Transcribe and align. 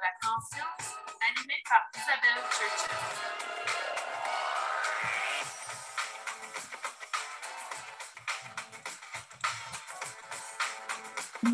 la 0.00 0.28
conscience, 0.28 0.94
animé 1.28 1.54
par 1.68 1.82
Isabelle 1.94 2.42
Churchill. 2.52 2.94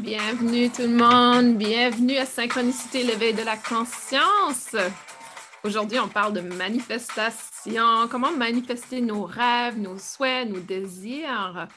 Bienvenue 0.03 0.71
tout 0.71 0.83
le 0.83 0.89
monde, 0.89 1.57
bienvenue 1.57 2.19
à 2.19 2.27
Synchronicité, 2.27 3.03
l'éveil 3.05 3.33
de 3.33 3.43
la 3.43 3.57
conscience. 3.57 4.77
Aujourd'hui, 5.63 5.99
on 5.99 6.09
parle 6.09 6.35
de 6.35 6.41
manifestation, 6.43 8.09
comment 8.11 8.33
manifester 8.33 9.01
nos 9.01 9.25
rêves, 9.25 9.79
nos 9.79 9.99
souhaits, 9.99 10.51
nos 10.51 10.61
désirs? 10.61 11.69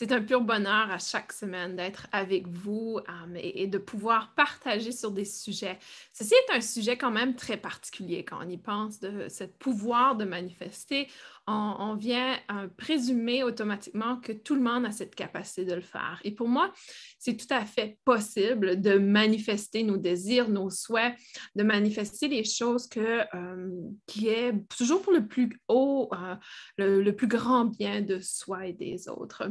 C'est 0.00 0.12
un 0.12 0.22
pur 0.22 0.40
bonheur 0.40 0.90
à 0.90 0.96
chaque 0.96 1.30
semaine 1.30 1.76
d'être 1.76 2.06
avec 2.10 2.48
vous 2.48 3.00
um, 3.06 3.36
et, 3.36 3.66
de 3.66 3.76
pouvoir 3.76 4.32
partager 4.34 4.92
sur 4.92 5.10
des 5.10 5.26
sujets. 5.26 5.78
Ceci 6.14 6.32
est 6.32 6.56
un 6.56 6.62
sujet 6.62 6.96
quand 6.96 7.10
même 7.10 7.36
très 7.36 7.58
particulier 7.58 8.24
quand 8.24 8.38
on 8.42 8.48
y 8.48 8.56
pense, 8.56 8.98
de 8.98 9.28
ce 9.28 9.44
pouvoir 9.44 10.16
de 10.16 10.24
manifester 10.24 11.06
on, 11.46 11.94
vient 11.94 12.38
euh, 12.52 12.68
présumer 12.76 13.42
automatiquement 13.42 14.16
que 14.20 14.32
tout 14.32 14.54
le 14.54 14.60
monde 14.60 14.86
a 14.86 14.92
cette 14.92 15.14
capacité 15.14 15.64
de 15.64 15.74
le 15.74 15.80
faire. 15.80 16.20
Et 16.24 16.32
pour 16.32 16.48
moi, 16.48 16.72
c'est 17.18 17.36
tout 17.36 17.52
à 17.52 17.64
fait 17.64 17.98
possible 18.04 18.80
de 18.80 18.98
manifester 18.98 19.82
nos 19.82 19.96
désirs, 19.96 20.48
nos 20.48 20.70
souhaits, 20.70 21.14
de 21.56 21.62
manifester 21.62 22.28
les 22.28 22.44
choses 22.44 22.86
que, 22.88 23.24
euh, 23.34 23.70
qui 24.06 24.28
est 24.28 24.52
toujours 24.76 25.02
pour 25.02 25.12
le 25.12 25.26
plus 25.26 25.60
haut, 25.68 26.08
euh, 26.12 26.36
le, 26.78 27.10
plus 27.10 27.28
grand 27.28 27.64
bien 27.64 28.00
de 28.00 28.20
soi 28.20 28.66
et 28.66 28.72
des 28.72 29.08
autres. 29.08 29.50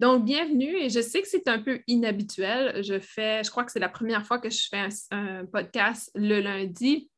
Donc, 0.00 0.24
bienvenue. 0.24 0.76
Et 0.76 0.90
je 0.90 1.00
sais 1.00 1.22
que 1.22 1.28
c'est 1.28 1.48
un 1.48 1.60
peu 1.60 1.80
inhabituel. 1.86 2.82
Je 2.82 2.98
fais, 2.98 3.44
je 3.44 3.50
crois 3.50 3.64
que 3.64 3.72
c'est 3.72 3.78
la 3.78 3.88
première 3.88 4.26
fois 4.26 4.38
que 4.38 4.50
je 4.50 4.66
fais 4.68 4.88
un 5.10 5.46
podcast 5.46 6.10
le 6.14 6.40
lundi 6.40 7.10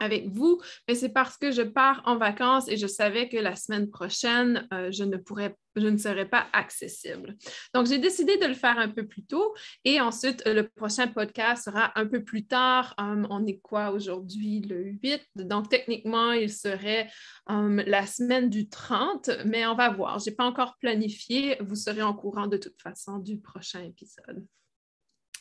avec 0.00 0.28
vous, 0.28 0.60
mais 0.88 0.94
c'est 0.94 1.08
parce 1.08 1.36
que 1.36 1.50
je 1.50 1.62
pars 1.62 2.02
en 2.04 2.16
vacances 2.16 2.68
et 2.68 2.76
je 2.76 2.86
savais 2.86 3.28
que 3.28 3.36
la 3.36 3.56
semaine 3.56 3.90
prochaine, 3.90 4.66
euh, 4.72 4.90
je 4.90 5.04
ne 5.04 5.96
serais 5.98 6.28
pas 6.28 6.46
accessible. 6.52 7.36
Donc, 7.74 7.86
j'ai 7.86 7.98
décidé 7.98 8.36
de 8.38 8.46
le 8.46 8.54
faire 8.54 8.78
un 8.78 8.88
peu 8.88 9.06
plus 9.06 9.24
tôt 9.24 9.54
et 9.84 10.00
ensuite, 10.00 10.42
le 10.46 10.68
prochain 10.68 11.08
podcast 11.08 11.64
sera 11.64 11.92
un 11.98 12.06
peu 12.06 12.22
plus 12.22 12.46
tard. 12.46 12.94
Hum, 12.98 13.26
on 13.30 13.46
est 13.46 13.58
quoi 13.58 13.90
aujourd'hui? 13.90 14.60
Le 14.60 14.82
8. 14.82 15.22
Donc, 15.36 15.68
techniquement, 15.68 16.32
il 16.32 16.52
serait 16.52 17.10
hum, 17.46 17.82
la 17.86 18.06
semaine 18.06 18.48
du 18.48 18.68
30, 18.68 19.30
mais 19.44 19.66
on 19.66 19.74
va 19.74 19.90
voir. 19.90 20.18
Je 20.18 20.30
n'ai 20.30 20.36
pas 20.36 20.44
encore 20.44 20.76
planifié. 20.78 21.56
Vous 21.60 21.76
serez 21.76 22.02
en 22.02 22.14
courant 22.14 22.46
de 22.46 22.56
toute 22.56 22.80
façon 22.80 23.18
du 23.18 23.38
prochain 23.38 23.82
épisode. 23.82 24.44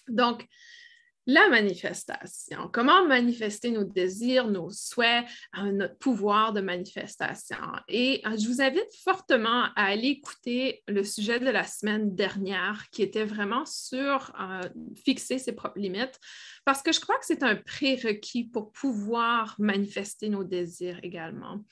Donc, 0.08 0.48
la 1.28 1.50
manifestation. 1.50 2.70
Comment 2.72 3.06
manifester 3.08 3.72
nos 3.72 3.84
désirs, 3.84 4.48
nos 4.48 4.70
souhaits, 4.70 5.26
euh, 5.58 5.72
notre 5.72 5.98
pouvoir 5.98 6.54
de 6.54 6.62
manifestation? 6.62 7.58
Et 7.88 8.22
euh, 8.26 8.38
je 8.38 8.48
vous 8.48 8.62
invite 8.62 8.94
fortement 9.04 9.64
à 9.76 9.86
aller 9.86 10.10
écouter 10.10 10.84
le 10.88 11.04
sujet 11.04 11.40
de 11.40 11.50
la 11.50 11.64
semaine 11.64 12.16
dernière 12.16 12.86
qui 12.92 13.02
était 13.02 13.26
vraiment 13.26 13.66
sur 13.66 14.34
euh, 14.40 14.62
fixer 15.04 15.40
ses 15.40 15.54
propres 15.54 15.80
limites 15.80 16.20
parce 16.64 16.82
que 16.82 16.92
je 16.92 17.00
crois 17.00 17.18
que 17.18 17.26
c'est 17.26 17.44
un 17.44 17.56
prérequis 17.56 18.44
pour 18.44 18.72
pouvoir 18.72 19.56
manifester 19.60 20.30
nos 20.30 20.44
désirs 20.44 21.00
également. 21.04 21.64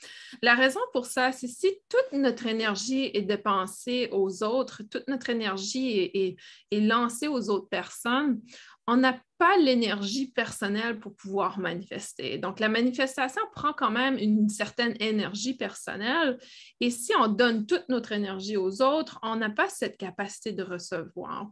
La 0.42 0.56
raison 0.56 0.80
pour 0.94 1.06
ça, 1.06 1.32
c'est 1.32 1.48
si 1.48 1.72
toute 1.90 2.20
notre 2.20 2.48
énergie 2.48 3.12
est 3.14 3.24
dépensée 3.24 4.10
aux 4.12 4.44
autres, 4.44 4.84
toute 4.84 5.08
notre 5.08 5.30
énergie 5.30 6.12
est 6.14 6.80
lancée 6.80 7.28
aux 7.28 7.50
autres 7.50 7.70
personnes, 7.70 8.40
on 8.88 8.98
n'a 8.98 9.20
pas 9.38 9.58
l'énergie 9.58 10.32
personnelle 10.32 11.00
pour 11.00 11.16
pouvoir 11.16 11.60
manifester. 11.60 12.38
Donc, 12.38 12.60
la 12.60 12.70
manifestation 12.70 13.42
prend 13.54 13.74
quand 13.74 13.92
même 13.92 14.18
une 14.18 14.50
certaine 14.50 14.96
énergie 15.00 15.56
personnelle. 15.56 16.38
Et 16.80 16.90
si 16.90 17.14
on 17.20 17.28
donne 17.28 17.66
toute 17.66 17.88
notre 17.90 18.12
énergie 18.12 18.58
aux 18.58 18.82
autres, 18.82 19.20
on 19.24 19.36
n'a 19.38 19.50
pas 19.50 19.70
cette 19.70 19.98
capacité 19.98 20.52
de 20.52 20.64
recevoir. 20.64 21.50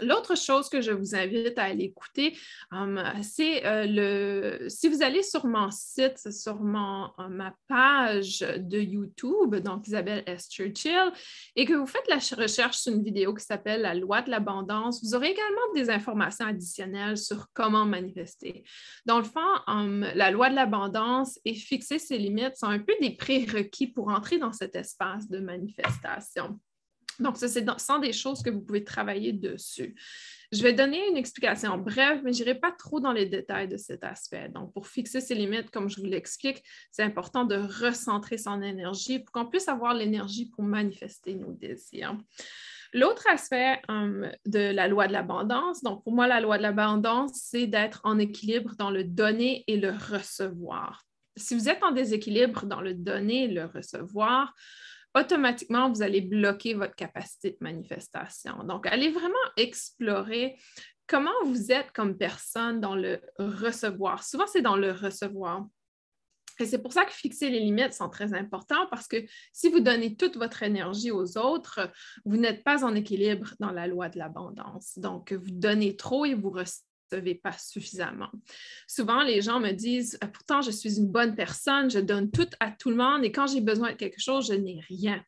L'autre 0.00 0.36
chose 0.36 0.68
que 0.68 0.80
je 0.80 0.90
vous 0.90 1.14
invite 1.14 1.58
à 1.58 1.64
aller 1.64 1.84
écouter, 1.84 2.36
um, 2.70 3.02
c'est 3.22 3.64
euh, 3.66 3.86
le. 3.86 4.68
Si 4.68 4.88
vous 4.88 5.02
allez 5.02 5.22
sur 5.22 5.46
mon 5.46 5.70
site, 5.70 6.30
sur 6.32 6.54
euh, 6.54 7.28
ma 7.28 7.54
page 7.68 8.40
de 8.40 8.78
YouTube, 8.78 9.56
donc 9.56 9.86
Isabelle 9.86 10.22
S. 10.26 10.48
Churchill, 10.50 11.12
et 11.56 11.64
que 11.64 11.74
vous 11.74 11.86
faites 11.86 12.08
la 12.08 12.18
recherche 12.36 12.78
sur 12.78 12.92
une 12.92 13.02
vidéo 13.02 13.34
qui 13.34 13.44
s'appelle 13.44 13.82
La 13.82 13.94
loi 13.94 14.22
de 14.22 14.30
l'abondance, 14.30 15.02
vous 15.02 15.14
aurez 15.14 15.30
également 15.30 15.72
des 15.74 15.90
informations 15.90 16.46
additionnelles 16.46 17.18
sur 17.18 17.46
comment 17.52 17.84
manifester. 17.84 18.64
Dans 19.04 19.18
le 19.18 19.24
fond, 19.24 19.40
um, 19.66 20.06
la 20.14 20.30
loi 20.30 20.50
de 20.50 20.54
l'abondance 20.54 21.38
et 21.44 21.54
fixer 21.54 21.98
ses 21.98 22.18
limites 22.18 22.56
sont 22.56 22.66
un 22.66 22.78
peu 22.78 22.94
des 23.00 23.16
prérequis 23.16 23.88
pour 23.88 24.08
entrer 24.08 24.38
dans 24.38 24.52
cet 24.52 24.74
espace 24.76 25.28
de 25.28 25.38
manifestation. 25.38 26.58
Donc, 27.20 27.36
ce 27.36 27.46
sont 27.48 27.98
des 27.98 28.12
choses 28.12 28.42
que 28.42 28.50
vous 28.50 28.60
pouvez 28.60 28.84
travailler 28.84 29.32
dessus. 29.32 29.94
Je 30.52 30.62
vais 30.62 30.74
donner 30.74 31.08
une 31.08 31.16
explication 31.16 31.78
brève, 31.78 32.20
mais 32.22 32.32
je 32.34 32.42
n'irai 32.42 32.54
pas 32.54 32.72
trop 32.72 33.00
dans 33.00 33.12
les 33.12 33.24
détails 33.24 33.68
de 33.68 33.78
cet 33.78 34.04
aspect. 34.04 34.50
Donc, 34.50 34.72
pour 34.74 34.86
fixer 34.86 35.20
ses 35.22 35.34
limites, 35.34 35.70
comme 35.70 35.88
je 35.88 35.98
vous 35.98 36.06
l'explique, 36.06 36.62
c'est 36.90 37.02
important 37.02 37.44
de 37.44 37.56
recentrer 37.56 38.36
son 38.36 38.60
énergie 38.60 39.20
pour 39.20 39.32
qu'on 39.32 39.46
puisse 39.46 39.68
avoir 39.68 39.94
l'énergie 39.94 40.50
pour 40.50 40.62
manifester 40.62 41.34
nos 41.34 41.52
désirs. 41.52 42.18
L'autre 42.92 43.26
aspect 43.30 43.80
hum, 43.88 44.30
de 44.44 44.58
la 44.58 44.88
loi 44.88 45.06
de 45.08 45.12
l'abondance, 45.14 45.82
donc 45.82 46.04
pour 46.04 46.12
moi, 46.12 46.26
la 46.26 46.40
loi 46.40 46.58
de 46.58 46.62
l'abondance, 46.62 47.32
c'est 47.34 47.66
d'être 47.66 48.02
en 48.04 48.18
équilibre 48.18 48.74
dans 48.78 48.90
le 48.90 49.04
donner 49.04 49.64
et 49.66 49.78
le 49.78 49.90
recevoir. 49.90 51.02
Si 51.34 51.54
vous 51.54 51.70
êtes 51.70 51.82
en 51.82 51.92
déséquilibre 51.92 52.66
dans 52.66 52.82
le 52.82 52.92
donner 52.92 53.44
et 53.44 53.48
le 53.48 53.64
recevoir, 53.64 54.52
automatiquement, 55.14 55.90
vous 55.90 56.02
allez 56.02 56.20
bloquer 56.20 56.74
votre 56.74 56.94
capacité 56.94 57.50
de 57.50 57.58
manifestation. 57.60 58.64
Donc, 58.64 58.86
allez 58.86 59.10
vraiment 59.10 59.34
explorer 59.56 60.56
comment 61.06 61.30
vous 61.44 61.72
êtes 61.72 61.92
comme 61.92 62.16
personne 62.16 62.80
dans 62.80 62.94
le 62.94 63.20
recevoir. 63.38 64.22
Souvent, 64.24 64.46
c'est 64.46 64.62
dans 64.62 64.76
le 64.76 64.92
recevoir. 64.92 65.66
Et 66.60 66.66
c'est 66.66 66.82
pour 66.82 66.92
ça 66.92 67.04
que 67.04 67.12
fixer 67.12 67.50
les 67.50 67.60
limites 67.60 67.94
sont 67.94 68.08
très 68.08 68.34
importants 68.34 68.86
parce 68.90 69.08
que 69.08 69.16
si 69.52 69.68
vous 69.68 69.80
donnez 69.80 70.16
toute 70.16 70.36
votre 70.36 70.62
énergie 70.62 71.10
aux 71.10 71.38
autres, 71.38 71.90
vous 72.24 72.36
n'êtes 72.36 72.62
pas 72.62 72.84
en 72.84 72.94
équilibre 72.94 73.54
dans 73.58 73.70
la 73.70 73.86
loi 73.86 74.08
de 74.08 74.18
l'abondance. 74.18 74.98
Donc, 74.98 75.32
vous 75.32 75.50
donnez 75.50 75.96
trop 75.96 76.24
et 76.24 76.34
vous 76.34 76.50
recevez 76.50 76.91
pas 77.34 77.52
suffisamment. 77.52 78.30
Souvent, 78.86 79.22
les 79.22 79.42
gens 79.42 79.60
me 79.60 79.72
disent, 79.72 80.18
ah, 80.20 80.28
pourtant, 80.28 80.62
je 80.62 80.70
suis 80.70 80.98
une 80.98 81.08
bonne 81.08 81.34
personne, 81.34 81.90
je 81.90 81.98
donne 81.98 82.30
tout 82.30 82.48
à 82.60 82.70
tout 82.70 82.90
le 82.90 82.96
monde 82.96 83.24
et 83.24 83.32
quand 83.32 83.46
j'ai 83.46 83.60
besoin 83.60 83.92
de 83.92 83.96
quelque 83.96 84.20
chose, 84.20 84.48
je 84.48 84.54
n'ai 84.54 84.80
rien 84.88 85.22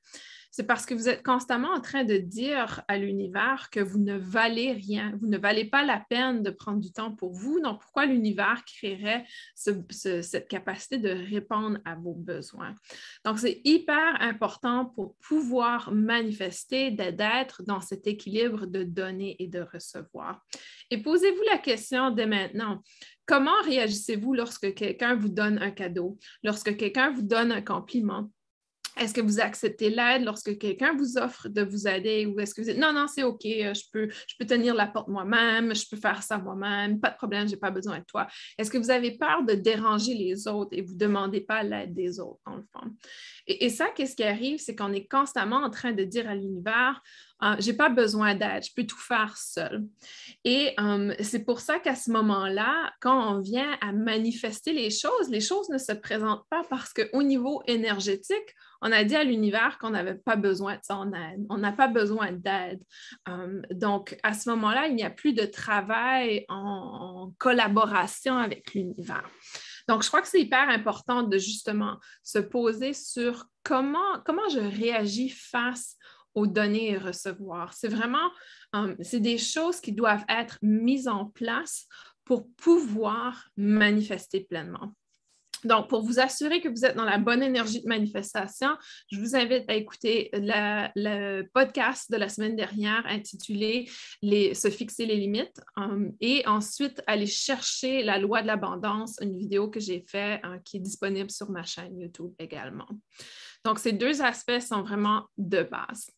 c'est 0.57 0.63
parce 0.63 0.87
que 0.87 0.95
vous 0.95 1.09
êtes 1.09 1.25
constamment 1.25 1.73
en 1.73 1.81
train 1.81 2.05
de 2.05 2.17
dire 2.17 2.85
à 2.87 2.97
l'univers 2.97 3.71
que 3.73 3.81
vous 3.81 3.99
ne 3.99 4.17
valez 4.17 4.71
rien, 4.71 5.13
vous 5.21 5.27
ne 5.27 5.37
valez 5.37 5.65
pas 5.65 5.85
la 5.85 5.99
peine 6.09 6.45
de 6.45 6.51
prendre 6.51 6.79
du 6.79 6.93
temps 6.93 7.11
pour 7.11 7.33
vous. 7.33 7.59
Donc, 7.59 7.81
pourquoi 7.81 8.07
l'univers 8.07 8.63
créerait 8.65 9.27
cette 9.57 10.47
capacité 10.47 10.99
de 10.99 11.09
répondre 11.09 11.81
à 11.85 11.97
vos 11.97 12.15
besoins? 12.15 12.77
Donc, 13.25 13.41
c'est 13.41 13.63
hyper 13.65 14.17
important 14.21 14.85
pour 14.85 15.17
pouvoir 15.17 15.93
manifester, 15.93 16.93
d'être 16.93 17.65
dans 17.65 17.81
cet 17.81 18.07
équilibre 18.07 18.67
de 18.67 18.85
donner 18.85 19.35
et 19.41 19.49
de 19.49 19.61
recevoir. 19.61 20.41
Et 20.89 21.03
posez-vous 21.03 21.43
la 21.51 21.59
question 21.59 22.13
dès 22.13 22.27
maintenant. 22.27 22.81
Comment 23.27 23.61
réagissez-vous 23.65 24.35
lorsque 24.35 24.73
quelqu'un 24.75 25.17
vous 25.17 25.31
donne 25.31 25.59
un 25.59 25.73
cadeau, 25.73 26.17
lorsque 26.45 26.77
quelqu'un 26.77 27.11
vous 27.11 27.23
donne 27.23 27.51
un 27.51 27.63
compliment? 27.63 28.31
Est-ce 28.97 29.13
que 29.13 29.21
vous 29.21 29.41
acceptez 29.41 29.91
l'aide 29.91 30.25
lorsque 30.25 30.57
quelqu'un 30.59 30.95
vous 30.97 31.19
offre 31.19 31.49
de 31.49 31.63
vous 31.63 31.89
aider 31.89 32.27
ou 32.27 32.39
est-ce 32.41 32.55
que 32.55 32.61
vous 32.61 32.69
dites 32.69 32.79
non, 32.79 32.93
non, 32.93 33.07
c'est 33.07 33.23
OK, 33.23 33.45
euh, 33.45 33.75
je 33.75 33.83
peux, 33.93 34.09
je 34.09 34.35
peux 34.39 34.47
tenir 34.47 34.75
la 34.75 34.87
porte 34.87 35.09
moi-même, 35.09 35.75
je 35.75 35.85
peux 35.89 35.97
faire 35.97 36.23
ça 36.23 36.39
moi-même, 36.39 37.01
pas 37.01 37.11
de 37.11 37.17
problème, 37.17 37.47
je 37.47 37.55
n'ai 37.55 37.59
pas 37.59 37.71
besoin 37.71 37.99
de 37.99 38.05
toi. 38.05 38.27
Est-ce 38.59 38.71
que 38.71 38.79
vous 38.79 38.91
avez 38.91 39.17
peur 39.19 39.45
de 39.45 39.55
déranger 39.55 40.15
les 40.15 40.47
autres 40.47 40.71
et 40.73 40.83
vous 40.83 40.95
ne 40.95 40.99
demandez 40.99 41.41
pas 41.41 41.63
l'aide 41.63 41.95
des 41.95 42.21
autres, 42.21 42.41
dans 42.47 42.57
le 42.57 42.65
fond? 42.73 42.91
Et, 43.47 43.69
ça, 43.69 43.89
qu'est-ce 43.95 44.17
qui 44.17 44.25
arrive, 44.25 44.59
c'est 44.59 44.75
qu'on 44.75 44.93
est 44.93 45.07
constamment 45.07 45.57
en 45.57 45.71
train 45.71 45.93
de 45.93 46.05
dire 46.05 46.29
à 46.29 46.35
l'univers, 46.35 47.03
je 47.59 47.71
n'ai 47.71 47.77
pas 47.77 47.91
besoin 47.91 48.35
d'aide, 48.35 48.65
je 48.65 48.73
peux 48.75 48.87
tout 48.87 48.99
faire 48.99 49.37
seul. 49.37 49.85
Et 50.45 50.73
hum, 50.79 51.15
c'est 51.21 51.45
pour 51.45 51.61
ça 51.61 51.79
qu'à 51.79 51.95
ce 51.95 52.11
moment-là, 52.11 52.93
quand 53.01 53.35
on 53.35 53.41
vient 53.41 53.77
à 53.83 53.93
manifester 53.93 54.73
les 54.73 54.91
choses, 54.91 55.29
les 55.29 55.41
choses 55.41 55.69
ne 55.69 55.77
se 55.79 55.93
présentent 55.93 56.47
pas 56.49 56.63
parce 56.71 56.95
qu'au 56.95 57.23
niveau 57.23 57.63
énergétique, 57.67 58.55
on 58.85 58.93
a 58.93 59.03
dit 59.03 59.17
à 59.17 59.25
l'univers 59.25 59.79
qu'on 59.79 59.91
n'avait 59.91 60.15
pas 60.15 60.37
besoin 60.37 60.75
de 60.75 60.83
son 60.85 61.11
aide, 61.15 61.45
on 61.49 61.57
n'a 61.57 61.73
pas 61.73 61.89
besoin 61.89 62.33
d'aide. 62.33 62.83
Hum, 63.27 63.63
donc, 63.71 64.19
à 64.23 64.35
ce 64.35 64.51
moment-là, 64.51 64.89
il 64.89 64.95
n'y 64.95 65.03
a 65.03 65.11
plus 65.11 65.33
de 65.33 65.47
travail 65.47 66.45
en, 66.51 67.33
collaboration 67.39 68.37
avec 68.37 68.75
l'univers. 68.75 69.27
Donc, 69.89 70.03
je 70.03 70.09
crois 70.09 70.21
que 70.21 70.29
c'est 70.29 70.41
hyper 70.41 70.69
important 70.69 71.23
de 71.23 71.39
justement 71.39 71.99
se 72.23 72.39
poser 72.39 72.93
sur 72.93 73.47
comment, 73.63 74.23
je 74.53 74.61
réagis 74.61 75.31
face 75.31 75.97
au 76.35 76.47
donner 76.47 76.91
et 76.91 76.99
recevoir. 76.99 77.73
C'est 77.73 77.89
vraiment, 77.89 78.31
hum, 78.75 78.97
des 78.97 79.39
choses 79.39 79.81
qui 79.81 79.93
doivent 79.93 80.27
être 80.29 80.59
mises 80.61 81.09
en 81.09 81.25
place 81.25 81.87
pour 82.25 82.47
pouvoir 82.57 83.49
manifester 83.57 84.41
pleinement. 84.41 84.95
Donc, 85.65 85.89
pour 85.89 86.03
vous 86.03 86.21
assurer 86.21 86.61
que 86.61 86.69
vous 86.69 86.85
êtes 86.85 86.97
dans 86.97 87.05
la 87.05 87.19
bonne 87.19 87.43
énergie 87.43 87.83
de 87.83 87.89
manifestation, 87.89 88.77
je 89.11 89.19
vous 89.19 89.35
invite 89.35 89.65
à 89.69 89.75
écouter 89.75 90.31
le 90.33 91.43
podcast 91.53 92.11
de 92.11 92.17
la 92.17 92.29
semaine 92.29 92.57
dernière 92.57 93.03
intitulé 93.07 93.89
Se 94.23 94.71
fixer 94.71 95.07
les 95.07 95.17
limites 95.17 95.61
um, 95.77 96.13
et 96.21 96.47
ensuite 96.47 97.03
aller 97.07 97.27
chercher 97.27 98.03
la 98.03 98.19
loi 98.19 98.43
de 98.43 98.47
l'abondance, 98.47 99.17
une 99.21 99.39
vidéo 99.39 99.69
que 99.69 99.81
j'ai 99.81 100.05
faite 100.07 100.41
hein, 100.43 100.59
qui 100.65 100.77
est 100.79 100.81
disponible 100.81 101.31
sur 101.31 101.51
ma 101.51 101.63
chaîne 101.63 101.99
YouTube 101.99 102.33
également. 102.39 102.89
Donc, 103.65 103.79
ces 103.79 103.93
deux 103.93 104.23
aspects 104.23 104.61
sont 104.61 104.83
vraiment 104.83 105.27
de 105.39 105.63
base. 105.63 106.11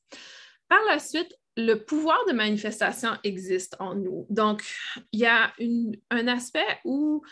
Par 0.68 0.80
la 0.88 0.98
suite, 0.98 1.32
le 1.56 1.74
pouvoir 1.74 2.18
de 2.28 2.32
manifestation 2.32 3.10
existe 3.24 3.76
en 3.78 3.94
nous. 3.94 4.26
Donc, 4.28 4.62
il 5.12 5.20
y 5.20 5.26
a 5.26 5.52
un 6.10 6.28
aspect 6.28 6.80
où 6.84 7.22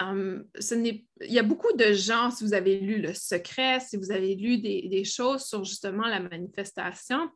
Hum, 0.00 0.44
il 0.74 1.04
y 1.20 1.38
a 1.38 1.42
beaucoup 1.42 1.72
de 1.76 1.92
gens, 1.92 2.30
si 2.30 2.44
vous 2.44 2.54
avez 2.54 2.80
lu 2.80 3.00
Le 3.00 3.14
Secret, 3.14 3.78
si 3.80 3.96
vous 3.96 4.10
avez 4.10 4.34
lu 4.34 4.58
des 4.58 5.04
choses 5.04 5.44
sur 5.44 5.64
justement 5.64 6.06
la 6.08 6.20
manifestation, 6.20 7.30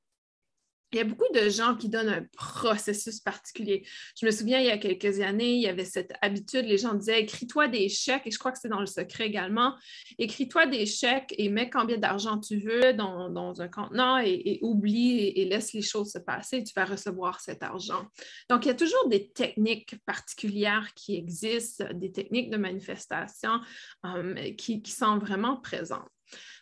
il 0.92 0.98
y 0.98 1.00
a 1.00 1.04
beaucoup 1.04 1.30
de 1.34 1.48
gens 1.48 1.74
qui 1.74 1.88
donnent 1.88 2.08
un 2.08 2.24
processus 2.36 3.20
particulier. 3.20 3.86
Je 4.18 4.24
me 4.24 4.30
souviens, 4.30 4.60
il 4.60 4.66
y 4.66 4.70
a 4.70 4.78
quelques 4.78 5.20
années, 5.20 5.54
il 5.54 5.60
y 5.60 5.68
avait 5.68 5.84
cette 5.84 6.12
habitude, 6.22 6.64
les 6.64 6.78
gens 6.78 6.94
disaient, 6.94 7.20
écris-toi 7.20 7.68
des 7.68 7.88
chèques, 7.88 8.26
et 8.26 8.30
je 8.30 8.38
crois 8.38 8.52
que 8.52 8.58
c'est 8.60 8.68
dans 8.68 8.80
le 8.80 8.86
secret 8.86 9.26
également, 9.26 9.74
écris-toi 10.18 10.66
des 10.66 10.86
chèques 10.86 11.34
et 11.38 11.48
mets 11.48 11.68
combien 11.70 11.98
d'argent 11.98 12.38
tu 12.38 12.58
veux 12.58 12.92
dans, 12.92 13.60
un 13.60 13.68
contenant 13.68 14.18
et, 14.18 14.58
oublie 14.62 15.18
et, 15.28 15.44
laisse 15.44 15.72
les 15.72 15.82
choses 15.82 16.12
se 16.12 16.18
passer, 16.18 16.62
tu 16.62 16.72
vas 16.74 16.84
recevoir 16.84 17.40
cet 17.40 17.62
argent. 17.62 18.06
Donc, 18.48 18.64
il 18.64 18.68
y 18.68 18.70
a 18.70 18.74
toujours 18.74 19.08
des 19.08 19.28
techniques 19.30 19.96
particulières 20.04 20.92
qui 20.94 21.16
existent, 21.16 21.84
des 21.94 22.12
techniques 22.12 22.50
de 22.50 22.56
manifestation 22.56 23.60
um, 24.02 24.34
qui, 24.56 24.82
qui 24.82 24.92
sont 24.92 25.18
vraiment 25.18 25.56
présentes. 25.56 26.08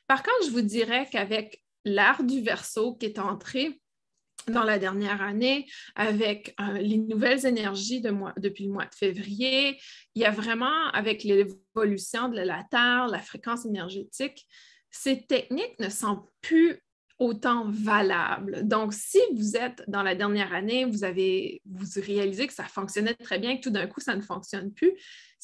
Par 0.06 0.23
contre, 0.23 0.47
je 0.47 0.50
vous 0.50 0.62
dirais 0.62 1.09
qu'avec 1.11 1.62
l'art 1.85 2.23
du 2.25 2.41
verso 2.41 2.94
qui 2.94 3.06
est 3.06 3.19
entré, 3.19 3.81
dans 4.49 4.64
la 4.64 4.79
dernière 4.79 5.23
année 5.23 5.67
avec 5.94 6.55
euh, 6.61 6.79
les 6.79 6.99
nouvelles 6.99 7.46
énergies 7.46 8.00
depuis 8.00 8.67
le 8.67 8.73
mois 8.73 8.87
de 8.87 8.94
février. 8.94 9.79
Il 10.14 10.23
y 10.23 10.25
a 10.25 10.31
vraiment, 10.31 10.88
avec 10.93 11.25
l'évolution 11.25 12.29
de 12.29 12.41
la 12.41 12.64
Terre, 12.70 13.08
la 13.08 13.20
fréquence 13.20 13.67
énergétique, 13.67 14.46
ces 14.91 15.26
techniques 15.26 15.79
ne 15.81 15.88
sont 15.88 16.29
plus 16.41 16.81
autant 17.19 17.70
valables. 17.70 18.67
Donc, 18.67 18.93
si 18.93 19.19
vous 19.35 19.56
êtes 19.56 19.82
dans 19.87 20.02
la 20.02 20.14
dernière 20.14 20.52
année, 20.52 20.85
vous 20.85 21.05
avez 21.05 21.62
vous 21.64 21.87
réalisez 22.00 22.46
que 22.46 22.52
ça 22.52 22.64
fonctionnait 22.64 23.14
très 23.14 23.38
bien, 23.38 23.56
que 23.56 23.62
tout 23.62 23.70
d'un 23.70 23.87
coup, 23.87 24.00
ça 24.00 24.17
ne 24.17 24.20
fonctionne 24.20 24.73
plus, 24.73 24.93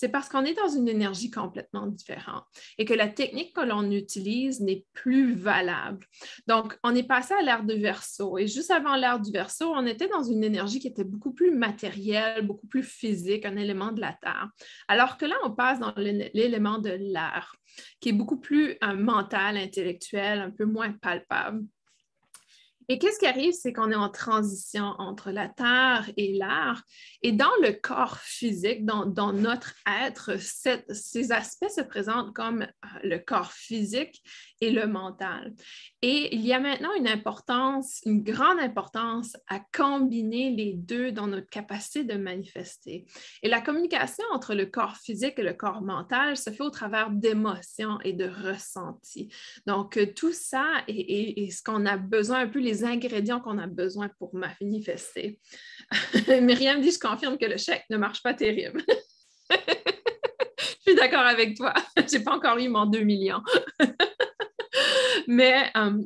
c'est 0.00 0.08
parce 0.08 0.31
qu'on 0.31 0.47
est 0.47 0.55
dans 0.55 0.70
une 0.70 0.88
énergie 0.88 1.31
complètement 1.31 1.87
différente 1.87 2.44
et 2.79 2.87
que 2.87 2.94
la 2.94 3.06
technique 3.06 3.55
que 3.55 3.61
l'on 3.61 3.91
utilise 3.91 4.62
n'est 4.62 4.87
plus 4.94 5.35
valable. 5.35 6.06
Donc, 6.47 6.79
on 6.82 6.94
est 6.94 7.02
passé 7.02 7.35
à 7.35 7.43
l'ère 7.43 7.64
de 7.64 7.75
verso 7.75 8.38
et 8.38 8.47
juste 8.47 8.70
avant 8.70 8.97
l'ère 8.97 9.20
du 9.20 9.31
verso, 9.31 9.70
on 9.75 9.85
était 9.85 10.08
dans 10.08 10.23
une 10.23 10.43
énergie 10.43 10.81
qui 10.81 10.88
était 10.88 11.05
beaucoup 11.05 11.35
plus 11.35 11.50
matérielle, 11.50 12.47
beaucoup 12.47 12.67
plus 12.67 12.82
physique, 12.82 13.44
un 13.44 13.56
élément 13.56 13.93
de 13.93 14.00
la 14.00 14.14
Terre. 14.14 14.49
Alors 14.88 15.19
que 15.19 15.26
là, 15.26 15.37
on 15.44 15.50
passe 15.50 15.81
dans 15.81 15.93
l'élément 15.97 16.79
de 16.79 16.93
l'air, 16.99 17.55
qui 18.00 18.08
est 18.08 18.14
beaucoup 18.14 18.41
plus 18.41 18.79
euh, 18.82 18.97
mental, 18.97 19.58
intellectuel, 19.58 20.38
un 20.38 20.50
peu 20.50 20.64
moins 20.64 20.93
palpable. 20.93 21.67
Et 22.91 22.99
qu'est-ce 22.99 23.21
qui 23.21 23.27
arrive, 23.27 23.53
c'est 23.53 23.73
qu'on 23.73 23.93
est 23.93 23.95
en 23.95 24.09
transition 24.09 24.97
entre 24.99 25.31
la 25.31 25.49
terre 25.49 26.11
et 26.17 26.37
l'art. 26.37 26.83
Et 27.23 27.31
dans 27.31 27.53
le 27.63 27.71
corps 27.71 28.19
physique, 28.19 28.85
dans, 28.85 29.33
notre 29.33 29.77
être, 29.87 30.33
ces 30.41 31.31
aspects 31.31 31.71
se 31.73 31.83
présentent 31.83 32.35
comme 32.35 32.63
euh, 32.63 32.89
le 33.05 33.19
corps 33.19 33.53
physique 33.53 34.21
et 34.61 34.71
le 34.71 34.87
mental. 34.87 35.55
Et 36.03 36.35
il 36.35 36.43
y 36.43 36.53
a 36.53 36.61
maintenant 36.61 36.93
une 36.95 37.09
importance, 37.09 38.01
une 38.05 38.23
grande 38.23 38.59
importance 38.59 39.37
à 39.49 39.61
combiner 39.73 40.51
les 40.51 40.75
deux 40.75 41.12
dans 41.12 41.27
notre 41.27 41.49
capacité 41.49 42.05
de 42.05 42.15
manifester. 42.15 43.07
Et 43.43 43.49
la 43.49 43.61
communication 43.61 44.25
entre 44.33 44.55
le 44.55 44.67
corps 44.67 44.97
physique 44.97 45.39
et 45.39 45.43
le 45.43 45.55
corps 45.55 45.83
mental 45.83 46.37
se 46.37 46.51
fait 46.51 46.62
au 46.62 46.71
travers 46.71 47.11
d'émotions 47.11 47.99
et 48.03 48.12
de 48.12 48.29
ressentis. 48.29 49.33
Donc, 49.67 49.97
euh, 49.97 50.07
tout 50.15 50.33
ça 50.33 50.67
est, 50.89 51.51
ce 51.51 51.62
qu'on 51.62 51.87
a 51.87 51.97
besoin, 51.97 52.41
un 52.41 52.49
peu 52.49 52.61
les 52.61 52.85
ingrédients 52.85 53.41
qu'on 53.41 53.59
a 53.59 53.67
besoin 53.67 54.09
pour 54.19 54.35
manifester. 54.35 55.39
Myriam 56.29 56.81
dit, 56.81 56.93
je 56.93 56.99
confirme 56.99 57.39
que 57.39 57.47
le 57.47 57.57
chèque 57.57 57.85
ne 57.91 57.97
marche 57.97 58.23
pas 58.23 58.35
terrible. 58.35 58.83
je 59.51 60.91
suis 60.91 60.95
d'accord 60.95 61.21
avec 61.21 61.57
toi. 61.57 61.75
Je 61.97 62.19
n'ai 62.19 62.25
pas 62.25 62.35
encore 62.35 62.59
eu 62.59 62.69
mon 62.69 62.87
2 62.87 63.01
millions. 63.01 63.43
Mais 65.27 65.71
euh, 65.77 66.03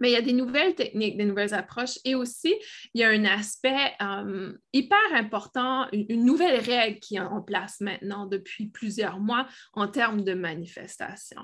mais 0.00 0.10
il 0.10 0.12
y 0.12 0.16
a 0.16 0.22
des 0.22 0.32
nouvelles 0.32 0.74
techniques, 0.74 1.16
des 1.16 1.24
nouvelles 1.24 1.54
approches 1.54 1.98
et 2.04 2.14
aussi, 2.14 2.54
il 2.94 3.00
y 3.00 3.04
a 3.04 3.08
un 3.08 3.24
aspect 3.24 3.92
euh, 4.02 4.52
hyper 4.72 4.98
important, 5.14 5.86
une, 5.92 6.24
nouvelle 6.24 6.60
règle 6.60 6.98
qui 7.00 7.16
est 7.16 7.20
en 7.20 7.40
place 7.40 7.80
maintenant 7.80 8.26
depuis 8.26 8.66
plusieurs 8.66 9.20
mois 9.20 9.46
en 9.72 9.88
termes 9.88 10.22
de 10.22 10.34
manifestation. 10.34 11.42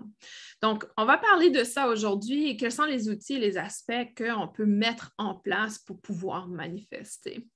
Donc, 0.60 0.84
on 0.96 1.04
va 1.04 1.18
parler 1.18 1.50
de 1.50 1.64
ça 1.64 1.88
aujourd'hui 1.88 2.48
et 2.48 2.56
quels 2.56 2.72
sont 2.72 2.84
les 2.84 3.08
outils, 3.08 3.38
les 3.38 3.56
aspects 3.56 3.92
qu'on 4.16 4.48
peut 4.48 4.66
mettre 4.66 5.12
en 5.18 5.34
place 5.34 5.78
pour 5.78 6.00
pouvoir 6.00 6.48
manifester. 6.48 7.46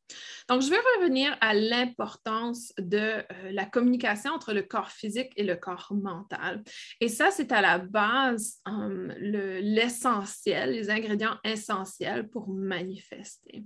Donc, 0.48 0.62
je 0.62 0.70
vais 0.70 0.78
revenir 0.98 1.36
à 1.40 1.54
l'importance 1.54 2.72
de 2.78 2.98
euh, 2.98 3.24
la 3.50 3.66
communication 3.66 4.32
entre 4.32 4.52
le 4.52 4.62
corps 4.62 4.90
physique 4.90 5.32
et 5.36 5.42
le 5.42 5.56
corps 5.56 5.92
mental. 5.92 6.62
Et 7.00 7.08
ça, 7.08 7.30
c'est 7.30 7.52
à 7.52 7.60
la 7.60 7.78
base 7.78 8.60
euh, 8.68 9.12
l'essentiel, 9.18 10.72
les 10.72 10.90
ingrédients 10.90 11.38
essentiels 11.44 12.28
pour 12.28 12.48
manifester. 12.48 13.64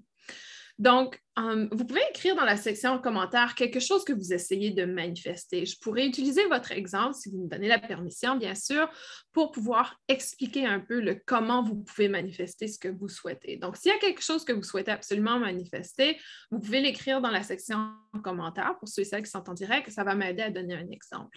Donc, 0.81 1.21
um, 1.37 1.69
vous 1.73 1.85
pouvez 1.85 2.01
écrire 2.09 2.35
dans 2.35 2.47
la 2.47 2.57
section 2.57 2.99
commentaires 3.01 3.55
quelque 3.55 3.81
chose 3.81 4.03
que 4.03 4.15
vous 4.15 4.33
essayez 4.33 4.71
de 4.71 4.87
manifester. 4.87 5.67
Je 5.67 5.79
pourrais 5.79 6.07
utiliser 6.07 6.47
votre 6.47 6.73
exemple, 6.73 7.13
si 7.13 7.29
vous 7.29 7.43
me 7.43 7.49
donnez 7.49 7.69
la 7.69 7.79
permission, 7.79 8.37
bien 8.37 8.55
sûr, 8.55 8.89
pour 9.33 9.53
pouvoir 9.53 10.01
expliquer 10.09 10.65
un 10.65 10.81
peu 10.81 11.01
le 11.01 11.21
comment 11.27 11.63
vous 11.63 11.77
pouvez 11.77 12.09
manifester 12.09 12.67
ce 12.67 12.79
que 12.79 12.89
vous 12.89 13.09
souhaitez. 13.09 13.59
Donc, 13.59 13.77
s'il 13.77 13.93
y 13.93 13.95
a 13.95 13.99
quelque 13.99 14.23
chose 14.23 14.43
que 14.43 14.55
vous 14.55 14.63
souhaitez 14.63 14.91
absolument 14.91 15.39
manifester, 15.39 16.19
vous 16.51 16.61
pouvez 16.61 16.81
l'écrire 16.81 17.21
dans 17.21 17.31
la 17.31 17.43
section 17.43 17.91
commentaires 18.25 18.79
pour 18.79 18.89
ceux 18.89 19.03
et 19.03 19.05
celles 19.05 19.23
qui 19.23 19.31
sont 19.31 19.51
en 19.51 19.53
direct. 19.53 19.91
Ça 19.91 20.03
va 20.03 20.15
m'aider 20.15 20.43
à 20.43 20.51
donner 20.51 20.77
un 20.77 20.89
exemple. 20.89 21.37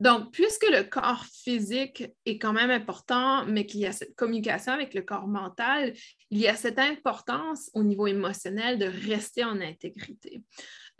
Donc, 0.00 0.32
puisque 0.32 0.66
le 0.70 0.82
corps 0.82 1.26
physique 1.26 2.04
est 2.24 2.38
quand 2.38 2.54
même 2.54 2.70
important, 2.70 3.44
mais 3.44 3.66
qu'il 3.66 3.80
y 3.80 3.86
a 3.86 3.92
cette 3.92 4.16
communication 4.16 4.72
avec 4.72 4.94
le 4.94 5.02
corps 5.02 5.28
mental, 5.28 5.92
il 6.30 6.38
y 6.38 6.48
a 6.48 6.56
cette 6.56 6.78
importance 6.78 7.70
au 7.74 7.82
niveau 7.82 8.06
émotionnel 8.06 8.78
de 8.78 8.86
rester 8.86 9.44
en 9.44 9.60
intégrité. 9.60 10.42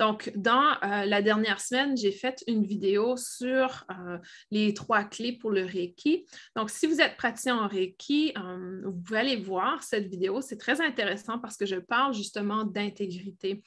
Donc, 0.00 0.32
dans 0.34 0.70
euh, 0.82 1.04
la 1.04 1.20
dernière 1.20 1.60
semaine, 1.60 1.94
j'ai 1.94 2.10
fait 2.10 2.42
une 2.46 2.64
vidéo 2.64 3.18
sur 3.18 3.84
euh, 3.90 4.16
les 4.50 4.72
trois 4.72 5.04
clés 5.04 5.32
pour 5.32 5.50
le 5.50 5.62
Reiki. 5.62 6.24
Donc, 6.56 6.70
si 6.70 6.86
vous 6.86 7.02
êtes 7.02 7.18
praticien 7.18 7.58
en 7.58 7.68
Reiki, 7.68 8.32
euh, 8.38 8.80
vous 8.82 8.98
pouvez 8.98 9.18
aller 9.18 9.36
voir 9.36 9.82
cette 9.82 10.06
vidéo. 10.06 10.40
C'est 10.40 10.56
très 10.56 10.80
intéressant 10.80 11.38
parce 11.38 11.58
que 11.58 11.66
je 11.66 11.76
parle 11.76 12.14
justement 12.14 12.64
d'intégrité. 12.64 13.62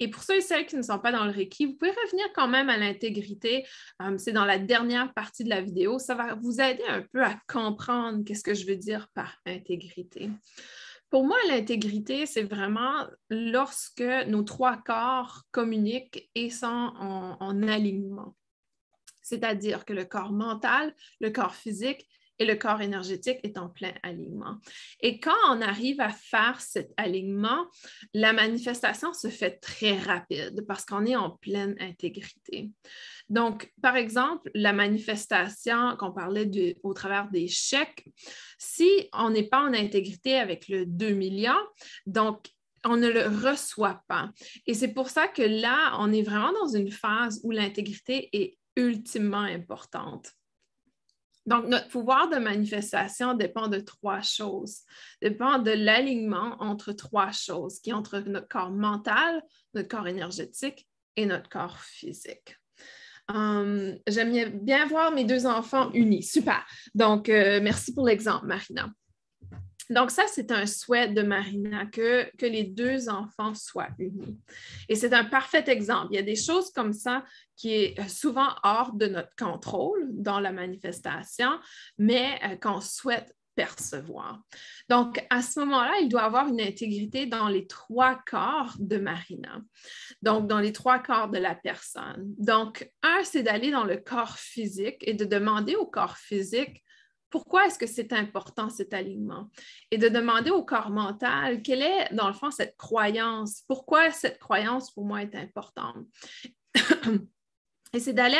Et 0.00 0.08
pour 0.08 0.24
ceux 0.24 0.38
et 0.38 0.40
celles 0.40 0.66
qui 0.66 0.74
ne 0.74 0.82
sont 0.82 0.98
pas 0.98 1.12
dans 1.12 1.24
le 1.24 1.30
Reiki, 1.30 1.66
vous 1.66 1.76
pouvez 1.76 1.92
revenir 1.92 2.26
quand 2.34 2.48
même 2.48 2.68
à 2.68 2.76
l'intégrité. 2.76 3.64
C'est 4.18 4.32
dans 4.32 4.44
la 4.44 4.58
dernière 4.58 5.14
partie 5.14 5.44
de 5.44 5.50
la 5.50 5.60
vidéo. 5.60 6.00
Ça 6.00 6.16
va 6.16 6.34
vous 6.34 6.60
aider 6.60 6.82
un 6.88 7.02
peu 7.12 7.22
à 7.22 7.36
comprendre 7.46 8.24
qu'est-ce 8.24 8.42
que 8.42 8.54
je 8.54 8.66
veux 8.66 8.74
dire 8.76 9.06
par 9.14 9.36
intégrité. 9.46 10.30
Pour 11.10 11.24
moi, 11.24 11.36
l'intégrité, 11.48 12.26
c'est 12.26 12.42
vraiment 12.42 13.06
lorsque 13.30 14.00
nos 14.00 14.42
trois 14.42 14.76
corps 14.76 15.42
communiquent 15.52 16.28
et 16.34 16.50
sont 16.50 16.66
en, 16.66 17.62
alignement. 17.62 18.36
C'est-à-dire 19.22 19.84
que 19.84 19.92
le 19.92 20.04
corps 20.04 20.32
mental, 20.32 20.94
le 21.20 21.30
corps 21.30 21.54
physique 21.54 22.08
et 22.38 22.44
le 22.44 22.56
corps 22.56 22.80
énergétique 22.80 23.38
est 23.42 23.58
en 23.58 23.68
plein 23.68 23.92
alignement. 24.02 24.58
Et 25.00 25.20
quand 25.20 25.36
on 25.48 25.60
arrive 25.60 26.00
à 26.00 26.10
faire 26.10 26.60
cet 26.60 26.92
alignement, 26.96 27.66
la 28.14 28.32
manifestation 28.32 29.12
se 29.12 29.28
fait 29.28 29.58
très 29.58 29.98
rapide 29.98 30.64
parce 30.66 30.84
qu'on 30.84 31.06
est 31.06 31.16
en 31.16 31.30
pleine 31.30 31.76
intégrité. 31.80 32.70
Donc, 33.28 33.72
par 33.82 33.96
exemple, 33.96 34.50
la 34.54 34.72
manifestation 34.72 35.96
qu'on 35.96 36.12
parlait 36.12 36.76
au 36.82 36.94
travers 36.94 37.28
des 37.30 37.48
chèques, 37.48 38.06
si 38.58 38.88
on 39.12 39.30
n'est 39.30 39.48
pas 39.48 39.62
en 39.62 39.74
intégrité 39.74 40.36
avec 40.36 40.68
le 40.68 40.86
2 40.86 41.10
millions, 41.10 41.54
donc 42.06 42.48
on 42.84 42.96
ne 42.96 43.08
le 43.08 43.22
reçoit 43.22 44.02
pas. 44.06 44.30
Et 44.66 44.74
c'est 44.74 44.92
pour 44.92 45.10
ça 45.10 45.26
que 45.26 45.42
là, 45.42 45.96
on 45.98 46.12
est 46.12 46.22
vraiment 46.22 46.52
dans 46.52 46.68
une 46.68 46.90
phase 46.90 47.40
où 47.42 47.50
l'intégrité 47.50 48.28
est 48.32 48.58
ultimement 48.76 49.38
importante. 49.38 50.30
Donc, 51.46 51.66
notre 51.66 51.88
pouvoir 51.88 52.28
de 52.28 52.36
manifestation 52.36 53.34
dépend 53.34 53.68
de 53.68 53.78
trois 53.78 54.20
choses. 54.20 54.80
Dépend 55.22 55.58
de 55.58 55.70
l'alignement 55.70 56.56
entre 56.60 56.92
trois 56.92 57.30
choses, 57.30 57.78
qui 57.80 57.90
est 57.90 57.94
entre 57.94 58.18
notre 58.18 58.48
corps 58.48 58.70
mental, 58.70 59.42
notre 59.74 59.88
corps 59.88 60.08
énergétique 60.08 60.88
et 61.14 61.24
notre 61.24 61.48
corps 61.48 61.78
physique. 61.78 62.56
Hum, 63.28 63.96
J'aime 64.06 64.60
bien 64.60 64.86
voir 64.86 65.12
mes 65.12 65.24
deux 65.24 65.46
enfants 65.46 65.90
unis. 65.92 66.22
Super. 66.22 66.64
Donc, 66.94 67.28
euh, 67.28 67.60
merci 67.62 67.94
pour 67.94 68.06
l'exemple, 68.06 68.46
Marina. 68.46 68.88
Donc, 69.90 70.10
ça, 70.10 70.24
c'est 70.26 70.50
un 70.50 70.66
souhait 70.66 71.08
de 71.08 71.22
Marina, 71.22 71.86
que, 71.86 72.30
les 72.40 72.64
deux 72.64 73.08
enfants 73.08 73.54
soient 73.54 73.88
unis. 73.98 74.38
Et 74.88 74.94
c'est 74.94 75.12
un 75.12 75.24
parfait 75.24 75.64
exemple. 75.68 76.08
Il 76.10 76.16
y 76.16 76.20
a 76.20 76.22
des 76.22 76.36
choses 76.36 76.70
comme 76.70 76.92
ça 76.92 77.24
qui 77.56 77.72
est 77.72 78.08
souvent 78.08 78.48
hors 78.62 78.92
de 78.92 79.06
notre 79.06 79.34
contrôle 79.36 80.06
dans 80.10 80.40
la 80.40 80.52
manifestation, 80.52 81.50
mais 81.98 82.38
euh, 82.44 82.56
qu'on 82.56 82.80
souhaite 82.80 83.34
percevoir. 83.56 84.42
Donc, 84.88 85.24
à 85.30 85.42
ce 85.42 85.58
moment-là, 85.60 85.94
il 86.02 86.08
doit 86.08 86.22
avoir 86.22 86.46
une 86.46 86.60
intégrité 86.60 87.26
dans 87.26 87.48
les 87.48 87.66
trois 87.66 88.20
corps 88.30 88.74
de 88.78 88.98
Marina, 88.98 89.60
donc 90.22 90.46
dans 90.46 90.60
les 90.60 90.72
trois 90.72 90.98
corps 90.98 91.30
de 91.30 91.38
la 91.38 91.54
personne. 91.54 92.34
Donc, 92.38 92.92
un, 93.02 93.24
c'est 93.24 93.42
d'aller 93.42 93.70
dans 93.70 93.84
le 93.84 93.96
corps 93.96 94.36
physique 94.38 94.98
et 95.00 95.14
de 95.14 95.24
demander 95.24 95.74
au 95.74 95.86
corps 95.86 96.18
physique 96.18 96.84
pourquoi 97.30 97.66
est-ce 97.66 97.78
que 97.78 97.86
c'est 97.86 98.12
important 98.12 98.70
cet 98.70 98.94
alignement? 98.94 99.50
Et 99.90 99.98
de 99.98 100.08
demander 100.08 100.50
au 100.50 100.64
corps 100.64 100.90
mental 100.90 101.62
quelle 101.62 101.82
est, 101.82 102.14
dans 102.14 102.28
le 102.28 102.34
fond, 102.34 102.50
cette 102.50 102.76
croyance, 102.76 103.62
pourquoi 103.68 104.10
cette 104.10 104.38
croyance 104.38 104.90
pour 104.90 105.04
moi 105.04 105.22
est 105.22 105.34
importante? 105.34 106.06
Et 107.92 108.00
c'est 108.00 108.12
d'aller 108.12 108.36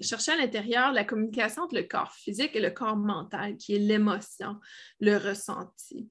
chercher 0.00 0.32
à 0.32 0.36
l'intérieur 0.36 0.92
la 0.92 1.02
communication 1.02 1.62
entre 1.62 1.74
le 1.74 1.82
corps 1.82 2.12
physique 2.12 2.54
et 2.54 2.60
le 2.60 2.70
corps 2.70 2.96
mental, 2.96 3.56
qui 3.56 3.74
est 3.74 3.78
l'émotion, 3.78 4.60
le 5.00 5.16
ressenti. 5.16 6.08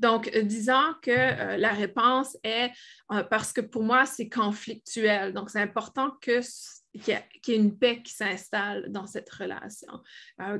Donc, 0.00 0.28
euh, 0.34 0.42
disant 0.42 0.94
que 1.02 1.10
euh, 1.10 1.56
la 1.56 1.72
réponse 1.72 2.36
est 2.42 2.72
euh, 3.12 3.22
parce 3.22 3.52
que 3.52 3.60
pour 3.60 3.84
moi, 3.84 4.06
c'est 4.06 4.28
conflictuel. 4.28 5.34
Donc, 5.34 5.50
c'est 5.50 5.60
important 5.60 6.10
que 6.20 6.40
qu'il 6.92 7.14
y, 7.14 7.50
ait 7.52 7.56
une 7.56 7.78
paix 7.78 8.02
qui 8.02 8.12
s'installe 8.12 8.90
dans 8.90 9.06
cette 9.06 9.30
relation, 9.30 10.02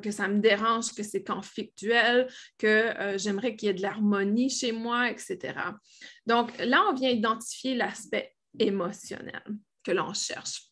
que 0.03 0.11
ça 0.11 0.29
me 0.29 0.41
dérange, 0.41 0.95
que 0.95 1.03
c'est 1.03 1.25
conflictuel, 1.25 2.27
que 2.59 3.17
j'aimerais 3.17 3.55
qu'il 3.55 3.67
y 3.67 3.71
ait 3.71 3.75
de 3.75 3.83
l'harmonie 3.83 4.51
chez 4.51 4.73
moi, 4.73 5.11
etc. 5.11 5.55
Donc 6.27 6.57
là, 6.59 6.83
on 6.89 6.95
vient 6.95 7.11
identifier 7.11 7.75
l'aspect 7.75 8.35
émotionnel 8.59 9.43
que 9.85 9.93
l'on 9.93 10.15
cherche. 10.15 10.71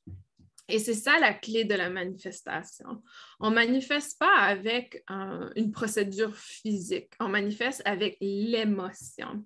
Et 0.71 0.79
c'est 0.79 0.95
ça 0.95 1.19
la 1.19 1.35
clé 1.35 1.65
de 1.65 1.75
la 1.75 1.91
manifestation. 1.91 3.03
On 3.41 3.51
ne 3.51 3.57
manifeste 3.57 4.19
pas 4.19 4.37
avec 4.37 5.05
une 5.57 5.73
procédure 5.73 6.37
physique, 6.37 7.13
on 7.19 7.29
manifeste 7.29 7.83
avec 7.85 8.17
l'émotion. 8.21 9.45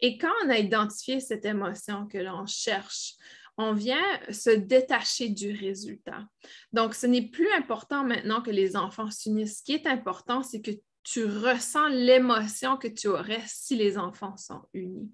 Et 0.00 0.18
quand 0.18 0.32
on 0.44 0.50
a 0.50 0.58
identifié 0.58 1.20
cette 1.20 1.44
émotion 1.44 2.06
que 2.06 2.18
l'on 2.18 2.46
cherche, 2.46 3.14
on 3.58 3.72
vient 3.72 4.20
se 4.30 4.50
détacher 4.50 5.28
du 5.28 5.52
résultat. 5.52 6.24
Donc, 6.72 6.94
ce 6.94 7.06
n'est 7.06 7.28
plus 7.28 7.50
important 7.52 8.04
maintenant 8.04 8.40
que 8.40 8.52
les 8.52 8.76
enfants 8.76 9.10
s'unissent. 9.10 9.58
Ce 9.58 9.62
qui 9.64 9.74
est 9.74 9.86
important, 9.86 10.42
c'est 10.42 10.62
que 10.62 10.70
tu 11.02 11.24
ressens 11.24 11.88
l'émotion 11.88 12.76
que 12.76 12.88
tu 12.88 13.08
aurais 13.08 13.42
si 13.46 13.76
les 13.76 13.98
enfants 13.98 14.36
sont 14.36 14.62
unis. 14.74 15.10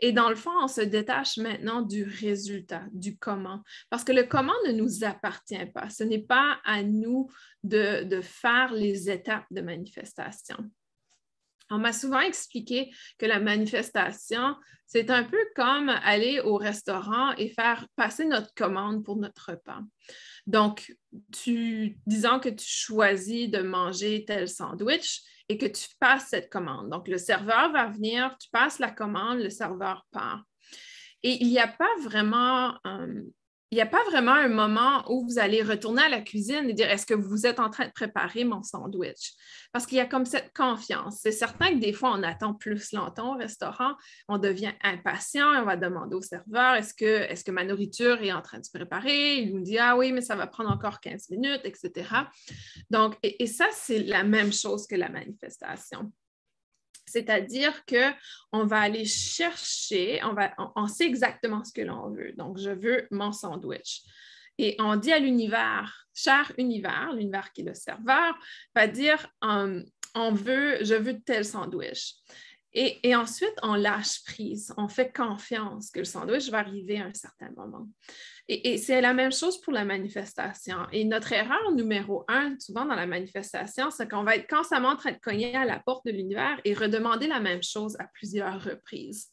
Et 0.00 0.12
dans 0.12 0.28
le 0.28 0.36
fond, 0.36 0.52
on 0.62 0.68
se 0.68 0.80
détache 0.80 1.38
maintenant 1.38 1.82
du 1.82 2.04
résultat, 2.04 2.84
du 2.92 3.16
comment, 3.16 3.62
parce 3.90 4.04
que 4.04 4.12
le 4.12 4.24
comment 4.24 4.54
ne 4.66 4.72
nous 4.72 5.04
appartient 5.04 5.66
pas. 5.74 5.88
Ce 5.90 6.04
n'est 6.04 6.22
pas 6.22 6.58
à 6.64 6.82
nous 6.82 7.28
de, 7.64 8.20
faire 8.22 8.72
les 8.72 9.10
étapes 9.10 9.46
de 9.50 9.60
manifestation. 9.60 10.56
On 11.70 11.78
m'a 11.78 11.92
souvent 11.92 12.20
expliqué 12.20 12.90
que 13.18 13.26
la 13.26 13.40
manifestation, 13.40 14.56
c'est 14.86 15.10
un 15.10 15.24
peu 15.24 15.38
comme 15.54 15.90
aller 15.90 16.40
au 16.40 16.56
restaurant 16.56 17.32
et 17.36 17.50
faire 17.50 17.86
passer 17.94 18.24
notre 18.24 18.54
commande 18.54 19.04
pour 19.04 19.16
notre 19.16 19.50
repas. 19.50 19.80
Donc, 20.46 20.94
tu, 21.32 21.98
disons 22.06 22.40
que 22.40 22.48
tu 22.48 22.66
choisis 22.66 23.50
de 23.50 23.58
manger 23.58 24.24
tel 24.24 24.48
sandwich 24.48 25.20
et 25.48 25.58
que 25.58 25.66
tu 25.66 25.88
passes 26.00 26.28
cette 26.28 26.50
commande. 26.50 26.88
Donc, 26.90 27.06
le 27.08 27.18
serveur 27.18 27.70
va 27.72 27.86
venir, 27.86 28.34
tu 28.40 28.48
passes 28.50 28.78
la 28.78 28.90
commande, 28.90 29.40
le 29.40 29.50
serveur 29.50 30.06
part. 30.10 30.42
Et 31.22 31.42
il 31.42 31.48
n'y 31.48 31.58
a 31.58 31.68
pas 31.68 31.94
vraiment 32.02 32.78
euh, 32.86 33.22
il 33.70 33.74
n'y 33.74 33.82
a 33.82 33.86
pas 33.86 34.02
vraiment 34.04 34.32
un 34.32 34.48
moment 34.48 35.04
où 35.10 35.26
vous 35.26 35.38
allez 35.38 35.62
retourner 35.62 36.02
à 36.02 36.08
la 36.08 36.22
cuisine 36.22 36.70
et 36.70 36.72
dire 36.72 36.88
est-ce 36.88 37.04
que 37.04 37.14
vous 37.14 37.46
êtes 37.46 37.60
en 37.60 37.68
train 37.68 37.86
de 37.86 37.92
préparer 37.92 38.44
mon 38.44 38.62
sandwich? 38.62 39.34
Parce 39.72 39.84
qu'il 39.84 39.98
y 39.98 40.00
a 40.00 40.06
comme 40.06 40.24
cette 40.24 40.56
confiance. 40.56 41.20
C'est 41.22 41.32
certain 41.32 41.74
que 41.74 41.78
des 41.78 41.92
fois, 41.92 42.12
on 42.12 42.22
attend 42.22 42.54
plus 42.54 42.92
longtemps 42.92 43.34
au 43.34 43.36
restaurant, 43.36 43.94
on 44.26 44.38
devient 44.38 44.72
impatient 44.82 45.52
et 45.52 45.58
on 45.58 45.64
va 45.64 45.76
demander 45.76 46.16
au 46.16 46.22
serveur 46.22 46.76
est-ce 46.76 46.94
que, 46.94 47.50
ma 47.50 47.64
nourriture 47.64 48.22
est 48.22 48.32
en 48.32 48.40
train 48.40 48.58
de 48.58 48.64
se 48.64 48.70
préparer? 48.70 49.36
Il 49.36 49.54
nous 49.54 49.62
dit 49.62 49.78
ah 49.78 49.96
oui, 49.96 50.12
mais 50.12 50.22
ça 50.22 50.34
va 50.34 50.46
prendre 50.46 50.70
encore 50.70 51.00
15 51.00 51.28
minutes, 51.30 51.60
etc. 51.64 52.08
Donc, 52.88 53.16
et 53.22 53.46
ça, 53.46 53.66
c'est 53.72 53.98
la 53.98 54.24
même 54.24 54.52
chose 54.52 54.86
que 54.86 54.96
la 54.96 55.10
manifestation. 55.10 56.10
C'est-à-dire 57.08 57.84
qu'on 57.86 58.64
va 58.66 58.80
aller 58.80 59.04
chercher, 59.04 60.20
on, 60.22 60.34
on, 60.76 60.86
sait 60.86 61.06
exactement 61.06 61.64
ce 61.64 61.72
que 61.72 61.82
l'on 61.82 62.10
veut. 62.10 62.32
Donc, 62.36 62.58
je 62.58 62.70
veux 62.70 63.06
mon 63.10 63.32
sandwich. 63.32 64.02
Et 64.58 64.76
on 64.80 64.96
dit 64.96 65.12
à 65.12 65.18
l'univers, 65.18 66.06
cher 66.14 66.52
univers, 66.58 67.12
l'univers 67.12 67.52
qui 67.52 67.60
est 67.60 67.64
le 67.64 67.74
serveur, 67.74 68.36
va 68.74 68.86
dire, 68.86 69.26
um, 69.40 69.84
on 70.14 70.32
veut, 70.32 70.84
je 70.84 70.94
veux 70.94 71.20
tel 71.20 71.44
sandwich. 71.44 72.16
Et, 72.74 73.16
ensuite, 73.16 73.54
on 73.62 73.74
lâche 73.74 74.22
prise, 74.24 74.74
on 74.76 74.88
fait 74.88 75.10
confiance 75.10 75.90
que 75.90 76.00
le 76.00 76.04
sandwich 76.04 76.50
va 76.50 76.58
arriver 76.58 77.00
à 77.00 77.06
un 77.06 77.14
certain 77.14 77.50
moment. 77.56 77.88
Et, 78.46 78.76
c'est 78.76 79.00
la 79.00 79.14
même 79.14 79.32
chose 79.32 79.60
pour 79.60 79.72
la 79.72 79.84
manifestation. 79.84 80.76
Et 80.92 81.04
notre 81.04 81.32
erreur 81.32 81.72
numéro 81.72 82.24
un, 82.28 82.58
souvent 82.58 82.84
dans 82.84 82.94
la 82.94 83.06
manifestation, 83.06 83.90
c'est 83.90 84.08
qu'on 84.08 84.22
va 84.22 84.36
être 84.36 84.48
constamment 84.48 84.90
en 84.90 84.96
train 84.96 85.12
de 85.12 85.18
cogner 85.18 85.56
à 85.56 85.64
la 85.64 85.78
porte 85.78 86.04
de 86.04 86.12
l'univers 86.12 86.60
et 86.64 86.74
redemander 86.74 87.26
la 87.26 87.40
même 87.40 87.62
chose 87.62 87.96
à 87.98 88.04
plusieurs 88.04 88.62
reprises. 88.62 89.28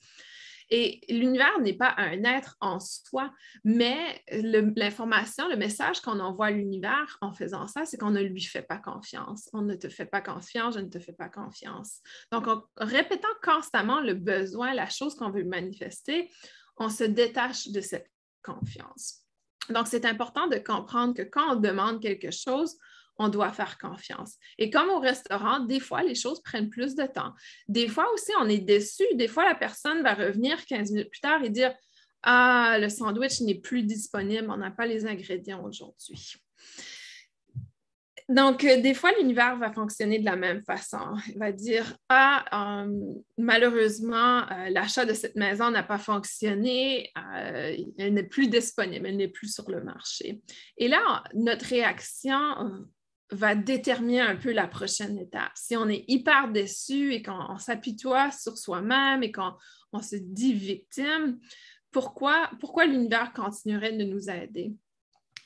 Et 0.70 1.02
l'univers 1.10 1.60
n'est 1.60 1.74
pas 1.74 1.94
un 1.98 2.24
être 2.24 2.58
en 2.60 2.80
soi, 2.80 3.32
mais 3.64 4.24
l'information, 4.32 5.48
le, 5.48 5.58
message 5.58 6.02
qu'on 6.02 6.20
envoie 6.20 6.48
à 6.48 6.52
l'univers 6.52 7.18
en 7.22 7.34
faisant 7.34 7.68
ça, 7.68 7.86
c'est 7.86 7.98
qu'on 7.98 8.12
ne 8.12 8.22
lui 8.22 8.42
fait 8.42 8.64
pas 8.64 8.78
confiance. 8.78 9.50
On 9.54 9.62
ne 9.62 9.76
te 9.76 9.90
fait 9.90 10.06
pas 10.06 10.22
confiance, 10.22 10.76
je 10.76 10.80
ne 10.80 10.90
te 10.90 11.00
fais 11.00 11.14
pas 11.14 11.30
confiance. 11.30 12.02
Donc, 12.32 12.48
en 12.48 12.64
répétant 12.78 13.28
constamment 13.44 14.02
le 14.02 14.16
besoin, 14.16 14.74
la 14.74 14.90
chose 14.90 15.16
qu'on 15.16 15.30
veut 15.30 15.44
manifester, 15.44 16.32
on 16.78 16.90
se 16.90 17.04
détache 17.04 17.68
de 17.68 17.82
cette 17.82 18.12
confiance. 18.44 19.22
Donc, 19.70 19.88
c'est 19.88 20.06
important 20.06 20.48
de 20.48 20.58
comprendre 20.58 21.14
que 21.14 21.24
quand 21.24 21.56
on 21.56 21.60
demande 21.60 22.02
quelque 22.02 22.32
chose, 22.32 22.78
on 23.18 23.30
doit 23.30 23.52
faire 23.52 23.78
confiance. 23.78 24.36
Et 24.58 24.70
comme 24.70 24.90
au 24.90 25.00
restaurant, 25.00 25.60
des 25.62 25.80
fois, 25.80 26.04
les 26.04 26.16
choses 26.16 26.42
prennent 26.42 26.70
plus 26.70 26.96
de 26.96 27.06
temps. 27.06 27.34
Des 27.68 27.88
fois 27.88 28.12
aussi, 28.14 28.32
on 28.40 28.50
est 28.50 28.60
déçu. 28.60 29.04
Des 29.14 29.28
fois, 29.28 29.46
la 29.46 29.56
personne 29.56 30.02
va 30.04 30.14
revenir 30.14 30.66
15 30.66 30.92
minutes 30.92 31.10
plus 31.10 31.22
tard 31.22 31.44
et 31.44 31.50
dire 31.50 31.74
Ah, 32.24 32.78
le 32.80 32.90
sandwich 32.90 33.42
n'est 33.42 33.60
plus 33.60 33.84
disponible, 33.84 34.50
on 34.50 34.58
n'a 34.58 34.72
pas 34.72 34.86
les 34.86 35.06
ingrédients 35.06 35.64
aujourd'hui. 35.64 36.36
Donc, 38.28 38.64
euh, 38.64 38.82
des 38.82 38.96
fois, 38.96 39.12
l'univers 39.20 39.56
va 39.58 39.72
fonctionner 39.72 40.18
de 40.18 40.26
la 40.26 40.36
même 40.36 40.64
façon. 40.64 41.16
Il 41.28 41.38
va 41.38 41.52
dire 41.52 41.96
Ah, 42.10 42.84
euh, 42.84 42.92
malheureusement, 43.38 44.50
euh, 44.52 44.70
l'achat 44.70 45.06
de 45.06 45.14
cette 45.14 45.36
maison 45.36 45.70
n'a 45.70 45.84
pas 45.84 46.00
fonctionné, 46.00 47.12
elle 47.98 48.14
n'est 48.14 48.24
plus 48.24 48.48
disponible, 48.48 49.06
elle 49.08 49.18
n'est 49.18 49.28
plus 49.28 49.54
sur 49.54 49.70
le 49.70 49.84
marché. 49.84 50.42
Et 50.78 50.88
là, 50.88 51.24
notre 51.36 51.68
réaction 51.68 52.86
va 53.32 53.56
déterminer 53.56 54.22
un 54.22 54.36
peu 54.36 54.52
la 54.52 54.68
prochaine 54.68 55.18
étape. 55.18 55.52
Si 55.56 55.76
on 55.76 55.90
est 55.90 56.06
hyper 56.08 56.52
déçu 56.52 57.14
et 57.14 57.22
qu'on 57.22 57.58
s'apitoie 57.58 58.32
sur 58.32 58.58
soi-même 58.58 59.24
et 59.24 59.32
qu'on 59.32 60.02
se 60.02 60.16
dit 60.16 60.54
victime, 60.54 61.40
pourquoi, 61.92 62.50
pourquoi 62.60 62.86
l'univers 62.86 63.34
continuerait 63.34 63.94
de 63.94 64.04
nous 64.04 64.30
aider? 64.30 64.74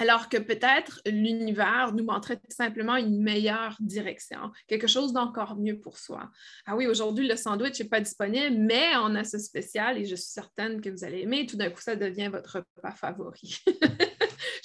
Alors 0.01 0.29
que 0.29 0.37
peut-être 0.37 1.01
l'univers 1.05 1.93
nous 1.93 2.05
montrait 2.05 2.37
tout 2.37 2.55
simplement 2.55 2.95
une 2.95 3.21
meilleure 3.21 3.75
direction, 3.81 4.51
quelque 4.65 4.87
chose 4.87 5.11
d'encore 5.11 5.57
mieux 5.57 5.77
pour 5.77 5.97
soi. 5.97 6.31
Ah 6.65 6.77
oui, 6.77 6.87
aujourd'hui, 6.87 7.27
le 7.27 7.35
sandwich 7.35 7.79
n'est 7.81 7.89
pas 7.89 7.99
disponible, 7.99 8.55
mais 8.57 8.95
on 8.95 9.13
a 9.15 9.25
ce 9.25 9.37
spécial 9.37 9.97
et 9.97 10.05
je 10.05 10.15
suis 10.15 10.31
certaine 10.31 10.79
que 10.79 10.89
vous 10.89 11.03
allez 11.03 11.21
aimer. 11.21 11.45
Tout 11.45 11.57
d'un 11.57 11.69
coup, 11.69 11.81
ça 11.81 11.97
devient 11.97 12.29
votre 12.29 12.59
repas 12.59 12.95
favori. 12.95 13.57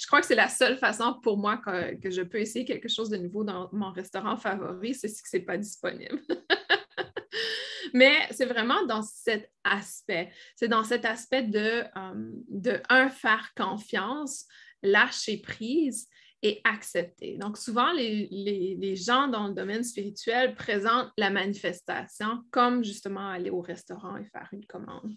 je 0.05 0.07
crois 0.07 0.21
que 0.21 0.27
c'est 0.27 0.35
la 0.35 0.49
seule 0.49 0.77
façon 0.77 1.19
pour 1.23 1.35
moi 1.35 1.57
que, 1.57 2.11
je 2.11 2.21
peux 2.21 2.37
essayer 2.37 2.63
quelque 2.63 2.87
chose 2.87 3.09
de 3.09 3.17
nouveau 3.17 3.43
dans 3.43 3.69
mon 3.73 3.89
restaurant 3.91 4.37
favori, 4.37 4.93
c'est 4.93 5.07
si 5.07 5.23
ce 5.25 5.37
n'est 5.37 5.41
pas 5.41 5.57
disponible. 5.57 6.21
Mais 7.93 8.15
c'est 8.29 8.45
vraiment 8.45 8.85
dans 8.85 9.01
cet 9.01 9.51
aspect. 9.63 10.31
C'est 10.55 10.67
dans 10.67 10.83
cet 10.83 11.05
aspect 11.05 11.41
de, 11.41 11.85
euh, 11.97 12.31
de, 12.49 12.79
un, 12.87 13.09
faire 13.09 13.51
confiance, 13.57 14.45
lâcher 14.83 15.41
prise 15.41 16.07
et 16.43 16.61
accepter. 16.65 17.39
Donc, 17.39 17.57
souvent, 17.57 17.91
les, 17.91 18.27
les, 18.79 18.95
gens 18.95 19.27
dans 19.27 19.47
le 19.47 19.55
domaine 19.55 19.83
spirituel 19.83 20.53
présentent 20.53 21.11
la 21.17 21.31
manifestation 21.31 22.43
comme 22.51 22.83
justement 22.83 23.27
aller 23.27 23.49
au 23.49 23.61
restaurant 23.61 24.17
et 24.17 24.25
faire 24.25 24.49
une 24.51 24.67
commande. 24.67 25.15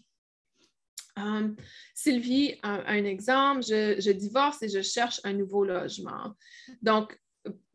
Um, 1.18 1.56
Sylvie, 1.94 2.58
un, 2.62 3.04
exemple, 3.04 3.62
je, 3.62 4.10
divorce 4.12 4.62
et 4.62 4.68
je 4.68 4.82
cherche 4.82 5.20
un 5.24 5.32
nouveau 5.32 5.64
logement. 5.64 6.34
Donc, 6.82 7.18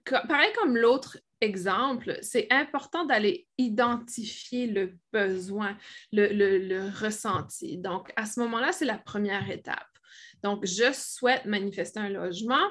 pareil 0.05 0.51
comme 0.55 0.77
l'autre 0.77 1.17
exemple, 1.41 2.17
c'est 2.21 2.47
important 2.51 3.05
d'aller 3.05 3.47
identifier 3.57 4.67
le 4.67 4.97
besoin, 5.11 5.77
le, 6.11 6.89
ressenti. 6.89 7.77
Donc, 7.77 8.11
à 8.15 8.25
ce 8.25 8.39
moment-là, 8.39 8.71
c'est 8.71 8.85
la 8.85 8.97
première 8.97 9.49
étape. 9.49 9.87
Donc, 10.41 10.65
je 10.65 10.91
souhaite 10.93 11.45
manifester 11.45 11.99
un 11.99 12.09
logement. 12.09 12.67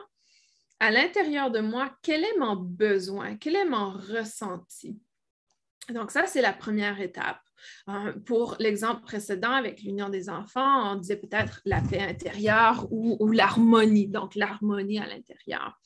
À 0.80 0.90
l'intérieur 0.90 1.50
de 1.50 1.60
moi, 1.60 1.94
quel 2.02 2.24
est 2.24 2.38
mon 2.38 2.56
besoin? 2.56 3.36
Quel 3.36 3.56
est 3.56 3.64
mon 3.64 3.90
ressenti? 3.90 4.98
Donc, 5.90 6.10
ça, 6.10 6.26
c'est 6.26 6.42
la 6.42 6.52
première 6.52 7.00
étape. 7.00 7.40
Euh, 7.88 8.12
pour 8.24 8.56
l'exemple 8.58 9.02
précédent 9.02 9.52
avec 9.52 9.82
l'union 9.82 10.08
des 10.08 10.28
enfants, 10.28 10.92
on 10.92 10.96
disait 10.96 11.16
peut-être 11.16 11.60
la 11.64 11.80
paix 11.80 12.00
intérieure 12.00 12.86
ou, 12.90 13.30
l'harmonie, 13.32 14.08
donc 14.08 14.34
l'harmonie 14.34 14.98
à 14.98 15.06
l'intérieur 15.06 15.78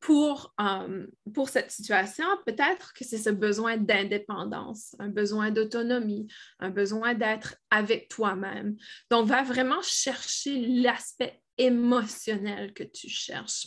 pour, 0.00 0.54
euh, 0.60 1.06
pour 1.34 1.50
cette 1.50 1.70
situation, 1.70 2.24
peut-être 2.46 2.94
que 2.94 3.04
c'est 3.04 3.18
ce 3.18 3.28
besoin 3.30 3.76
d'indépendance, 3.76 4.96
un 4.98 5.10
besoin 5.10 5.50
d'autonomie, 5.50 6.26
un 6.58 6.70
besoin 6.70 7.14
d'être 7.14 7.56
avec 7.70 8.08
toi-même. 8.08 8.76
Donc, 9.10 9.26
va 9.26 9.42
vraiment 9.42 9.82
chercher 9.82 10.66
l'aspect 10.66 11.39
émotionnel 11.58 12.72
que 12.72 12.84
tu 12.84 13.08
cherches. 13.08 13.66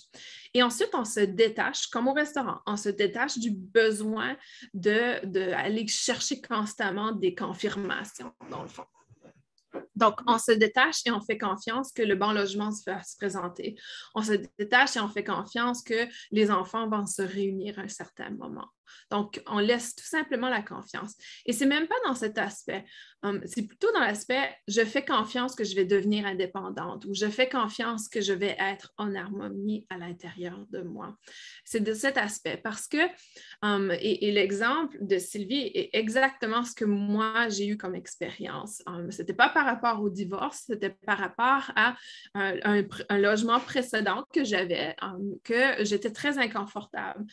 Et 0.53 0.63
ensuite, 0.63 0.93
on 0.93 1.05
se 1.05 1.21
détache, 1.21 1.87
comme 1.87 2.07
au 2.07 2.13
restaurant, 2.13 2.59
on 2.65 2.77
se 2.77 2.89
détache 2.89 3.37
du 3.37 3.51
besoin 3.51 4.37
d'aller 4.73 5.83
de, 5.83 5.89
chercher 5.89 6.41
constamment 6.41 7.11
des 7.11 7.35
confirmations, 7.35 8.31
dans 8.49 8.63
le 8.63 8.67
fond. 8.67 8.85
Donc, 9.95 10.19
on 10.27 10.37
se 10.37 10.51
détache 10.51 11.01
et 11.05 11.11
on 11.11 11.21
fait 11.21 11.37
confiance 11.37 11.91
que 11.91 12.03
le 12.03 12.15
bon 12.15 12.31
logement 12.31 12.69
va 12.85 13.01
se 13.03 13.15
présenter. 13.17 13.75
On 14.15 14.21
se 14.21 14.33
détache 14.57 14.95
et 14.97 14.99
on 14.99 15.09
fait 15.09 15.23
confiance 15.23 15.83
que 15.83 16.07
les 16.31 16.51
enfants 16.51 16.87
vont 16.89 17.05
se 17.05 17.21
réunir 17.21 17.79
à 17.79 17.83
un 17.83 17.87
certain 17.87 18.29
moment. 18.31 18.67
Donc, 19.11 19.41
on 19.47 19.59
laisse 19.59 19.95
tout 19.95 20.05
simplement 20.05 20.49
la 20.49 20.61
confiance. 20.61 21.13
Et 21.45 21.53
c'est 21.53 21.65
même 21.65 21.87
pas 21.87 21.95
dans 22.05 22.15
cet 22.15 22.37
aspect. 22.37 22.85
Um, 23.23 23.41
c'est 23.45 23.65
plutôt 23.65 23.91
dans 23.93 24.01
l'aspect 24.01 24.53
je 24.67 24.81
fais 24.83 25.05
confiance 25.05 25.55
que 25.55 25.63
je 25.63 25.75
vais 25.75 25.85
devenir 25.85 26.25
indépendante 26.25 27.05
ou 27.05 27.13
je 27.13 27.27
fais 27.27 27.47
confiance 27.47 28.09
que 28.09 28.19
je 28.19 28.33
vais 28.33 28.57
être 28.59 28.91
en 28.97 29.15
harmonie 29.15 29.85
à 29.89 29.97
l'intérieur 29.97 30.65
de 30.71 30.81
moi. 30.81 31.15
C'est 31.63 31.81
de 31.81 31.93
cet 31.93 32.17
aspect 32.17 32.57
parce 32.57 32.87
que, 32.87 32.97
um, 33.61 33.91
et, 33.99 34.31
l'exemple 34.33 34.97
de 34.99 35.19
Sylvie 35.19 35.71
est 35.73 35.89
exactement 35.93 36.63
ce 36.65 36.73
que 36.73 36.85
moi 36.85 37.47
j'ai 37.49 37.67
eu 37.67 37.77
comme 37.77 37.95
expérience. 37.95 38.81
Um, 38.87 39.09
ce 39.09 39.21
n'était 39.21 39.33
pas 39.33 39.49
par 39.49 39.65
rapport 39.65 40.01
au 40.01 40.09
divorce, 40.09 40.63
c'était 40.67 40.89
par 40.89 41.17
rapport 41.17 41.71
à 41.75 41.95
un, 42.33 42.83
logement 43.11 43.59
précédent 43.59 44.25
que 44.33 44.43
j'avais, 44.43 44.95
que 45.43 45.83
j'étais 45.85 46.11
très 46.11 46.37
inconfortable 46.39 47.23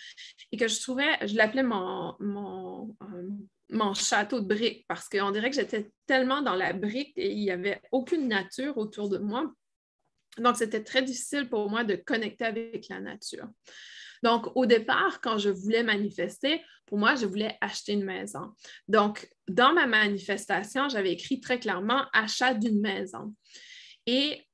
et 0.53 0.57
que 0.57 0.69
je 0.69 0.81
trouvais, 0.81 1.27
je 1.27 1.35
l'appelais 1.41 1.63
mon, 1.63 2.17
euh, 2.21 3.31
mon, 3.71 3.95
château 3.95 4.41
de 4.41 4.47
briques 4.47 4.85
parce 4.89 5.09
qu'on 5.09 5.31
dirait 5.31 5.51
que 5.51 5.57
j'étais 5.57 5.91
tellement 6.07 6.43
dans 6.43 6.55
la 6.55 6.73
brique 6.73 7.13
et 7.17 7.33
il 7.33 7.41
n'y 7.41 7.51
avait 7.51 7.81
aucune 7.93 8.29
nature 8.29 8.77
autour 8.79 9.09
de 9.09 9.19
moi. 9.19 9.53
Donc, 10.39 10.57
c'était 10.57 10.85
très 10.85 11.03
difficile 11.03 11.49
pour 11.49 11.69
moi 11.69 11.83
de 11.83 11.97
connecter 11.97 12.45
avec 12.45 12.89
la 12.89 13.01
nature. 13.01 13.49
Donc, 14.23 14.55
au 14.55 14.67
départ, 14.67 15.21
quand 15.21 15.39
je 15.39 15.49
voulais 15.49 15.83
manifester, 15.83 16.63
pour 16.87 16.99
moi, 16.99 17.15
je 17.15 17.27
voulais 17.27 17.57
acheter 17.61 17.93
une 17.93 18.05
maison. 18.05 18.53
Donc, 18.87 19.29
dans 19.49 19.73
ma 19.73 19.87
manifestation, 19.87 20.89
j'avais 20.89 21.13
écrit 21.13 21.41
très 21.41 21.59
clairement 21.59 22.05
achat 22.13 22.55
d'une 22.55 22.81
maison. 22.81 23.35
Et 24.07 24.47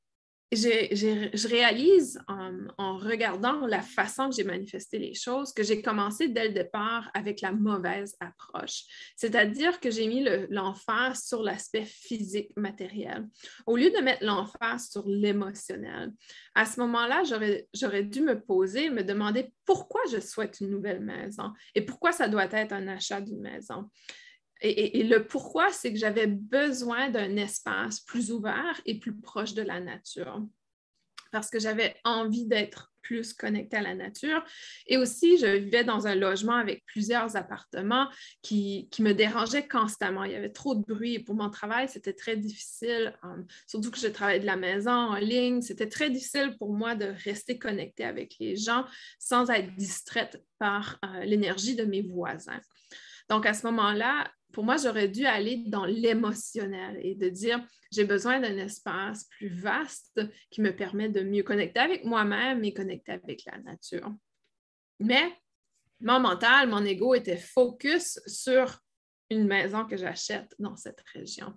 je 0.52 1.48
réalise 1.48 2.20
en, 2.28 2.98
regardant 2.98 3.66
la 3.66 3.82
façon 3.82 4.28
que 4.28 4.36
j'ai 4.36 4.44
manifesté 4.44 4.98
les 4.98 5.14
choses 5.14 5.52
que 5.52 5.62
j'ai 5.62 5.82
commencé 5.82 6.28
dès 6.28 6.48
le 6.48 6.54
départ 6.54 7.10
avec 7.14 7.40
la 7.40 7.52
mauvaise 7.52 8.16
approche. 8.20 8.84
C'est-à-dire 9.16 9.80
que 9.80 9.90
j'ai 9.90 10.06
mis 10.06 10.24
l'emphase 10.50 11.24
sur 11.24 11.42
l'aspect 11.42 11.84
physique, 11.84 12.50
matériel, 12.56 13.26
au 13.66 13.76
lieu 13.76 13.90
de 13.90 13.98
mettre 13.98 14.24
l'emphase 14.24 14.90
sur 14.90 15.06
l'émotionnel. 15.06 16.12
À 16.54 16.64
ce 16.64 16.80
moment-là, 16.80 17.22
j'aurais 17.74 18.04
dû 18.04 18.20
me 18.20 18.40
poser, 18.40 18.90
me 18.90 19.02
demander 19.02 19.52
pourquoi 19.64 20.00
je 20.12 20.20
souhaite 20.20 20.60
une 20.60 20.70
nouvelle 20.70 21.00
maison 21.00 21.52
et 21.74 21.82
pourquoi 21.82 22.12
ça 22.12 22.28
doit 22.28 22.48
être 22.52 22.72
un 22.72 22.86
achat 22.88 23.20
d'une 23.20 23.40
maison. 23.40 23.90
Et, 24.62 25.02
le 25.02 25.26
pourquoi, 25.26 25.70
c'est 25.70 25.92
que 25.92 25.98
j'avais 25.98 26.26
besoin 26.26 27.10
d'un 27.10 27.36
espace 27.36 28.00
plus 28.00 28.32
ouvert 28.32 28.80
et 28.86 28.98
plus 28.98 29.14
proche 29.14 29.54
de 29.54 29.62
la 29.62 29.80
nature 29.80 30.42
parce 31.30 31.50
que 31.50 31.58
j'avais 31.58 31.94
envie 32.04 32.46
d'être 32.46 32.92
plus 33.02 33.32
connectée 33.34 33.76
à 33.76 33.82
la 33.82 33.94
nature. 33.94 34.44
Et 34.86 34.96
aussi, 34.96 35.38
je 35.38 35.46
vivais 35.46 35.84
dans 35.84 36.06
un 36.06 36.14
logement 36.14 36.54
avec 36.54 36.84
plusieurs 36.86 37.36
appartements 37.36 38.08
qui, 38.42 38.88
me 38.98 39.12
dérangeaient 39.12 39.68
constamment. 39.68 40.24
Il 40.24 40.32
y 40.32 40.34
avait 40.34 40.50
trop 40.50 40.74
de 40.74 40.82
bruit. 40.82 41.14
Et 41.14 41.18
pour 41.20 41.34
mon 41.34 41.50
travail, 41.50 41.88
c'était 41.88 42.14
très 42.14 42.36
difficile, 42.36 43.14
euh, 43.24 43.42
surtout 43.66 43.90
que 43.90 43.98
je 43.98 44.08
travaillais 44.08 44.40
de 44.40 44.46
la 44.46 44.56
maison, 44.56 44.90
en 44.90 45.16
ligne. 45.16 45.62
C'était 45.62 45.88
très 45.88 46.10
difficile 46.10 46.56
pour 46.58 46.72
moi 46.72 46.94
de 46.94 47.14
rester 47.24 47.58
connectée 47.58 48.04
avec 48.04 48.36
les 48.40 48.56
gens 48.56 48.84
sans 49.18 49.50
être 49.50 49.76
distraite 49.76 50.42
par 50.58 50.98
euh, 51.04 51.24
l'énergie 51.24 51.76
de 51.76 51.84
mes 51.84 52.02
voisins. 52.02 52.60
Donc, 53.28 53.46
à 53.46 53.54
ce 53.54 53.66
moment-là, 53.66 54.30
pour 54.52 54.64
moi, 54.64 54.76
j'aurais 54.76 55.08
dû 55.08 55.26
aller 55.26 55.64
dans 55.66 55.84
l'émotionnel 55.84 56.98
et 57.02 57.14
de 57.14 57.28
dire, 57.28 57.60
j'ai 57.92 58.04
besoin 58.04 58.40
d'un 58.40 58.56
espace 58.56 59.24
plus 59.24 59.48
vaste 59.48 60.20
qui 60.50 60.60
me 60.60 60.74
permet 60.74 61.08
de 61.08 61.22
mieux 61.22 61.42
connecter 61.42 61.80
avec 61.80 62.04
moi-même 62.04 62.64
et 62.64 62.72
connecter 62.72 63.12
avec 63.12 63.44
la 63.44 63.58
nature. 63.58 64.10
Mais 65.00 65.36
mon 66.00 66.20
mental, 66.20 66.68
mon 66.68 66.84
ego 66.84 67.14
était 67.14 67.36
focus 67.36 68.20
sur 68.26 68.78
une 69.30 69.46
maison 69.46 69.84
que 69.84 69.96
j'achète 69.96 70.54
dans 70.58 70.76
cette 70.76 71.02
région. 71.12 71.52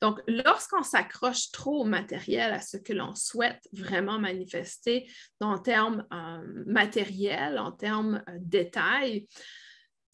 Donc, 0.00 0.20
lorsqu'on 0.28 0.82
s'accroche 0.82 1.50
trop 1.50 1.80
au 1.80 1.84
matériel, 1.84 2.52
à 2.52 2.60
ce 2.60 2.76
que 2.76 2.92
l'on 2.92 3.14
souhaite 3.14 3.68
vraiment 3.72 4.18
manifester 4.18 5.10
en 5.40 5.58
termes 5.58 6.06
euh, 6.12 6.64
matériels, 6.66 7.58
en 7.58 7.72
termes 7.72 8.22
euh, 8.28 8.36
détails, 8.38 9.26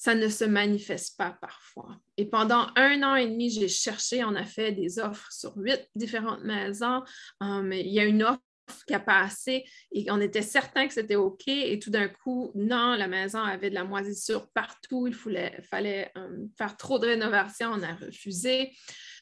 ça 0.05 0.15
ne 0.15 0.29
se 0.29 0.45
manifeste 0.45 1.17
pas 1.17 1.31
parfois. 1.41 1.97
Et 2.19 2.27
pendant 2.27 2.67
un 2.77 3.03
an 3.03 3.15
et 3.15 3.27
demi, 3.27 3.49
j'ai 3.49 3.69
cherché, 3.69 4.23
on 4.23 4.35
a 4.35 4.45
fait 4.45 4.71
des 4.71 4.99
offres 4.99 5.33
sur 5.33 5.57
huit 5.57 5.89
différentes 5.95 6.45
maisons. 6.45 7.03
Um, 7.41 7.73
il 7.73 7.89
y 7.89 8.01
a 8.01 8.05
une 8.05 8.23
offre 8.23 8.43
qui 8.87 8.93
a 8.93 9.01
passé 9.01 9.65
et 9.93 10.05
on 10.11 10.21
était 10.21 10.43
certain 10.43 10.87
que 10.87 10.93
c'était 10.93 11.17
OK. 11.17 11.49
Et 11.49 11.79
tout 11.79 11.89
d'un 11.89 12.09
coup, 12.09 12.53
non, 12.55 12.97
la 12.97 13.09
maison 13.09 13.39
avait 13.39 13.71
de 13.71 13.75
la 13.75 13.85
moisissure 13.85 14.47
partout. 14.53 15.07
Il 15.07 15.15
fallait, 15.15 16.13
um, 16.17 16.51
faire 16.59 16.77
trop 16.77 16.99
de 16.99 17.07
rénovation. 17.07 17.71
On 17.73 17.83
a 17.83 17.95
refusé. 17.95 18.73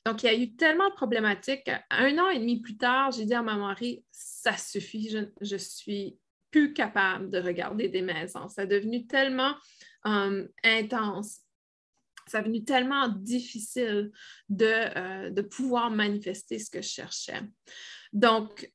Donc, 0.04 0.24
il 0.24 0.26
y 0.26 0.30
a 0.30 0.34
eu 0.34 0.56
tellement 0.56 0.88
de 0.88 0.94
problématiques. 0.94 1.70
Un 1.90 2.18
an 2.18 2.28
et 2.28 2.40
demi 2.40 2.60
plus 2.60 2.76
tard, 2.76 3.12
j'ai 3.12 3.24
dit 3.24 3.34
à 3.34 3.42
ma 3.42 3.54
mari, 3.54 4.04
ça 4.10 4.56
suffit, 4.56 5.10
je, 5.10 5.18
je 5.42 5.56
suis 5.56 6.18
plus 6.50 6.72
capable 6.72 7.30
de 7.30 7.38
regarder 7.38 7.88
des 7.88 8.02
maisons. 8.02 8.48
Ça 8.48 8.64
est 8.64 8.66
devenu 8.66 9.06
tellement 9.06 9.54
um, 10.04 10.48
intense. 10.64 11.40
Ça 12.28 12.38
est 12.38 12.42
devenu 12.42 12.64
tellement 12.64 13.08
difficile 13.08 14.12
de, 14.48 14.66
euh, 14.66 15.30
de 15.30 15.42
pouvoir 15.42 15.90
manifester 15.90 16.58
ce 16.58 16.70
que 16.70 16.80
je 16.80 16.88
cherchais. 16.88 17.40
Donc, 18.12 18.72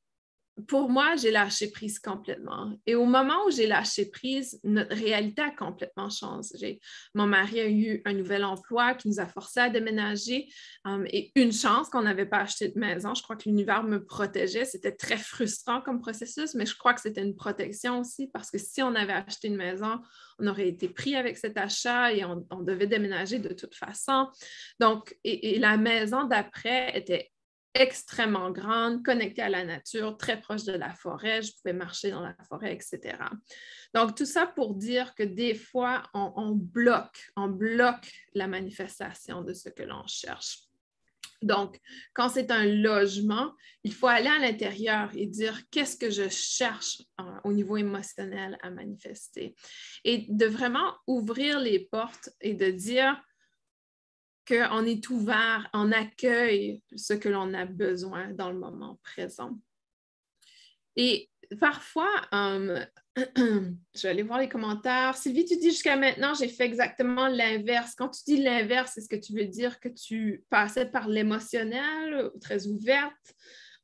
pour 0.66 0.88
moi, 0.88 1.16
j'ai 1.16 1.30
lâché 1.30 1.70
prise 1.70 1.98
complètement. 1.98 2.72
Et 2.86 2.94
au 2.94 3.04
moment 3.04 3.46
où 3.46 3.50
j'ai 3.50 3.66
lâché 3.66 4.10
prise, 4.10 4.58
notre 4.64 4.96
réalité 4.96 5.42
a 5.42 5.50
complètement 5.50 6.10
changé. 6.10 6.80
Mon 7.14 7.26
mari 7.26 7.60
a 7.60 7.68
eu 7.68 8.02
un 8.04 8.14
nouvel 8.14 8.44
emploi 8.44 8.94
qui 8.94 9.08
nous 9.08 9.20
a 9.20 9.26
forcé 9.26 9.60
à 9.60 9.70
déménager 9.70 10.48
um, 10.84 11.06
et 11.12 11.30
une 11.36 11.52
chance 11.52 11.88
qu'on 11.88 12.02
n'avait 12.02 12.26
pas 12.26 12.38
acheté 12.38 12.68
de 12.68 12.78
maison. 12.78 13.14
Je 13.14 13.22
crois 13.22 13.36
que 13.36 13.48
l'univers 13.48 13.84
me 13.84 14.04
protégeait. 14.04 14.64
C'était 14.64 14.92
très 14.92 15.16
frustrant 15.16 15.80
comme 15.80 16.00
processus, 16.00 16.54
mais 16.54 16.66
je 16.66 16.76
crois 16.76 16.94
que 16.94 17.00
c'était 17.00 17.22
une 17.22 17.36
protection 17.36 18.00
aussi 18.00 18.28
parce 18.28 18.50
que 18.50 18.58
si 18.58 18.82
on 18.82 18.94
avait 18.94 19.12
acheté 19.12 19.48
une 19.48 19.56
maison, 19.56 20.00
on 20.38 20.46
aurait 20.46 20.68
été 20.68 20.88
pris 20.88 21.14
avec 21.14 21.36
cet 21.36 21.56
achat 21.56 22.12
et 22.12 22.24
on, 22.24 22.46
devait 22.62 22.86
déménager 22.86 23.38
de 23.38 23.54
toute 23.54 23.74
façon. 23.74 24.28
Donc, 24.80 25.16
et 25.24 25.58
la 25.58 25.76
maison 25.76 26.24
d'après 26.24 26.96
était 26.96 27.30
extrêmement 27.78 28.50
grande, 28.50 29.04
connectée 29.04 29.42
à 29.42 29.48
la 29.48 29.64
nature, 29.64 30.16
très 30.16 30.40
proche 30.40 30.64
de 30.64 30.72
la 30.72 30.92
forêt. 30.92 31.42
Je 31.42 31.52
pouvais 31.52 31.72
marcher 31.72 32.10
dans 32.10 32.20
la 32.20 32.34
forêt, 32.48 32.74
etc. 32.74 33.16
Donc, 33.94 34.16
tout 34.16 34.26
ça 34.26 34.46
pour 34.46 34.74
dire 34.74 35.14
que 35.14 35.22
des 35.22 35.54
fois, 35.54 36.02
on, 36.12 36.50
bloque, 36.50 37.30
on 37.36 37.48
bloque 37.48 38.10
la 38.34 38.48
manifestation 38.48 39.42
de 39.42 39.54
ce 39.54 39.68
que 39.68 39.84
l'on 39.84 40.06
cherche. 40.06 40.58
Donc, 41.40 41.78
quand 42.14 42.28
c'est 42.28 42.50
un 42.50 42.64
logement, 42.64 43.52
il 43.84 43.94
faut 43.94 44.08
aller 44.08 44.28
à 44.28 44.40
l'intérieur 44.40 45.10
et 45.14 45.26
dire 45.26 45.62
qu'est-ce 45.70 45.96
que 45.96 46.10
je 46.10 46.28
cherche 46.28 47.00
euh, 47.20 47.24
au 47.44 47.52
niveau 47.52 47.76
émotionnel 47.76 48.58
à 48.60 48.70
manifester. 48.70 49.54
Et 50.02 50.26
de 50.28 50.46
vraiment 50.46 50.96
ouvrir 51.06 51.60
les 51.60 51.78
portes 51.78 52.30
et 52.40 52.54
de 52.54 52.72
dire 52.72 53.22
qu'on 54.48 54.84
est 54.84 55.10
ouvert, 55.10 55.68
on 55.74 55.92
accueille 55.92 56.82
ce 56.96 57.12
que 57.12 57.28
l'on 57.28 57.52
a 57.52 57.66
besoin 57.66 58.30
dans 58.32 58.50
le 58.50 58.58
moment 58.58 58.98
présent. 59.02 59.58
Et 60.96 61.28
parfois, 61.60 62.10
euh, 62.32 62.84
je 63.36 64.02
vais 64.02 64.08
aller 64.08 64.22
voir 64.22 64.40
les 64.40 64.48
commentaires. 64.48 65.16
Sylvie, 65.16 65.44
tu 65.44 65.56
dis 65.58 65.70
jusqu'à 65.70 65.96
maintenant, 65.96 66.34
j'ai 66.34 66.48
fait 66.48 66.64
exactement 66.64 67.28
l'inverse. 67.28 67.94
Quand 67.94 68.08
tu 68.08 68.22
dis 68.26 68.42
l'inverse, 68.42 68.96
est-ce 68.96 69.08
que 69.08 69.16
tu 69.16 69.34
veux 69.34 69.44
dire 69.44 69.80
que 69.80 69.88
tu 69.88 70.44
passais 70.50 70.86
par 70.86 71.08
l'émotionnel, 71.08 72.30
très 72.40 72.66
ouverte? 72.66 73.34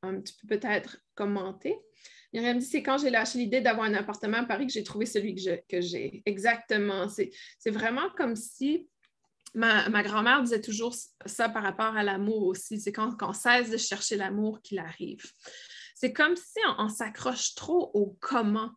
Euh, 0.04 0.20
tu 0.22 0.32
peux 0.40 0.58
peut-être 0.58 0.98
commenter. 1.14 1.78
Myriam 2.32 2.58
dit, 2.58 2.64
c'est 2.66 2.82
quand 2.82 2.98
j'ai 2.98 3.10
lâché 3.10 3.38
l'idée 3.38 3.60
d'avoir 3.60 3.86
un 3.86 3.94
appartement 3.94 4.38
à 4.38 4.44
Paris 4.44 4.66
que 4.66 4.72
j'ai 4.72 4.82
trouvé 4.82 5.06
celui 5.06 5.36
que 5.36 5.80
j'ai. 5.80 6.22
Exactement. 6.26 7.06
C'est 7.08 7.70
vraiment 7.70 8.10
comme 8.16 8.34
si 8.34 8.88
ma, 9.54 10.02
grand-mère 10.02 10.42
disait 10.42 10.60
toujours 10.60 10.94
ça 11.26 11.48
par 11.48 11.62
rapport 11.62 11.96
à 11.96 12.02
l'amour 12.02 12.46
aussi. 12.46 12.80
C'est 12.80 12.92
quand, 12.92 13.16
on 13.22 13.32
cesse 13.32 13.70
de 13.70 13.76
chercher 13.76 14.16
l'amour 14.16 14.60
qu'il 14.62 14.78
arrive. 14.78 15.22
C'est 15.94 16.12
comme 16.12 16.36
si 16.36 16.58
on, 16.78 16.88
s'accroche 16.88 17.54
trop 17.54 17.90
au 17.94 18.16
comment 18.20 18.70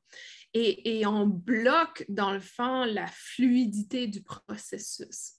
et, 0.53 0.99
et, 0.99 1.05
on 1.05 1.27
bloque, 1.27 2.05
dans 2.07 2.31
le 2.31 2.39
fond, 2.39 2.85
la 2.85 3.07
fluidité 3.07 4.07
du 4.07 4.23
processus. 4.23 5.33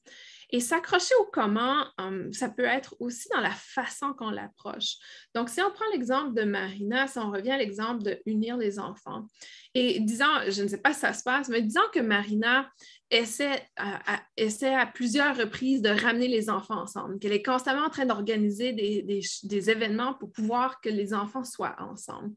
Et 0.51 0.61
s'accrocher 0.61 1.15
au 1.21 1.27
comment, 1.31 1.85
hum, 1.99 2.33
ça 2.33 2.49
peut 2.49 2.65
être 2.65 2.97
aussi 3.01 3.29
dans 3.35 3.41
la 3.41 3.51
façon 3.51 4.15
qu'on 4.15 4.31
l'approche. 4.31 4.97
Donc, 5.35 5.51
si 5.51 5.61
on 5.61 5.71
prend 5.71 5.85
l'exemple 5.93 6.35
de 6.35 6.45
Marina, 6.45 7.07
si 7.07 7.19
on 7.19 7.31
revient 7.31 7.51
à 7.51 7.59
l'exemple 7.59 8.03
de 8.03 8.23
unir 8.25 8.57
les 8.57 8.79
enfants, 8.79 9.27
et 9.75 10.01
disons, 10.01 10.25
je 10.49 10.63
ne 10.63 10.69
sais 10.69 10.81
pas 10.81 10.95
si 10.95 11.01
ça 11.01 11.13
se 11.13 11.23
passe, 11.23 11.49
mais 11.49 11.61
disons 11.61 11.83
que 11.93 12.01
Marina 12.01 12.71
essaie 13.11 13.63
à, 13.77 14.21
essaie 14.37 14.75
à 14.75 14.87
plusieurs 14.87 15.37
reprises 15.37 15.83
de 15.83 15.89
ramener 15.89 16.29
les 16.29 16.51
enfants 16.51 16.83
ensemble, 16.83 17.19
qu'elle 17.19 17.33
est 17.33 17.43
constamment 17.43 17.87
en 17.87 17.91
train 17.91 18.07
d'organiser 18.07 18.73
des, 18.73 19.23
des 19.43 19.71
événements 19.71 20.15
pour 20.15 20.31
pouvoir 20.31 20.81
que 20.81 20.89
les 20.89 21.15
enfants 21.15 21.45
soient 21.45 21.77
ensemble. 21.79 22.35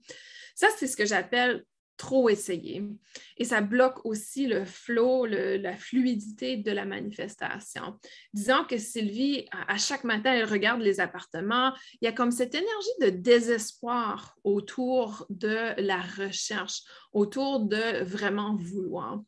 Ça, 0.55 0.67
c'est 0.77 0.87
ce 0.87 0.97
que 0.97 1.05
j'appelle 1.05 1.65
trop 2.01 2.29
essayer. 2.29 2.83
Et 3.37 3.45
ça 3.45 3.61
bloque 3.61 4.03
aussi 4.07 4.47
le 4.47 4.65
flow, 4.65 5.25
la 5.25 5.77
fluidité 5.77 6.57
de 6.57 6.71
la 6.71 6.83
manifestation. 6.83 7.99
Disons 8.33 8.63
que 8.67 8.79
Sylvie, 8.79 9.45
à, 9.51 9.77
chaque 9.77 10.03
matin, 10.03 10.33
elle 10.33 10.45
regarde 10.45 10.81
les 10.81 10.99
appartements. 10.99 11.73
Il 12.01 12.05
y 12.05 12.07
a 12.07 12.11
comme 12.11 12.31
cette 12.31 12.55
énergie 12.55 12.89
de 13.01 13.09
désespoir 13.11 14.35
autour 14.43 15.27
de 15.29 15.79
la 15.79 16.01
recherche, 16.01 16.81
autour 17.13 17.59
de 17.59 18.03
vraiment 18.03 18.55
vouloir. 18.55 19.21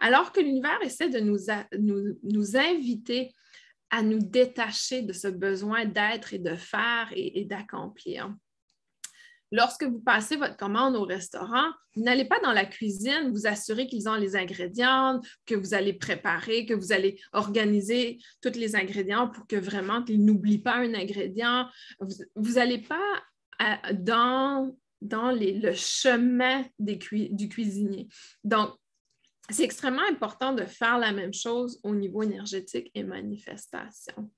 Alors 0.00 0.32
que 0.32 0.40
l'univers 0.40 0.80
essaie 0.82 1.08
de 1.08 1.20
nous, 1.20 2.56
inviter 2.56 3.32
à 3.90 4.02
nous 4.02 4.18
détacher 4.18 5.02
de 5.02 5.12
ce 5.12 5.28
besoin 5.28 5.84
d'être 5.84 6.34
et 6.34 6.38
de 6.38 6.56
faire 6.56 7.08
et 7.14 7.44
d'accomplir. 7.44 8.34
Lorsque 9.52 9.84
vous 9.84 10.00
passez 10.00 10.36
votre 10.36 10.56
commande 10.56 10.96
au 10.96 11.04
restaurant, 11.04 11.70
vous 11.94 12.02
n'allez 12.02 12.24
pas 12.24 12.40
dans 12.40 12.52
la 12.52 12.64
cuisine 12.64 13.30
vous 13.32 13.46
assurer 13.46 13.86
qu'ils 13.86 14.08
ont 14.08 14.16
les 14.16 14.34
ingrédients, 14.34 15.20
que 15.46 15.54
vous 15.54 15.72
allez 15.72 15.92
préparer, 15.92 16.66
que 16.66 16.74
vous 16.74 16.92
allez 16.92 17.20
organiser 17.32 18.18
tous 18.42 18.58
les 18.58 18.74
ingrédients 18.74 19.28
pour 19.28 19.46
que 19.46 19.56
vraiment 19.56 20.02
qu'ils 20.02 20.24
n'oublient 20.24 20.62
pas 20.62 20.76
un 20.76 20.94
ingrédient. 20.94 21.68
Vous 22.34 22.52
n'allez 22.54 22.78
pas 22.78 23.22
euh, 23.62 23.92
dans, 23.92 24.76
dans 25.00 25.30
le 25.30 25.72
chemin 25.74 26.64
du 26.80 27.48
cuisinier. 27.48 28.08
Donc, 28.42 28.74
c'est 29.50 29.64
extrêmement 29.64 30.06
important 30.10 30.52
de 30.52 30.64
faire 30.64 30.98
la 30.98 31.12
même 31.12 31.34
chose 31.34 31.80
au 31.82 31.94
niveau 31.94 32.22
énergétique 32.22 32.90
et 32.94 33.02
manifestation. 33.02 34.30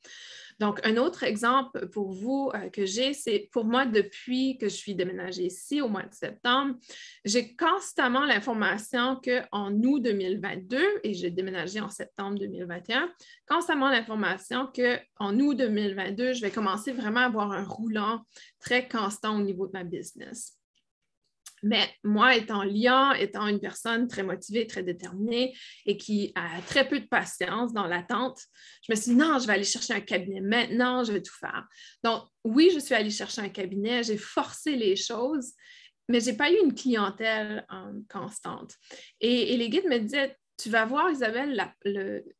Donc, 0.59 0.81
un 0.85 0.97
autre 0.97 1.23
exemple 1.23 1.89
pour 1.89 2.13
vous 2.13 2.51
euh, 2.55 2.69
que 2.71 2.85
j'ai, 2.85 3.13
c'est 3.13 3.49
pour 3.53 3.65
moi, 3.65 3.87
depuis 3.87 4.59
que 4.59 4.69
je 4.69 4.75
suis 4.75 4.97
déménagée 4.97 5.45
ici 5.45 5.81
au 5.81 5.89
mois 5.89 6.03
de 6.03 6.13
septembre, 6.13 6.75
j'ai 7.25 7.55
constamment 7.55 8.25
l'information 8.25 9.21
qu'en 9.23 9.73
août 9.73 10.03
2022, 10.03 10.79
et 11.05 11.15
j'ai 11.15 11.31
déménagé 11.31 11.81
en 11.81 11.89
septembre 11.89 12.39
2021, 12.41 13.09
constamment 13.47 13.89
l'information 13.89 14.69
qu'en 14.75 15.39
août 15.39 15.55
2022, 15.55 16.33
je 16.33 16.41
vais 16.41 16.51
commencer 16.51 16.93
vraiment 16.93 17.21
à 17.21 17.27
avoir 17.27 17.53
un 17.53 17.65
roulant 17.65 18.23
très 18.59 18.89
constant 18.89 19.39
au 19.39 19.43
niveau 19.43 19.69
de 19.69 19.73
ma 19.73 19.85
business. 19.85 20.59
Mais 21.63 21.89
moi, 22.05 22.37
étant 22.37 22.63
lion, 22.63 23.13
étant 23.13 23.47
une 23.47 23.61
personne 23.61 24.09
très 24.09 24.23
motivée, 24.23 24.67
très 24.67 24.83
déterminée 24.83 25.57
et 25.87 25.97
qui 25.97 26.33
a 26.35 26.61
très 26.63 26.89
peu 26.89 27.01
de 27.01 27.07
patience 27.07 27.73
dans 27.73 27.87
l'attente, 27.87 28.41
je 28.87 28.93
me 28.93 28.97
suis 28.97 29.13
dit, 29.13 29.17
non, 29.17 29.39
je 29.39 29.47
vais 29.47 29.55
aller 29.55 29.65
chercher 29.65 29.95
un 29.95 30.01
cabinet 30.01 30.41
maintenant, 30.41 31.05
je 31.05 31.13
vais 31.13 31.23
tout 31.23 31.37
faire. 31.39 31.67
Donc, 32.03 32.25
oui, 32.45 32.71
je 32.73 32.79
suis 32.79 32.95
allée 32.95 33.11
chercher 33.11 33.43
un 33.43 33.49
cabinet, 33.49 34.03
j'ai 34.03 34.19
forcé 34.19 34.77
les 34.77 34.97
choses, 34.97 35.53
mais 36.09 36.21
je 36.21 36.31
n'ai 36.31 36.37
pas 36.37 36.51
eu 36.51 36.57
une 36.63 36.75
clientèle 36.75 37.67
euh, 37.73 37.93
constante. 38.09 38.75
Et, 39.21 39.53
et, 39.53 39.57
les 39.57 39.69
guides 39.69 39.89
me 39.89 39.99
disaient, 39.99 40.37
tu 40.59 40.71
vas 40.71 40.85
voir, 40.85 41.11
Isabelle, 41.11 41.73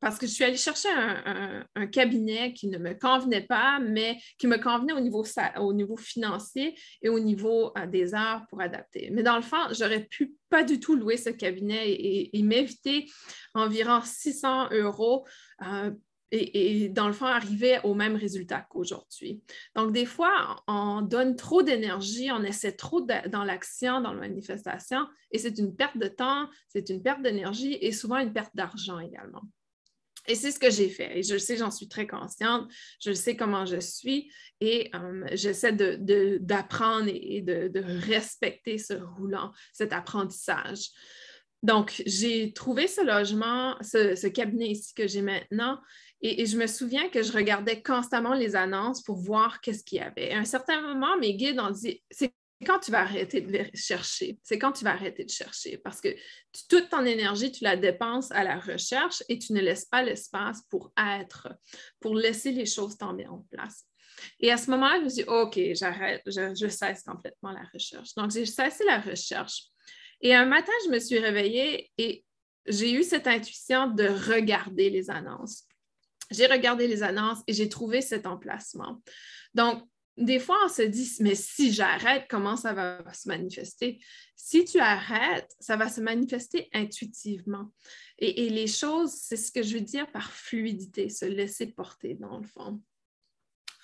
parce 0.01 0.19
que 0.19 0.27
je 0.27 0.33
suis 0.33 0.45
allée 0.45 0.57
chercher 0.57 0.89
un, 0.91 1.87
cabinet 1.87 2.53
qui 2.53 2.69
ne 2.69 2.77
me 2.77 2.93
convenait 2.95 3.47
pas, 3.47 3.79
mais 3.79 4.19
qui 4.39 4.47
me 4.47 4.59
convenait 4.59 4.93
au 4.93 5.01
niveau, 5.01 5.25
au 5.59 5.73
niveau 5.73 5.97
financier 5.97 6.77
et 7.01 7.09
au 7.09 7.21
niveau 7.21 7.73
euh, 7.79 7.87
des 7.87 8.15
heures 8.15 8.43
pour 8.51 8.61
adapter. 8.61 9.11
Mais 9.13 9.23
dans 9.23 9.37
le 9.37 9.43
fond, 9.43 9.57
j'aurais 9.71 10.05
pu 10.05 10.35
pas 10.51 10.65
du 10.65 10.81
tout 10.81 10.97
louer 10.97 11.17
ce 11.17 11.31
cabinet 11.31 11.91
et, 11.91 12.43
m'éviter 12.43 13.07
environ 13.55 14.01
600 14.03 14.71
euros 14.73 15.27
euh, 15.63 15.91
et, 16.31 16.89
dans 16.89 17.07
le 17.07 17.13
fond, 17.13 17.27
arriver 17.27 17.79
au 17.85 17.95
même 17.95 18.17
résultat 18.17 18.67
qu'aujourd'hui. 18.69 19.43
Donc, 19.75 19.93
des 19.93 20.07
fois, 20.07 20.63
on 20.67 21.01
donne 21.03 21.37
trop 21.37 21.63
d'énergie, 21.63 22.31
on 22.33 22.43
essaie 22.43 22.73
trop 22.73 23.01
dans 23.01 23.45
l'action, 23.45 24.01
dans 24.01 24.13
la 24.13 24.21
manifestation, 24.21 25.07
et 25.31 25.39
c'est 25.39 25.59
une 25.59 25.75
perte 25.75 25.99
de 25.99 26.09
temps, 26.09 26.49
c'est 26.69 26.91
une 26.91 27.03
perte 27.03 27.23
d'énergie 27.23 27.79
et 27.81 27.93
souvent 27.93 28.19
une 28.19 28.33
perte 28.33 28.55
d'argent 28.55 28.99
également. 28.99 29.43
Et 30.29 30.35
c'est 30.35 30.53
ce 30.53 30.59
que 30.59 30.71
j'ai 30.71 30.91
fait. 30.91 31.19
Et 31.19 31.23
je 31.23 31.33
le 31.33 31.39
sais, 31.39 31.57
j'en 31.57 31.71
suis 31.71 31.89
très 31.89 32.07
consciente. 32.07 32.71
Je 33.01 33.13
sais 33.13 33.35
comment 33.35 33.65
je 33.65 33.81
suis 33.81 34.31
et 34.61 34.91
euh, 34.95 35.25
j'essaie 35.33 35.73
d'apprendre 35.73 37.09
et 37.09 37.41
de, 37.41 37.81
respecter 38.07 38.77
ce 38.77 38.93
roulant, 38.93 39.53
cet 39.73 39.95
apprentissage. 39.95 40.91
Donc, 41.63 42.03
j'ai 42.07 42.53
trouvé 42.53 42.87
ce 42.87 43.01
logement, 43.01 43.77
ce 43.81 44.29
cabinet 44.29 44.69
ici 44.69 44.95
que 44.95 45.09
j'ai 45.09 45.23
maintenant 45.23 45.81
et, 46.21 46.47
je 46.47 46.57
me 46.57 46.67
souviens 46.67 47.09
que 47.09 47.23
je 47.23 47.33
regardais 47.33 47.81
constamment 47.81 48.35
les 48.35 48.57
annonces 48.57 49.03
pour 49.03 49.17
voir 49.17 49.61
qu'est-ce 49.61 49.85
qu'il 49.85 49.99
y 49.99 50.03
avait. 50.03 50.33
À 50.33 50.39
un 50.39 50.45
certain 50.45 50.81
moment, 50.81 51.17
mes 51.19 51.35
guides 51.35 51.61
ont 51.61 51.71
dit, 51.71 52.03
c'est 52.11 52.33
quand 52.67 52.81
tu 52.81 52.91
vas 52.91 53.03
arrêter 53.03 53.41
de 53.41 53.65
chercher. 53.75 54.39
C'est 54.43 54.59
quand 54.59 54.73
tu 54.73 54.85
vas 54.85 54.91
arrêter 54.91 55.25
de 55.25 55.31
chercher? 55.31 55.79
Parce 55.79 56.01
que 56.01 56.09
toute 56.69 56.89
ton 56.89 57.05
énergie, 57.05 57.53
tu 57.53 57.63
la 57.63 57.77
dépenses 57.77 58.33
à 58.33 58.43
la 58.43 58.59
recherche 58.59 59.23
et 59.29 59.39
tu 59.39 59.53
ne 59.53 59.61
laisses 59.61 59.85
pas 59.85 60.03
l'espace 60.03 60.63
pour 60.69 60.93
être, 60.99 61.49
pour 62.01 62.17
laisser 62.17 62.51
les 62.51 62.67
choses 62.67 62.97
tomber 62.97 63.27
en 63.29 63.47
place. 63.53 63.85
Et 64.41 64.51
à 64.51 64.57
ce 64.57 64.73
moment-là, 64.73 64.99
je 64.99 65.05
me 65.05 65.09
suis 65.09 65.23
dit, 65.23 65.29
OK, 65.29 65.61
j'arrête, 65.75 66.23
je, 66.27 66.53
je, 66.53 66.67
cesse 66.67 67.05
complètement 67.05 67.53
la 67.53 67.63
recherche. 67.73 68.13
Donc, 68.17 68.33
j'ai 68.33 68.45
cessé 68.45 68.85
la 68.85 68.99
recherche. 69.01 69.67
Et 70.21 70.35
un 70.35 70.45
matin, 70.45 70.73
je 70.87 70.91
me 70.91 70.99
suis 70.99 71.21
réveillée 71.21 71.93
et 71.97 72.25
j'ai 72.67 72.93
eu 72.93 73.05
cette 73.05 73.29
intuition 73.29 73.87
de 73.87 74.09
regarder 74.09 74.91
les 74.91 75.11
annonces 75.11 75.68
j'ai 76.31 76.47
regardé 76.47 76.87
les 76.87 77.03
annonces 77.03 77.39
et 77.47 77.53
j'ai 77.53 77.69
trouvé 77.69 78.01
cet 78.01 78.27
emplacement. 78.27 79.03
Donc, 79.55 79.83
des 80.19 80.41
fois, 80.41 80.59
on 80.65 80.69
se 80.69 80.83
dit, 80.83 81.09
mais 81.21 81.37
si 81.37 81.73
j'arrête, 81.73 82.27
comment 82.29 82.57
ça 82.57 82.73
va 82.73 83.05
se 83.13 83.29
manifester? 83.29 84.01
Si 84.35 84.65
tu 84.65 84.81
arrêtes, 84.81 85.55
ça 85.61 85.77
va 85.77 85.89
se 85.89 86.01
manifester 86.01 86.69
intuitivement. 86.73 87.73
Et, 88.19 88.51
les 88.51 88.67
choses, 88.67 89.13
c'est 89.13 89.37
ce 89.37 89.53
que 89.53 89.63
je 89.63 89.75
veux 89.75 89.81
dire 89.81 90.11
par 90.11 90.33
fluidité, 90.33 91.09
se 91.09 91.25
laisser 91.25 91.69
porter 91.69 92.15
dans 92.15 92.39
le 92.39 92.47
fond. 92.47 92.83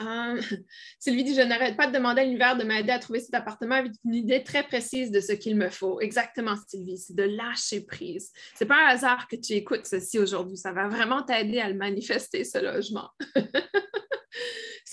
Euh, 0.00 0.40
Sylvie 0.98 1.24
dit 1.24 1.35
Je 1.35 1.42
n'arrête 1.42 1.76
pas 1.76 1.87
de 1.87 1.92
demander 1.92 2.22
à 2.22 2.24
l'univers 2.24 2.57
de 2.57 2.64
m'aider 2.64 2.90
à 2.90 2.98
trouver 2.98 3.20
cet 3.20 3.35
appartement 3.35 3.76
avec 3.76 3.92
une 4.04 4.14
idée 4.14 4.42
très 4.42 4.62
précise 4.62 5.11
de 5.11 5.20
ce 5.20 5.33
qu'il 5.33 5.57
me 5.57 5.70
faut. 5.70 6.00
Exactement, 6.00 6.54
Sylvie, 6.68 6.98
c'est 6.98 7.14
de 7.14 7.22
lâcher 7.22 7.83
prise. 7.83 8.33
Ce 8.59 8.64
n'est 8.64 8.68
pas 8.68 8.87
un 8.87 8.88
hasard 8.88 9.28
que 9.28 9.37
tu 9.37 9.52
écoutes 9.52 9.87
ceci 9.87 10.18
aujourd'hui. 10.18 10.57
Ça 10.57 10.72
va 10.72 10.88
vraiment 10.88 11.22
t'aider 11.22 11.61
à 11.61 11.68
le 11.68 11.76
manifester, 11.76 12.44
ce 12.44 12.59
logement. 12.59 13.11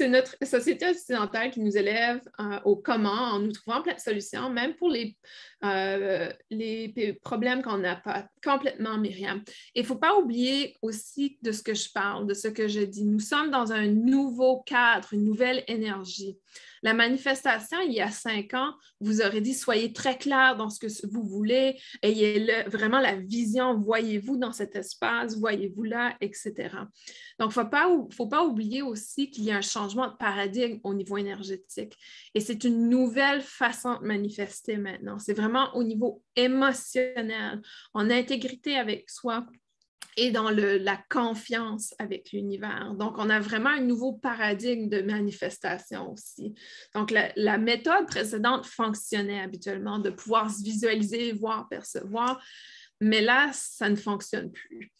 c'est 0.02 0.08
notre 0.08 0.36
société 0.44 0.90
occidentale 0.90 1.52
qui 1.52 1.60
nous 1.60 1.78
élève 1.78 2.22
euh, 2.40 2.60
au 2.66 2.76
comment 2.76 3.12
en 3.12 3.40
nous 3.40 3.52
trouvant 3.52 3.84
plein 3.84 3.94
de 3.94 4.00
solutions, 4.00 4.50
même 4.50 4.74
pour 4.74 4.90
les, 4.90 5.16
euh, 5.64 6.28
les 6.50 7.20
problèmes 7.22 7.62
qu'on 7.62 7.78
n'a 7.78 7.98
pas 7.98 8.28
complètement, 8.44 8.98
Myriam. 8.98 9.44
Il 9.76 9.84
ne 9.84 9.88
faut 9.88 9.98
pas 9.98 10.18
oublier 10.18 10.76
aussi 10.82 11.38
de 11.44 11.52
ce 11.52 11.62
que 11.62 11.76
je 11.76 11.92
parle, 11.94 12.26
de 12.26 12.34
ce 12.34 12.48
que 12.48 12.68
je 12.68 12.80
dis. 12.80 13.06
Nous 13.06 13.20
sommes 13.20 13.52
dans 13.52 13.74
un 13.74 13.86
nouveau 13.86 14.64
cadre, 14.64 15.10
une 15.14 15.24
nouvelle 15.24 15.64
énergie. 15.68 16.36
La 16.84 16.94
manifestation, 16.94 17.80
il 17.82 17.94
y 17.94 18.02
a 18.02 18.10
cinq 18.10 18.54
ans, 18.54 18.74
vous 19.00 19.22
aurez 19.22 19.42
dit 19.42 19.54
soyez 19.54 19.94
très 19.94 20.18
clair 20.18 20.56
dans 20.58 20.70
ce 20.70 20.80
que 20.80 21.08
vous 21.08 21.24
voulez, 21.24 21.80
ayez 22.02 22.64
vraiment 22.68 23.00
la 23.00 23.16
vision, 23.16 23.80
voyez-vous 23.80 24.38
dans 24.38 24.52
cet 24.52 24.76
espace, 24.76 25.38
voyez-vous 25.38 25.84
là, 25.84 26.16
etc. 26.22 26.54
Donc, 27.40 27.54
il 27.56 27.60
ne 27.60 28.14
faut 28.14 28.28
pas 28.28 28.44
oublier 28.44 28.82
aussi 28.82 29.30
qu'il 29.30 29.44
y 29.44 29.52
a 29.52 29.58
un 29.58 29.62
changement 29.62 30.08
de 30.08 30.16
paradigme 30.16 30.80
au 30.84 30.94
niveau 30.94 31.18
énergétique. 31.18 31.96
Et 32.34 32.40
c'est 32.40 32.64
une 32.64 32.90
nouvelle 32.90 33.42
façon 33.42 34.00
de 34.00 34.06
manifester 34.06 34.78
maintenant. 34.78 35.20
C'est 35.20 35.34
vraiment 35.34 35.76
au 35.76 35.84
niveau 35.84 36.24
émotionnel, 36.36 37.62
en 37.94 38.10
intégrité 38.10 38.78
avec 38.78 39.10
soi, 39.10 39.46
et 40.18 40.32
dans 40.32 40.50
la 40.50 40.98
confiance 41.10 41.94
avec 42.00 42.32
l'univers. 42.32 42.94
Donc, 42.98 43.16
on 43.18 43.30
a 43.30 43.40
vraiment 43.40 43.70
un 43.70 43.82
nouveau 43.82 44.14
paradigme 44.14 44.90
de 44.90 45.02
manifestation 45.02 46.12
aussi. 46.12 46.54
Donc, 46.94 47.12
la, 47.12 47.58
méthode 47.58 48.08
précédente 48.08 48.66
fonctionnait 48.66 49.42
habituellement 49.42 50.00
de 50.00 50.10
pouvoir 50.10 50.50
se 50.50 50.64
visualiser, 50.64 51.32
voir, 51.34 51.68
percevoir, 51.70 52.44
mais 53.00 53.22
là, 53.22 53.52
ça 53.54 53.90
ne 53.90 53.96
fonctionne 53.96 54.52
plus. 54.52 54.92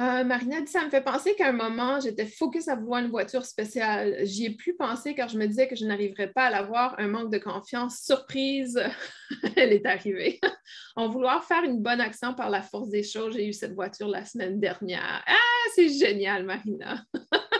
Euh, 0.00 0.24
Marina 0.24 0.62
dit, 0.62 0.70
ça 0.70 0.82
me 0.82 0.88
fait 0.88 1.02
penser 1.02 1.34
qu'à 1.34 1.48
un 1.48 1.52
moment, 1.52 2.00
j'étais 2.00 2.24
focus 2.24 2.68
à 2.68 2.74
vouloir 2.74 3.02
une 3.02 3.10
voiture 3.10 3.44
spéciale. 3.44 4.16
J'y 4.22 4.46
ai 4.46 4.50
plus 4.50 4.74
pensé 4.74 5.14
car 5.14 5.28
je 5.28 5.36
me 5.36 5.46
disais 5.46 5.68
que 5.68 5.76
je 5.76 5.84
n'arriverais 5.84 6.28
pas 6.32 6.44
à 6.44 6.50
l'avoir, 6.50 6.94
un 6.98 7.06
manque 7.06 7.30
de 7.30 7.36
confiance. 7.36 7.98
Surprise, 7.98 8.80
elle 9.56 9.74
est 9.74 9.84
arrivée. 9.84 10.40
en 10.96 11.10
vouloir 11.10 11.44
faire 11.44 11.64
une 11.64 11.82
bonne 11.82 12.00
action 12.00 12.32
par 12.32 12.48
la 12.48 12.62
force 12.62 12.88
des 12.88 13.02
choses, 13.02 13.34
j'ai 13.34 13.46
eu 13.46 13.52
cette 13.52 13.74
voiture 13.74 14.08
la 14.08 14.24
semaine 14.24 14.58
dernière. 14.58 15.22
Ah, 15.26 15.68
c'est 15.74 15.90
génial, 15.90 16.44
Marina. 16.46 17.04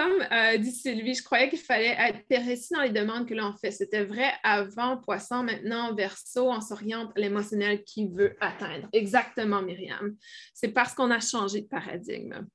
Comme 0.00 0.26
euh, 0.32 0.56
dit 0.56 0.72
Sylvie, 0.72 1.12
je 1.12 1.22
croyais 1.22 1.50
qu'il 1.50 1.58
fallait 1.58 1.94
être 1.98 2.24
précis 2.26 2.72
dans 2.72 2.80
les 2.80 2.90
demandes 2.90 3.28
que 3.28 3.34
l'on 3.34 3.52
fait. 3.52 3.70
C'était 3.70 4.02
vrai 4.02 4.32
avant 4.42 4.96
Poisson, 4.96 5.42
maintenant 5.42 5.94
Verseau, 5.94 6.50
on 6.50 6.62
s'oriente 6.62 7.12
à 7.16 7.20
l'émotionnel 7.20 7.84
qui 7.84 8.08
veut 8.08 8.34
atteindre. 8.40 8.88
Exactement, 8.94 9.60
Myriam. 9.60 10.16
C'est 10.54 10.68
parce 10.68 10.94
qu'on 10.94 11.10
a 11.10 11.20
changé 11.20 11.60
de 11.60 11.66
paradigme. 11.66 12.46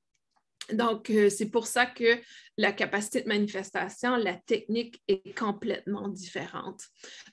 Donc, 0.72 1.08
euh, 1.10 1.30
c'est 1.30 1.48
pour 1.48 1.68
ça 1.68 1.86
que 1.86 2.18
la 2.56 2.72
capacité 2.72 3.22
de 3.22 3.28
manifestation, 3.28 4.16
la 4.16 4.34
technique 4.34 5.00
est 5.06 5.38
complètement 5.38 6.08
différente. 6.08 6.82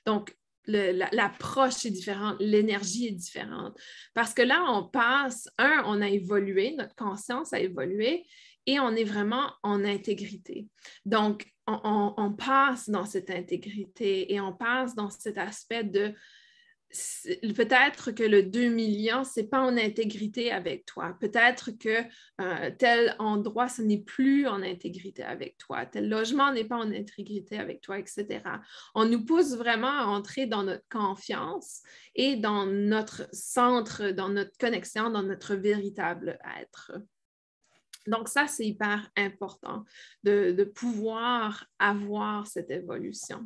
Donc, 0.06 0.32
l'approche 0.66 1.84
est 1.86 1.90
différente, 1.90 2.36
l'énergie 2.38 3.08
est 3.08 3.12
différente. 3.12 3.76
Parce 4.14 4.32
que 4.32 4.42
là, 4.42 4.64
on 4.68 4.84
passe, 4.84 5.48
un, 5.58 5.82
on 5.86 6.00
a 6.00 6.08
évolué, 6.08 6.76
notre 6.76 6.94
conscience 6.94 7.52
a 7.52 7.58
évolué, 7.58 8.24
et 8.66 8.80
on 8.80 8.94
est 8.94 9.04
vraiment 9.04 9.52
en 9.62 9.84
intégrité. 9.84 10.68
Donc, 11.04 11.46
on, 11.66 12.32
passe 12.36 12.90
dans 12.90 13.06
cette 13.06 13.30
intégrité 13.30 14.32
et 14.32 14.40
on 14.40 14.52
passe 14.52 14.94
dans 14.94 15.10
cet 15.10 15.38
aspect 15.38 15.84
de 15.84 16.14
peut-être 17.56 18.12
que 18.12 18.22
le 18.22 18.42
2 18.42 18.68
millions, 18.68 19.24
ce 19.24 19.40
n'est 19.40 19.46
pas 19.46 19.60
en 19.60 19.76
intégrité 19.76 20.52
avec 20.52 20.84
toi. 20.84 21.16
Peut-être 21.20 21.70
que 21.72 22.04
euh, 22.40 22.70
tel 22.78 23.16
endroit, 23.18 23.68
ce 23.68 23.82
n'est 23.82 24.02
plus 24.02 24.46
en 24.46 24.62
intégrité 24.62 25.22
avec 25.22 25.56
toi. 25.56 25.86
Tel 25.86 26.08
logement 26.08 26.52
n'est 26.52 26.64
pas 26.64 26.76
en 26.76 26.92
intégrité 26.92 27.58
avec 27.58 27.80
toi, 27.80 27.98
etc. 27.98 28.42
On 28.94 29.06
nous 29.06 29.24
pousse 29.24 29.56
vraiment 29.56 29.90
à 29.90 30.04
entrer 30.04 30.46
dans 30.46 30.62
notre 30.62 30.86
confiance 30.88 31.82
et 32.14 32.36
dans 32.36 32.66
notre 32.66 33.28
centre, 33.32 34.10
dans 34.10 34.28
notre 34.28 34.56
connexion, 34.58 35.10
dans 35.10 35.22
notre 35.22 35.54
véritable 35.54 36.38
être. 36.60 36.92
Donc, 38.06 38.28
ça, 38.28 38.46
c'est 38.46 38.66
hyper 38.66 39.10
important 39.16 39.84
de, 40.22 40.64
pouvoir 40.74 41.66
avoir 41.78 42.46
cette 42.46 42.70
évolution. 42.70 43.44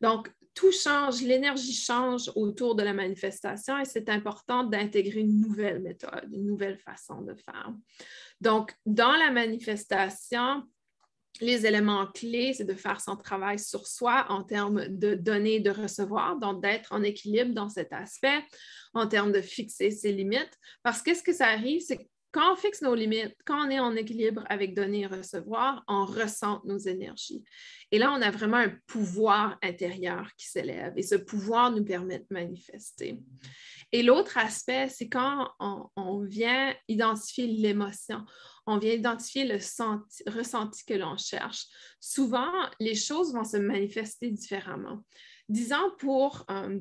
Donc, 0.00 0.30
tout 0.54 0.72
change, 0.72 1.22
l'énergie 1.22 1.72
change 1.72 2.30
autour 2.34 2.74
de 2.74 2.82
la 2.82 2.92
manifestation 2.92 3.78
et 3.78 3.84
c'est 3.84 4.08
important 4.08 4.64
d'intégrer 4.64 5.20
une 5.20 5.40
nouvelle 5.40 5.80
méthode, 5.80 6.28
une 6.32 6.46
nouvelle 6.46 6.78
façon 6.78 7.22
de 7.22 7.34
faire. 7.34 7.72
Donc, 8.40 8.74
dans 8.84 9.12
la 9.12 9.30
manifestation, 9.30 10.64
les 11.40 11.66
éléments 11.66 12.06
clés, 12.06 12.52
c'est 12.52 12.64
de 12.64 12.74
faire 12.74 13.00
son 13.00 13.16
travail 13.16 13.58
sur 13.58 13.86
soi 13.86 14.26
en 14.28 14.42
termes 14.42 14.88
de 14.88 15.14
donner, 15.14 15.60
de 15.60 15.70
recevoir, 15.70 16.38
donc 16.38 16.62
d'être 16.62 16.92
en 16.92 17.02
équilibre 17.02 17.54
dans 17.54 17.68
cet 17.68 17.92
aspect, 17.92 18.44
en 18.92 19.06
termes 19.06 19.32
de 19.32 19.40
fixer 19.40 19.90
ses 19.90 20.12
limites. 20.12 20.58
Parce 20.82 21.02
que 21.02 21.14
ce 21.14 21.22
que 21.22 21.32
ça 21.32 21.46
arrive, 21.46 21.80
c'est 21.80 22.08
quand 22.32 22.52
on 22.52 22.56
fixe 22.56 22.82
nos 22.82 22.94
limites, 22.94 23.34
quand 23.44 23.66
on 23.66 23.70
est 23.70 23.80
en 23.80 23.96
équilibre 23.96 24.44
avec 24.48 24.74
donner 24.74 25.00
et 25.00 25.06
recevoir, 25.06 25.82
on 25.88 26.04
ressent 26.04 26.60
nos 26.64 26.78
énergies. 26.78 27.42
Et 27.90 27.98
là, 27.98 28.12
on 28.12 28.22
a 28.22 28.30
vraiment 28.30 28.58
un 28.58 28.72
pouvoir 28.86 29.58
intérieur 29.62 30.30
qui 30.36 30.46
s'élève 30.46 30.92
et 30.96 31.02
ce 31.02 31.16
pouvoir 31.16 31.72
nous 31.72 31.84
permet 31.84 32.20
de 32.20 32.26
manifester. 32.30 33.20
Et 33.92 34.02
l'autre 34.02 34.38
aspect, 34.38 34.88
c'est 34.88 35.08
quand 35.08 35.50
on, 35.58 36.20
vient 36.20 36.74
identifier 36.86 37.48
l'émotion, 37.48 38.24
on 38.66 38.78
vient 38.78 38.92
identifier 38.92 39.44
le 39.44 39.58
ressenti 40.30 40.84
que 40.84 40.94
l'on 40.94 41.16
cherche. 41.16 41.66
Souvent, 41.98 42.52
les 42.78 42.94
choses 42.94 43.34
vont 43.34 43.44
se 43.44 43.56
manifester 43.56 44.30
différemment. 44.30 45.04
Disons 45.48 45.90
pour 45.98 46.44
euh, 46.50 46.78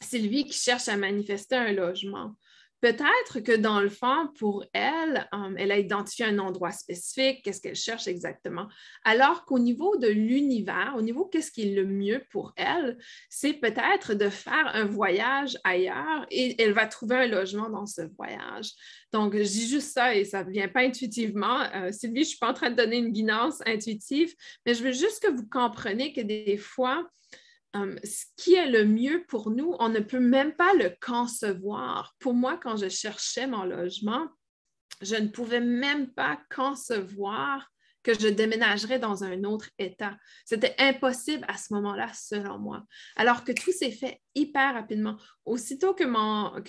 Sylvie 0.00 0.46
qui 0.46 0.58
cherche 0.58 0.88
à 0.88 0.96
manifester 0.96 1.56
un 1.56 1.72
logement. 1.72 2.34
Peut-être 2.80 3.40
que 3.40 3.56
dans 3.56 3.80
le 3.80 3.88
fond, 3.88 4.28
pour 4.38 4.64
elle, 4.72 5.28
euh, 5.34 5.54
elle 5.56 5.72
a 5.72 5.78
identifié 5.78 6.26
un 6.26 6.38
endroit 6.38 6.70
spécifique, 6.70 7.42
qu'est-ce 7.42 7.60
qu'elle 7.60 7.74
cherche 7.74 8.06
exactement. 8.06 8.68
Alors 9.04 9.44
qu'au 9.44 9.58
niveau 9.58 9.96
de 9.96 10.06
l'univers, 10.06 10.94
au 10.96 11.02
niveau 11.02 11.24
qu'est-ce 11.24 11.50
qui 11.50 11.62
est 11.62 11.74
le 11.74 11.84
mieux 11.84 12.22
pour 12.30 12.52
elle, 12.56 12.96
c'est 13.28 13.54
peut-être 13.54 14.14
de 14.14 14.28
faire 14.28 14.70
un 14.74 14.84
voyage 14.84 15.58
ailleurs 15.64 16.26
et 16.30 16.60
elle 16.62 16.72
va 16.72 16.86
trouver 16.86 17.16
un 17.16 17.26
logement 17.26 17.68
dans 17.68 17.86
ce 17.86 18.02
voyage. 18.16 18.70
Donc, 19.12 19.34
je 19.36 19.42
dis 19.42 19.66
juste 19.66 19.92
ça 19.92 20.14
et 20.14 20.24
ça 20.24 20.44
ne 20.44 20.50
vient 20.50 20.68
pas 20.68 20.82
intuitivement. 20.82 21.62
Euh, 21.74 21.90
Sylvie, 21.90 22.16
je 22.16 22.20
ne 22.20 22.24
suis 22.24 22.38
pas 22.38 22.50
en 22.50 22.54
train 22.54 22.70
de 22.70 22.76
donner 22.76 22.98
une 22.98 23.12
guidance 23.12 23.60
intuitive, 23.66 24.34
mais 24.64 24.74
je 24.74 24.84
veux 24.84 24.92
juste 24.92 25.20
que 25.22 25.32
vous 25.32 25.48
compreniez 25.48 26.12
que 26.12 26.20
des 26.20 26.56
fois, 26.58 27.08
Hum, 27.74 27.98
ce 28.02 28.24
qui 28.36 28.54
est 28.54 28.70
le 28.70 28.86
mieux 28.86 29.24
pour 29.28 29.50
nous, 29.50 29.76
on 29.78 29.90
ne 29.90 30.00
peut 30.00 30.20
même 30.20 30.54
pas 30.54 30.72
le 30.74 30.94
concevoir. 31.00 32.14
Pour 32.18 32.32
moi, 32.32 32.58
quand 32.62 32.76
je 32.76 32.88
cherchais 32.88 33.46
mon 33.46 33.64
logement, 33.64 34.26
je 35.02 35.16
ne 35.16 35.28
pouvais 35.28 35.60
même 35.60 36.12
pas 36.12 36.40
concevoir 36.54 37.68
que 38.02 38.14
je 38.14 38.28
déménagerais 38.28 38.98
dans 38.98 39.22
un 39.22 39.44
autre 39.44 39.68
État. 39.78 40.16
C'était 40.46 40.74
impossible 40.78 41.44
à 41.46 41.58
ce 41.58 41.74
moment-là, 41.74 42.10
selon 42.14 42.58
moi. 42.58 42.84
Alors 43.16 43.44
que 43.44 43.52
tout 43.52 43.72
s'est 43.72 43.90
fait 43.90 44.22
hyper 44.34 44.74
rapidement. 44.74 45.18
Aussitôt 45.44 45.94
que, 45.94 46.04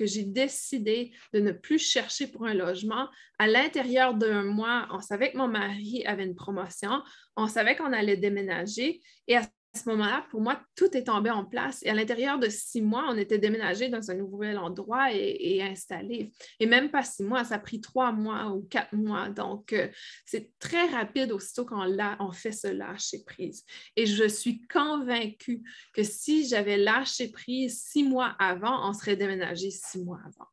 j'ai 0.06 0.26
décidé 0.26 1.14
de 1.34 1.40
ne 1.40 1.54
plus 1.54 1.80
chercher 1.80 2.28
pour 2.28 2.46
un 2.46 2.54
logement, 2.54 3.08
à 3.38 3.48
l'intérieur 3.48 4.16
d'un 4.16 4.44
mois, 4.44 4.88
on 4.92 5.00
savait 5.00 5.32
que 5.32 5.38
mon 5.38 5.48
mari 5.48 6.04
avait 6.06 6.26
une 6.26 6.36
promotion, 6.36 7.02
on 7.38 7.48
savait 7.48 7.78
qu'on 7.78 7.94
allait 7.94 8.18
déménager 8.18 9.00
et 9.28 9.38
à 9.38 9.44
ce 9.78 9.88
moment-là, 9.90 10.26
pour 10.32 10.42
moi, 10.42 10.60
tout 10.76 10.96
est 10.98 11.04
tombé 11.04 11.30
en 11.30 11.46
place. 11.46 11.84
Et 11.84 11.90
à 11.90 11.94
l'intérieur 11.94 12.40
de 12.40 12.50
six 12.50 12.82
mois, 12.82 13.06
on 13.10 13.18
était 13.18 13.38
déménagé 13.38 13.90
dans 13.90 14.10
un 14.10 14.16
nouvel 14.16 14.58
endroit 14.58 15.14
et, 15.14 15.62
installé. 15.62 16.32
Et 16.60 16.66
même 16.66 16.90
pas 16.90 17.04
six 17.04 17.24
mois, 17.24 17.44
ça 17.44 17.56
a 17.56 17.60
pris 17.60 17.80
trois 17.80 18.12
mois 18.12 18.52
ou 18.52 18.62
quatre 18.64 18.94
mois. 18.94 19.30
Donc, 19.30 19.74
euh, 19.74 19.88
c'est 20.26 20.52
très 20.60 20.88
rapide 20.88 21.32
aussitôt 21.32 21.66
qu'on 21.66 21.86
on 22.20 22.32
fait 22.32 22.52
ce 22.52 22.68
lâcher 22.68 23.24
prise. 23.26 23.64
Et 23.96 24.06
je 24.06 24.28
suis 24.28 24.62
convaincue 24.68 25.62
que 25.94 26.04
si 26.04 26.48
j'avais 26.48 26.78
lâché 26.78 27.30
prise 27.30 27.82
six 27.82 28.04
mois 28.04 28.36
avant, 28.40 28.90
on 28.90 28.94
serait 28.94 29.16
déménagé 29.16 29.70
six 29.70 30.04
mois 30.04 30.20
avant. 30.26 30.48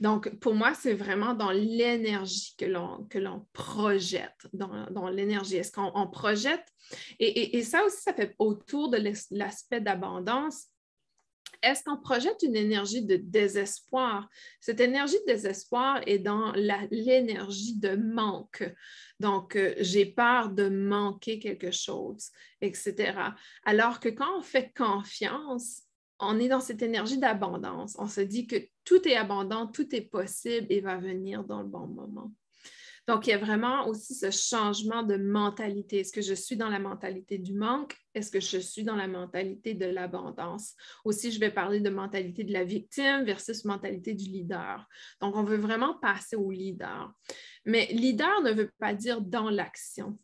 Donc, 0.00 0.30
pour 0.38 0.54
moi, 0.54 0.72
c'est 0.74 0.94
vraiment 0.94 1.34
dans 1.34 1.50
l'énergie 1.50 2.54
que 2.56 2.64
l'on 2.64 3.46
projette, 3.52 4.48
dans, 4.54 5.08
l'énergie. 5.10 5.56
Est-ce 5.56 5.72
qu'on 5.72 6.06
projette? 6.08 6.64
Et, 7.18 7.62
ça 7.62 7.84
aussi, 7.84 8.00
ça 8.00 8.14
fait 8.14 8.34
autour 8.38 8.88
de 8.88 8.98
l'aspect 9.30 9.82
d'abondance. 9.82 10.68
Est-ce 11.62 11.84
qu'on 11.84 11.98
projette 11.98 12.42
une 12.42 12.56
énergie 12.56 13.04
de 13.04 13.16
désespoir? 13.16 14.30
Cette 14.60 14.80
énergie 14.80 15.18
de 15.26 15.32
désespoir 15.32 16.00
est 16.06 16.18
dans 16.18 16.52
l'énergie 16.52 17.76
de 17.76 17.96
manque. 17.96 18.64
Donc, 19.18 19.56
euh, 19.56 19.74
j'ai 19.78 20.06
peur 20.06 20.48
de 20.48 20.70
manquer 20.70 21.38
quelque 21.38 21.70
chose, 21.70 22.30
etc. 22.62 23.12
Alors 23.64 24.00
que 24.00 24.08
quand 24.08 24.38
on 24.38 24.42
fait 24.42 24.72
confiance, 24.74 25.82
on 26.18 26.38
est 26.38 26.48
dans 26.48 26.60
cette 26.60 26.80
énergie 26.80 27.18
d'abondance. 27.18 27.96
On 27.98 28.06
se 28.06 28.22
dit 28.22 28.46
que 28.46 28.56
tout 28.84 29.06
est 29.06 29.16
abondant, 29.16 29.66
tout 29.66 29.94
est 29.94 30.02
possible 30.02 30.66
et 30.70 30.80
va 30.80 30.96
venir 30.96 31.44
dans 31.44 31.62
le 31.62 31.68
bon 31.68 31.86
moment. 31.86 32.32
Donc, 33.10 33.26
il 33.26 33.30
y 33.30 33.32
a 33.32 33.38
vraiment 33.38 33.88
aussi 33.88 34.14
ce 34.14 34.30
changement 34.30 35.02
de 35.02 35.16
mentalité. 35.16 36.00
Est-ce 36.00 36.12
que 36.12 36.20
je 36.20 36.34
suis 36.34 36.56
dans 36.56 36.68
la 36.68 36.78
mentalité 36.78 37.38
du 37.38 37.54
manque? 37.54 37.96
Est-ce 38.14 38.30
que 38.30 38.38
je 38.38 38.58
suis 38.58 38.84
dans 38.84 38.94
la 38.94 39.08
mentalité 39.08 39.74
de 39.74 39.86
l'abondance? 39.86 40.76
Aussi, 41.04 41.32
je 41.32 41.40
vais 41.40 41.50
parler 41.50 41.80
de 41.80 41.90
mentalité 41.90 42.44
de 42.44 42.52
la 42.52 42.62
victime 42.62 43.24
versus 43.24 43.64
mentalité 43.64 44.14
du 44.14 44.26
leader. 44.26 44.86
Donc, 45.20 45.34
on 45.34 45.42
veut 45.42 45.56
vraiment 45.56 45.98
passer 45.98 46.36
au 46.36 46.52
leader. 46.52 47.12
Mais 47.64 47.86
leader 47.86 48.42
ne 48.42 48.52
veut 48.52 48.70
pas 48.78 48.94
dire 48.94 49.20
dans 49.20 49.50
l'action. 49.50 50.16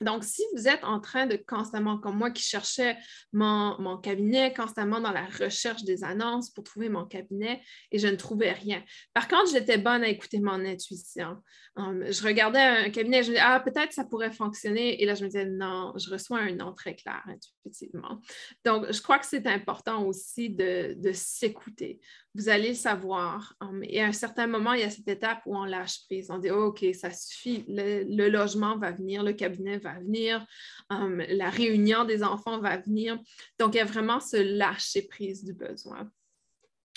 Donc, 0.00 0.24
si 0.24 0.42
vous 0.54 0.66
êtes 0.66 0.82
en 0.82 1.00
train 1.00 1.26
de 1.26 1.36
constamment, 1.36 1.98
comme 1.98 2.16
moi 2.16 2.30
qui 2.30 2.42
cherchais 2.42 2.96
mon, 3.32 3.98
cabinet, 3.98 4.54
constamment 4.54 5.00
dans 5.00 5.12
la 5.12 5.26
recherche 5.26 5.84
des 5.84 6.04
annonces 6.04 6.50
pour 6.50 6.64
trouver 6.64 6.88
mon 6.88 7.04
cabinet 7.04 7.60
et 7.92 7.98
je 7.98 8.06
ne 8.06 8.16
trouvais 8.16 8.52
rien. 8.52 8.82
Par 9.12 9.28
contre, 9.28 9.50
j'étais 9.52 9.78
bonne 9.78 10.02
à 10.02 10.08
écouter 10.08 10.40
mon 10.40 10.64
intuition. 10.64 11.36
Um, 11.76 12.04
je 12.10 12.22
regardais 12.22 12.58
un 12.58 12.90
cabinet, 12.90 13.22
je 13.22 13.30
me 13.30 13.34
disais, 13.34 13.44
ah, 13.46 13.60
peut-être 13.60 13.92
ça 13.92 14.04
pourrait 14.04 14.32
fonctionner. 14.32 15.02
Et 15.02 15.06
là, 15.06 15.14
je 15.14 15.24
me 15.24 15.28
disais, 15.28 15.44
non, 15.44 15.92
je 15.96 16.10
reçois 16.10 16.38
un 16.38 16.54
nom 16.54 16.72
très 16.72 16.94
clair 16.94 17.22
intuitivement. 17.26 18.20
Donc, 18.64 18.90
je 18.90 19.02
crois 19.02 19.18
que 19.18 19.26
c'est 19.26 19.46
important 19.46 20.04
aussi 20.04 20.50
de, 20.50 20.96
s'écouter. 21.12 22.00
Vous 22.34 22.48
allez 22.48 22.74
savoir. 22.74 23.54
Um, 23.60 23.82
et 23.82 24.00
à 24.00 24.06
un 24.06 24.12
certain 24.12 24.46
moment, 24.46 24.72
il 24.72 24.80
y 24.80 24.84
a 24.84 24.90
cette 24.90 25.08
étape 25.08 25.42
où 25.46 25.56
on 25.56 25.64
lâche 25.64 26.04
prise. 26.04 26.30
On 26.30 26.38
dit, 26.38 26.50
oh, 26.50 26.66
OK, 26.66 26.84
ça 26.94 27.10
suffit, 27.10 27.64
le 27.68 28.28
logement 28.28 28.78
va 28.78 28.92
venir, 28.92 29.22
le 29.22 29.32
cabinet 29.32 29.78
va 29.78 29.98
venir, 29.98 30.46
um, 30.90 31.22
la 31.28 31.50
réunion 31.50 32.04
des 32.04 32.22
enfants 32.22 32.60
va 32.60 32.76
venir. 32.76 33.18
Donc, 33.58 33.74
il 33.74 33.78
y 33.78 33.80
a 33.80 33.84
vraiment 33.84 34.20
ce 34.20 34.36
lâcher 34.36 35.02
prise 35.02 35.44
du 35.44 35.52
besoin 35.52 36.08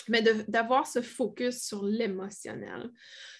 mais 0.10 0.22
d'avoir 0.48 0.88
ce 0.88 1.02
focus 1.02 1.64
sur 1.64 1.84
l'émotionnel. 1.84 2.90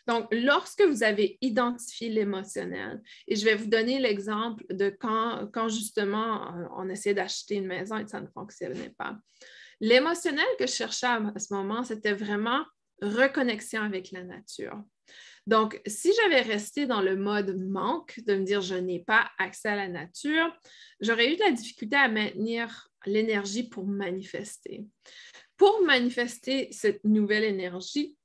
Donc, 0.08 0.28
lorsque 0.32 0.82
vous 0.82 1.04
avez 1.04 1.38
identifié 1.42 2.10
l'émotionnel, 2.10 3.02
et 3.28 3.36
je 3.36 3.46
vais 3.46 3.56
vous 3.56 3.68
donner 3.68 4.00
l'exemple 4.00 4.64
de 4.70 4.90
quand, 4.90 5.50
quand 5.54 5.70
justement 5.70 6.56
euh, 6.56 6.66
on 6.76 6.90
essayait 6.90 7.16
d'acheter 7.16 7.56
une 7.56 7.68
maison 7.68 7.98
et 7.98 8.08
ça 8.08 8.22
ne 8.22 8.28
fonctionnait 8.28 8.94
pas. 8.98 9.18
L'émotionnel 9.84 10.46
que 10.58 10.66
je 10.66 10.72
cherchais 10.72 11.08
à 11.08 11.40
ce 11.40 11.54
moment, 11.54 11.84
c'était 11.84 12.14
vraiment 12.14 12.64
reconnexion 13.02 13.82
avec 13.82 14.12
la 14.12 14.24
nature. 14.24 14.82
Donc, 15.46 15.82
si 15.86 16.10
j'avais 16.14 16.40
resté 16.40 16.86
dans 16.86 17.02
le 17.02 17.18
mode 17.18 17.58
manque, 17.58 18.22
de 18.26 18.36
me 18.36 18.46
dire 18.46 18.62
je 18.62 18.76
n'ai 18.76 19.02
pas 19.02 19.30
accès 19.38 19.68
à 19.68 19.76
la 19.76 19.90
nature, 19.90 20.58
j'aurais 21.02 21.34
eu 21.34 21.36
de 21.36 21.44
la 21.44 21.52
difficulté 21.52 21.98
à 21.98 22.08
maintenir 22.08 22.88
l'énergie 23.06 23.68
pour 23.68 23.86
manifester. 23.86 24.86
Pour 25.58 25.84
manifester 25.84 26.70
cette 26.72 27.04
nouvelle 27.04 27.44
énergie, 27.44 28.16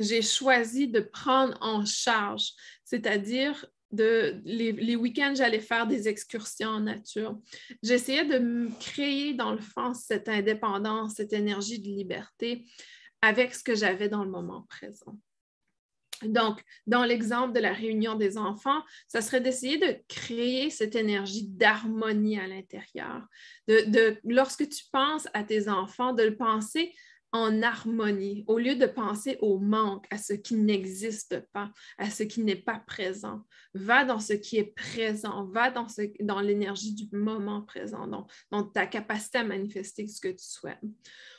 j'ai 0.00 0.22
choisi 0.22 0.88
de 0.88 1.00
prendre 1.00 1.58
en 1.60 1.84
charge, 1.84 2.52
c'est-à-dire 2.84 3.66
les, 3.92 4.96
week-ends, 4.96 5.34
j'allais 5.34 5.60
faire 5.60 5.86
des 5.86 6.08
excursions 6.08 6.68
en 6.68 6.80
nature. 6.80 7.38
J'essayais 7.82 8.24
de 8.24 8.68
créer, 8.80 9.34
dans 9.34 9.52
le 9.52 9.60
fond, 9.60 9.94
cette 9.94 10.28
indépendance, 10.28 11.14
cette 11.16 11.32
énergie 11.32 11.80
de 11.80 11.88
liberté 11.88 12.66
avec 13.20 13.54
ce 13.54 13.62
que 13.62 13.74
j'avais 13.74 14.08
dans 14.08 14.24
le 14.24 14.30
moment 14.30 14.66
présent. 14.68 15.16
Donc, 16.24 16.62
dans 16.86 17.04
l'exemple 17.04 17.52
de 17.52 17.60
la 17.60 17.72
réunion 17.72 18.14
des 18.14 18.38
enfants, 18.38 18.82
ça 19.08 19.20
serait 19.20 19.40
d'essayer 19.40 19.78
de 19.78 19.96
créer 20.08 20.70
cette 20.70 20.94
énergie 20.94 21.48
d'harmonie 21.48 22.38
à 22.38 22.46
l'intérieur. 22.46 23.26
De, 23.66 24.18
lorsque 24.24 24.68
tu 24.68 24.84
penses 24.92 25.26
à 25.34 25.42
tes 25.42 25.68
enfants, 25.68 26.12
de 26.12 26.22
le 26.22 26.36
penser 26.36 26.94
en 27.32 27.62
harmonie, 27.62 28.44
au 28.46 28.58
lieu 28.58 28.76
de 28.76 28.86
penser 28.86 29.38
au 29.40 29.58
manque, 29.58 30.06
à 30.10 30.18
ce 30.18 30.34
qui 30.34 30.54
n'existe 30.54 31.40
pas, 31.52 31.70
à 31.98 32.10
ce 32.10 32.22
qui 32.22 32.42
n'est 32.42 32.56
pas 32.56 32.78
présent. 32.86 33.42
Va 33.74 34.04
dans 34.04 34.20
ce 34.20 34.34
qui 34.34 34.58
est 34.58 34.74
présent, 34.74 35.46
va 35.46 35.70
dans, 35.70 35.86
dans 36.20 36.40
l'énergie 36.40 36.94
du 36.94 37.08
moment 37.16 37.62
présent, 37.62 38.06
dans, 38.06 38.26
dans 38.50 38.62
ta 38.62 38.86
capacité 38.86 39.38
à 39.38 39.44
manifester 39.44 40.06
ce 40.06 40.20
que 40.20 40.28
tu 40.28 40.44
souhaites 40.44 40.80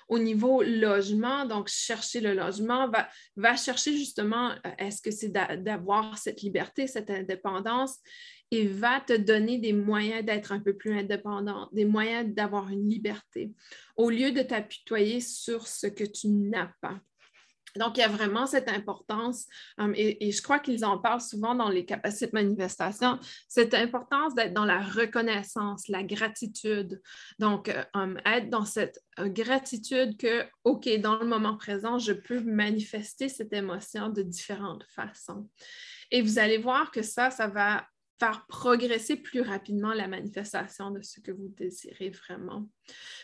au 0.07 0.19
niveau 0.19 0.63
logement, 0.63 1.45
donc 1.45 1.67
chercher 1.67 2.21
le 2.21 2.33
logement, 2.33 2.89
va, 3.35 3.55
chercher 3.55 3.97
justement, 3.97 4.51
euh, 4.51 4.71
est-ce 4.77 5.01
que 5.01 5.11
c'est 5.11 5.29
d'avoir 5.29 6.17
cette 6.17 6.41
liberté, 6.41 6.87
cette 6.87 7.09
indépendance, 7.09 7.99
et 8.53 8.67
va 8.67 8.99
te 8.99 9.13
donner 9.13 9.57
des 9.57 9.73
moyens 9.73 10.23
d'être 10.23 10.51
un 10.51 10.59
peu 10.59 10.77
plus 10.77 10.95
indépendant, 10.95 11.69
des 11.71 11.85
moyens 11.85 12.31
d'avoir 12.35 12.69
une 12.69 12.87
liberté, 12.87 13.51
au 13.97 14.11
lieu 14.11 14.31
de 14.31 14.43
t'apitoyer 14.43 15.21
sur 15.21 15.67
ce 15.67 15.87
que 15.87 16.03
tu 16.03 16.27
n'as 16.27 16.69
pas. 16.79 16.99
Donc, 17.75 17.97
il 17.97 18.01
y 18.01 18.03
a 18.03 18.07
vraiment 18.07 18.45
cette 18.45 18.69
importance, 18.69 19.47
um, 19.79 19.91
et, 19.95 20.31
je 20.31 20.41
crois 20.43 20.59
qu'ils 20.59 20.85
en 20.85 20.99
parlent 20.99 21.19
souvent 21.19 21.55
dans 21.55 21.69
les 21.69 21.83
capacités 21.83 22.27
de 22.27 22.33
manifestation, 22.33 23.17
cette 23.47 23.73
importance 23.73 24.35
d'être 24.35 24.53
dans 24.53 24.65
la 24.65 24.79
reconnaissance, 24.79 25.87
la 25.87 26.03
gratitude. 26.03 27.01
Donc, 27.39 27.69
euh, 27.69 27.83
um, 27.95 28.19
être 28.27 28.51
dans 28.51 28.65
cette 28.65 28.99
euh, 29.19 29.29
gratitude 29.29 30.17
que, 30.17 30.45
OK, 30.63 30.87
dans 30.99 31.17
le 31.17 31.25
moment 31.25 31.57
présent, 31.57 31.97
je 31.97 32.13
peux 32.13 32.41
manifester 32.41 33.29
cette 33.29 33.53
émotion 33.53 34.09
de 34.09 34.21
différentes 34.21 34.85
façons. 34.93 35.49
Et 36.11 36.21
vous 36.21 36.37
allez 36.37 36.59
voir 36.59 36.91
que 36.91 37.01
ça, 37.01 37.31
ça 37.31 37.47
va 37.47 37.87
faire 38.23 38.45
progresser 38.47 39.17
plus 39.17 39.41
rapidement 39.41 39.93
la 39.93 40.07
manifestation 40.07 40.91
de 40.91 41.01
ce 41.01 41.19
que 41.19 41.31
vous 41.31 41.49
désirez 41.49 42.09
vraiment. 42.09 42.69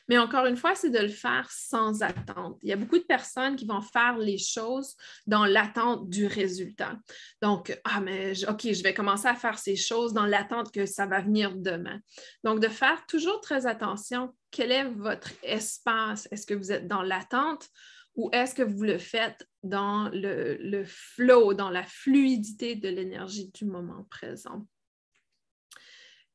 Mais 0.10 0.18
encore 0.18 0.46
une 0.46 0.58
fois, 0.58 0.76
c'est 0.76 0.90
de 0.90 1.00
le 1.00 1.08
faire 1.08 1.50
sans 1.50 2.04
attente. 2.04 2.60
Il 2.64 2.70
y 2.70 2.74
a 2.74 2.76
beaucoup 2.76 2.98
de 2.98 3.06
personnes 3.06 3.56
qui 3.56 3.66
vont 3.66 3.80
faire 3.80 4.18
les 4.18 4.38
choses 4.38 4.98
dans 5.26 5.46
l'attente 5.46 6.10
du 6.10 6.28
résultat. 6.28 7.00
Donc, 7.42 7.80
ah, 7.86 8.02
mais 8.02 8.34
OK, 8.50 8.74
je 8.74 8.84
vais 8.84 8.94
commencer 8.94 9.30
à 9.30 9.36
faire 9.36 9.58
ces 9.58 9.78
choses 9.78 10.12
dans 10.12 10.26
l'attente 10.26 10.70
que 10.74 10.86
ça 10.86 11.06
va 11.06 11.22
venir 11.22 11.56
demain. 11.56 12.02
Donc, 12.44 12.60
de 12.60 12.68
faire 12.68 13.06
toujours 13.06 13.40
très 13.40 13.68
attention, 13.68 14.36
quel 14.52 14.74
est 14.74 14.90
votre 14.90 15.32
espace? 15.44 16.28
Est-ce 16.30 16.46
que 16.46 16.56
vous 16.56 16.74
êtes 16.74 16.90
dans 16.90 17.04
l'attente 17.04 17.70
ou 18.16 18.30
est-ce 18.34 18.54
que 18.54 18.64
vous 18.64 18.84
le 18.84 18.98
faites 18.98 19.48
dans 19.64 20.10
le, 20.10 20.58
le 20.60 20.84
flow, 20.84 21.54
dans 21.54 21.70
la 21.70 21.84
fluidité 21.84 22.76
de 22.76 22.90
l'énergie 22.90 23.50
du 23.54 23.64
moment 23.64 24.06
présent? 24.10 24.66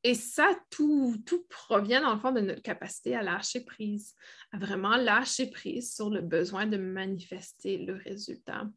Et 0.07 0.13
ça, 0.13 0.55
tout, 0.69 1.17
provient 1.49 1.99
dans 1.99 2.13
le 2.13 2.19
fond 2.19 2.31
de 2.31 2.39
notre 2.39 2.61
capacité 2.61 3.15
à 3.15 3.23
lâcher 3.23 3.61
prise, 3.61 4.13
à 4.51 4.59
vraiment 4.59 4.97
lâcher 4.97 5.49
prise 5.49 5.95
sur 5.95 6.11
le 6.11 6.21
besoin 6.21 6.67
de 6.67 6.77
manifester 6.77 7.79
le 7.79 7.95
résultat. 7.95 8.69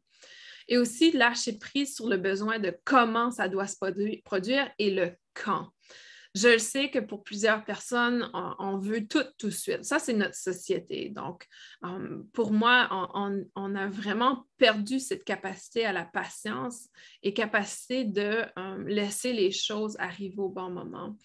Et 0.67 0.79
aussi 0.79 1.11
lâcher 1.11 1.59
prise 1.59 1.93
sur 1.93 2.09
le 2.09 2.17
besoin 2.17 2.57
de 2.57 2.75
comment 2.83 3.29
ça 3.29 3.47
doit 3.47 3.67
se 3.67 3.75
produire 4.25 4.71
et 4.79 4.89
le 4.89 5.11
quand. 5.35 5.69
Je 6.39 6.57
sais 6.57 6.89
que 6.89 6.99
pour 6.99 7.23
plusieurs 7.23 7.65
personnes, 7.65 8.29
on, 8.33 8.77
veut 8.77 9.05
tout 9.07 9.25
tout 9.37 9.47
de 9.47 9.53
suite. 9.53 9.83
Ça, 9.83 9.99
c'est 9.99 10.13
notre 10.13 10.35
société. 10.35 11.09
Donc, 11.09 11.45
euh, 11.83 12.23
pour 12.31 12.53
moi, 12.53 12.87
on, 13.13 13.75
a 13.75 13.87
vraiment 13.87 14.45
perdu 14.57 15.01
cette 15.01 15.25
capacité 15.25 15.85
à 15.85 15.91
la 15.91 16.05
patience 16.05 16.87
et 17.23 17.33
capacité 17.33 18.05
de 18.05 18.45
euh, 18.57 18.83
laisser 18.87 19.33
les 19.33 19.51
choses 19.51 19.97
arriver 19.99 20.37
au 20.37 20.47
bon 20.47 20.69
moment. 20.69 21.17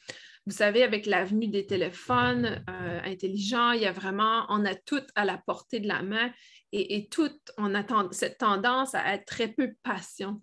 Vous 0.47 0.53
savez, 0.53 0.83
avec 0.83 1.07
l'avenue 1.07 1.49
des 1.49 1.67
téléphones 1.67 2.65
euh, 2.69 3.01
intelligents, 3.05 3.71
il 3.71 3.83
y 3.83 3.87
a 3.87 3.93
vraiment, 3.93 4.47
on 4.49 4.65
a 4.65 4.75
tout 4.75 5.05
à 5.15 5.25
la 5.25 5.39
portée 5.39 5.79
de 5.79 5.87
la 5.87 6.03
main 6.03 6.33
et, 6.73 6.97
et 6.97 7.09
tout, 7.09 7.31
on 7.57 7.77
a 7.77 7.85
cette 8.11 8.39
tendance 8.39 8.97
à 8.97 9.15
être 9.15 9.27
très 9.27 9.47
peu 9.47 9.75
patient. 9.85 10.41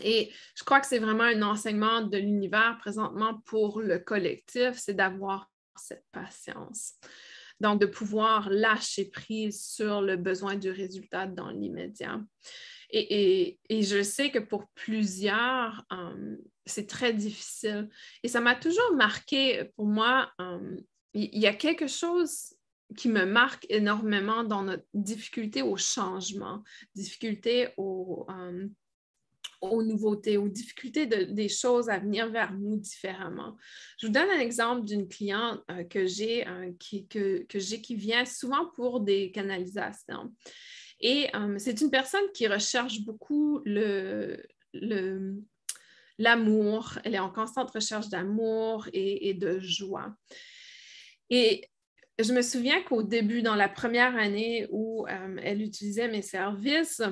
Et 0.00 0.32
je 0.54 0.64
crois 0.64 0.80
que 0.80 0.86
c'est 0.86 0.98
vraiment 0.98 1.24
un 1.24 1.42
enseignement 1.42 2.02
de 2.02 2.18
l'univers 2.18 2.78
présentement 2.80 3.40
pour 3.44 3.80
le 3.80 3.98
collectif, 3.98 4.72
c'est 4.76 4.94
d'avoir 4.94 5.50
cette 5.76 6.04
patience. 6.12 6.94
Donc, 7.60 7.80
de 7.80 7.86
pouvoir 7.86 8.50
lâcher 8.50 9.04
prise 9.04 9.64
sur 9.64 10.02
le 10.02 10.16
besoin 10.16 10.56
du 10.56 10.70
résultat 10.70 11.26
dans 11.26 11.50
l'immédiat. 11.50 12.20
Et, 12.90 13.58
je 13.70 14.02
sais 14.02 14.30
que 14.30 14.38
pour 14.38 14.68
plusieurs, 14.74 15.84
euh, 15.92 16.36
c'est 16.66 16.86
très 16.86 17.14
difficile. 17.14 17.88
Et 18.22 18.28
ça 18.28 18.40
m'a 18.40 18.54
toujours 18.54 18.94
marqué, 18.94 19.70
pour 19.76 19.86
moi, 19.86 20.30
euh, 20.40 20.76
il 21.14 21.38
y, 21.38 21.46
a 21.46 21.54
quelque 21.54 21.86
chose 21.86 22.54
qui 22.96 23.08
me 23.08 23.24
marque 23.24 23.66
énormément 23.68 24.44
dans 24.44 24.62
notre 24.62 24.84
difficulté 24.92 25.62
au 25.62 25.76
changement, 25.76 26.62
difficulté 26.94 27.68
au, 27.76 28.26
euh, 28.30 28.66
aux 29.62 29.82
nouveautés, 29.82 30.36
aux 30.36 30.48
difficultés 30.48 31.06
des 31.06 31.48
choses 31.48 31.88
à 31.88 31.98
venir 31.98 32.28
vers 32.28 32.52
nous 32.52 32.76
différemment. 32.76 33.56
Je 33.98 34.06
vous 34.06 34.12
donne 34.12 34.28
un 34.28 34.40
exemple 34.40 34.84
d'une 34.84 35.08
cliente 35.08 35.62
euh, 35.70 35.84
que 35.84 36.06
j'ai 36.06 36.46
euh, 36.46 36.72
qui, 36.78 37.06
que, 37.06 37.44
qui 37.46 37.94
vient 37.94 38.24
souvent 38.24 38.66
pour 38.74 39.00
des 39.00 39.30
canalisations. 39.30 40.34
Et 41.00 41.28
euh, 41.34 41.54
c'est 41.58 41.80
une 41.80 41.90
personne 41.90 42.24
qui 42.34 42.48
recherche 42.48 43.00
beaucoup 43.02 43.62
le, 43.64 44.42
l'amour. 46.18 46.98
Elle 47.04 47.14
est 47.14 47.20
en 47.20 47.30
constante 47.30 47.70
recherche 47.70 48.08
d'amour 48.08 48.88
et 48.92 49.34
de 49.34 49.60
joie. 49.60 50.14
Et 51.30 51.68
je 52.18 52.32
me 52.32 52.42
souviens 52.42 52.82
qu'au 52.82 53.02
début, 53.02 53.42
dans 53.42 53.54
la 53.54 53.68
première 53.68 54.16
année 54.16 54.66
où 54.70 55.06
elle 55.08 55.62
utilisait 55.62 56.08
mes 56.08 56.22
services, 56.22 57.02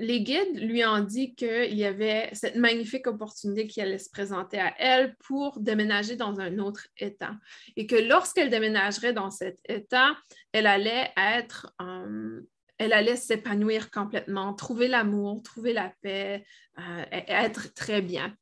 les 0.00 0.22
guides 0.22 0.58
lui 0.60 0.84
ont 0.84 1.00
dit 1.00 1.34
qu'il 1.34 1.74
y 1.74 1.84
avait 1.84 2.28
cette 2.32 2.56
magnifique 2.56 3.06
opportunité 3.06 3.66
qui 3.66 3.80
allait 3.80 3.98
se 3.98 4.10
présenter 4.10 4.58
à 4.58 4.74
elle 4.78 5.16
pour 5.16 5.60
déménager 5.60 6.16
dans 6.16 6.40
un 6.40 6.58
autre 6.58 6.86
État. 6.98 7.32
Et 7.76 7.86
que 7.86 7.96
lorsqu'elle 7.96 8.50
déménagerait 8.50 9.12
dans 9.12 9.30
cet 9.30 9.58
État, 9.68 10.16
elle 10.52 10.66
allait 10.66 11.10
être, 11.16 11.74
euh, 11.80 12.40
elle 12.78 12.92
allait 12.92 13.16
s'épanouir 13.16 13.90
complètement, 13.90 14.54
trouver 14.54 14.88
l'amour, 14.88 15.42
trouver 15.42 15.72
la 15.72 15.92
paix, 16.02 16.44
euh, 16.78 17.04
être 17.10 17.74
très 17.74 18.00
bien. 18.00 18.34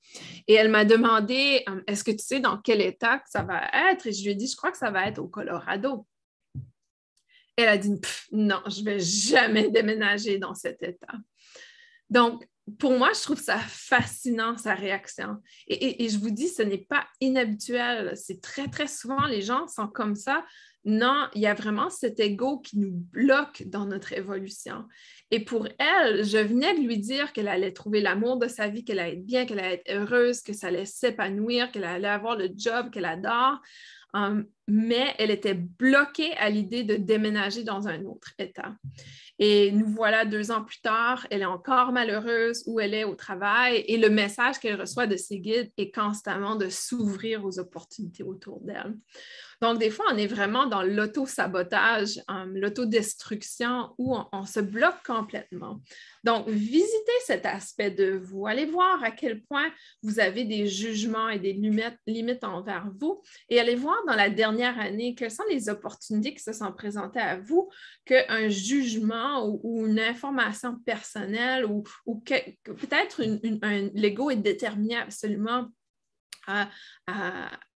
Et 0.47 0.55
elle 0.55 0.71
m'a 0.71 0.85
demandé, 0.85 1.65
euh, 1.69 1.81
est-ce 1.87 2.05
que 2.05 2.11
tu 2.11 2.25
sais 2.25 2.41
dans 2.41 2.59
quel 2.59 2.81
état 2.81 3.23
ça 3.27 3.43
va 3.43 3.63
être? 3.91 4.07
Et 4.07 4.13
je 4.13 4.25
lui 4.25 4.31
ai 4.31 4.35
dit, 4.35 4.47
je 4.47 4.57
crois 4.57 4.71
que 4.71 4.79
ça 4.79 4.91
va 4.91 5.07
être 5.07 5.19
au 5.19 5.29
Colorado. 5.29 6.07
Elle 7.57 7.69
a 7.69 7.79
dit, 7.79 7.99
non, 8.33 8.61
je 8.67 8.81
ne 8.81 8.85
vais 8.85 9.01
jamais 9.01 9.71
déménager 9.71 10.39
dans 10.39 10.55
cet 10.55 10.83
état. 10.83 11.15
Donc, 12.11 12.47
pour 12.79 12.99
moi, 12.99 13.11
je 13.15 13.23
trouve 13.23 13.41
ça 13.41 13.59
fascinant, 13.59 14.57
sa 14.57 14.75
réaction. 14.75 15.37
Et, 15.69 16.09
je 16.09 16.19
vous 16.19 16.31
dis, 16.31 16.49
ce 16.49 16.63
n'est 16.63 16.79
pas 16.79 17.07
inhabituel. 17.21 18.17
C'est 18.17 18.41
très, 18.41 18.69
très 18.69 18.89
souvent, 18.89 19.27
les 19.27 19.43
gens 19.43 19.69
sont 19.69 19.87
comme 19.87 20.17
ça. 20.17 20.45
Non, 20.85 21.29
il 21.35 21.43
y 21.43 21.47
a 21.47 21.55
vraiment 21.55 21.91
cet 21.91 22.21
ego 22.21 22.59
qui 22.59 22.79
nous 22.79 22.93
bloque 22.93 23.65
dans 23.67 23.87
notre 23.87 24.13
évolution. 24.13 24.85
Et 25.33 25.45
pour 25.45 25.67
elle, 25.79 26.25
je 26.25 26.39
venais 26.39 26.75
de 26.75 26.87
lui 26.87 26.99
dire 26.99 27.33
qu'elle 27.33 27.49
allait 27.49 27.73
trouver 27.73 28.01
l'amour 28.01 28.37
de 28.37 28.47
sa 28.47 28.69
vie, 28.69 28.85
qu'elle 28.85 29.01
allait 29.01 29.15
être 29.15 29.27
bien, 29.27 29.47
qu'elle 29.47 29.59
allait 29.59 29.83
être 29.85 29.91
heureuse, 29.91 30.43
que 30.43 30.53
ça 30.53 30.69
allait 30.69 30.85
s'épanouir, 30.85 31.73
qu'elle 31.73 31.85
allait 31.85 32.07
avoir 32.07 32.37
le 32.37 32.51
job 32.57 32.91
qu'elle 32.91 33.05
adore. 33.05 33.61
Um, 34.17 34.47
mais 34.67 35.15
elle 35.19 35.31
était 35.31 35.55
bloquée 35.55 36.33
à 36.39 36.49
l'idée 36.49 36.85
de 36.85 36.97
déménager 36.97 37.65
dans 37.65 37.87
un 37.87 38.03
autre 38.07 38.33
État. 38.39 38.75
Et 39.39 39.71
nous 39.71 39.89
voilà 39.89 40.25
deux 40.25 40.51
ans 40.51 40.65
plus 40.65 40.81
tard, 40.81 41.27
elle 41.31 41.43
est 41.43 41.45
encore 41.45 41.93
malheureuse 41.93 42.65
où 42.67 42.81
elle 42.81 42.95
est 42.95 43.05
au 43.05 43.15
travail 43.15 43.85
et 43.87 43.99
le 43.99 44.09
message 44.09 44.59
qu'elle 44.59 44.81
reçoit 44.81 45.07
de 45.07 45.17
ses 45.17 45.39
guides 45.39 45.71
est 45.77 45.95
constamment 45.95 46.57
de 46.57 46.71
s'ouvrir 46.71 47.45
aux 47.45 47.59
opportunités 47.59 48.23
autour 48.23 48.61
d'elle. 48.63 48.95
Donc, 49.63 49.79
des 49.79 49.91
fois, 49.91 50.05
on 50.13 50.17
est 50.17 50.27
vraiment 50.27 50.67
dans 50.67 50.83
l'auto-sabotage, 50.83 52.21
um, 52.29 52.55
l'autodestruction 52.57 53.95
où 53.97 54.17
on, 54.33 54.45
se 54.45 54.61
bloque 54.61 55.03
complètement. 55.07 55.81
Donc, 56.27 56.49
visitez 56.49 57.21
cet 57.25 57.47
aspect 57.47 57.93
de 57.93 58.17
vous. 58.17 58.49
Allez 58.49 58.67
voir 58.67 59.01
à 59.05 59.13
quel 59.13 59.45
point 59.45 59.71
vous 60.03 60.19
avez 60.19 60.43
des 60.43 60.67
jugements 60.67 61.29
et 61.29 61.39
des 61.39 61.53
limites, 61.53 62.43
envers 62.43 62.91
vous 62.99 63.23
et 63.49 63.61
allez 63.61 63.77
voir 63.77 63.97
dans 64.09 64.17
la 64.17 64.29
dernière 64.29 64.77
année 64.81 65.15
quelles 65.15 65.31
sont 65.31 65.45
les 65.49 65.69
opportunités 65.69 66.35
qui 66.35 66.43
se 66.43 66.53
sont 66.53 66.73
présentées 66.73 67.21
à 67.21 67.39
vous 67.39 67.71
qu'un 68.05 68.49
jugement 68.49 69.47
ou, 69.47 69.87
une 69.87 70.01
information 70.01 70.77
personnelle 70.85 71.65
ou, 71.65 71.85
peut-être 72.25 73.23
l'ego 73.95 74.31
est 74.31 74.37
déterminé 74.37 74.97
absolument 74.97 75.69
à, 76.49 76.69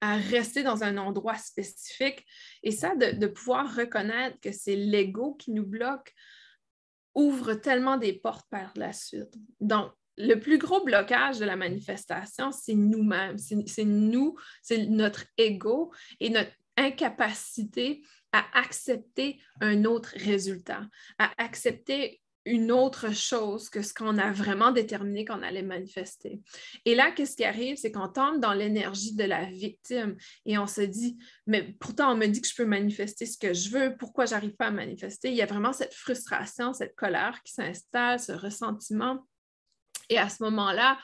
rester 0.01 0.63
dans 0.63 0.85
un 0.85 0.95
endroit 0.95 1.35
spécifique. 1.35 2.25
Et 2.63 2.71
ça, 2.71 2.95
de, 2.95 3.27
pouvoir 3.27 3.75
reconnaître 3.75 4.39
que 4.39 4.53
c'est 4.53 4.77
l'ego 4.77 5.33
qui 5.33 5.51
nous 5.51 5.65
bloque, 5.65 6.13
ouvre 7.18 7.55
tellement 7.55 7.97
des 7.97 8.13
portes 8.13 8.47
par 8.49 8.72
la 8.76 8.93
suite. 8.93 9.34
Donc, 9.59 9.91
le 10.18 10.36
plus 10.36 10.57
gros 10.57 10.84
blocage 10.84 11.39
de 11.39 11.45
la 11.45 11.55
manifestation, 11.55 12.51
c'est 12.51 12.74
nous-mêmes, 12.74 13.38
c'est 13.38 13.86
nous, 13.86 14.36
c'est 14.61 14.86
notre 14.88 15.26
ego 15.38 15.91
et 16.20 16.30
notre 16.30 16.51
incapacité 16.78 18.03
à 18.32 18.45
accepter 18.53 19.39
un 19.61 19.84
autre 19.86 20.13
résultat, 20.15 20.88
à 21.18 21.32
accepter 21.38 22.22
une 22.47 22.71
autre 22.71 23.13
chose 23.13 23.69
que 23.69 23.81
ce 23.81 23.93
qu'on 23.93 24.17
a 24.17 24.31
vraiment 24.31 24.71
déterminé 24.71 25.25
qu'on 25.25 25.43
allait 25.43 25.63
manifester. 25.63 26.41
Et 26.85 26.95
là, 26.95 27.11
qu'est-ce 27.11 27.35
qui 27.35 27.43
arrive? 27.43 27.77
C'est 27.77 27.91
qu'on 27.91 28.07
tombe 28.07 28.39
dans 28.39 28.53
l'énergie 28.53 29.15
de 29.15 29.23
la 29.23 29.45
victime 29.45 30.15
et 30.45 30.57
on 30.57 30.67
se 30.67 30.81
dit, 30.81 31.17
mais 31.45 31.63
pourtant, 31.79 32.13
on 32.13 32.15
me 32.15 32.27
dit 32.27 32.41
que 32.41 32.47
je 32.47 32.55
peux 32.55 32.65
manifester 32.65 33.25
ce 33.25 33.37
que 33.37 33.53
je 33.53 33.69
veux, 33.69 33.97
pourquoi 33.97 34.25
j'arrive 34.25 34.55
pas 34.55 34.67
à 34.67 34.71
manifester? 34.71 35.29
Il 35.29 35.35
y 35.35 35.41
a 35.41 35.45
vraiment 35.45 35.73
cette 35.73 35.93
frustration, 35.93 36.73
cette 36.73 36.95
colère 36.95 37.41
qui 37.43 37.53
s'installe, 37.53 38.19
ce 38.19 38.31
ressentiment. 38.31 39.27
Et 40.09 40.17
à 40.17 40.29
ce 40.29 40.41
moment-là, 40.43 40.97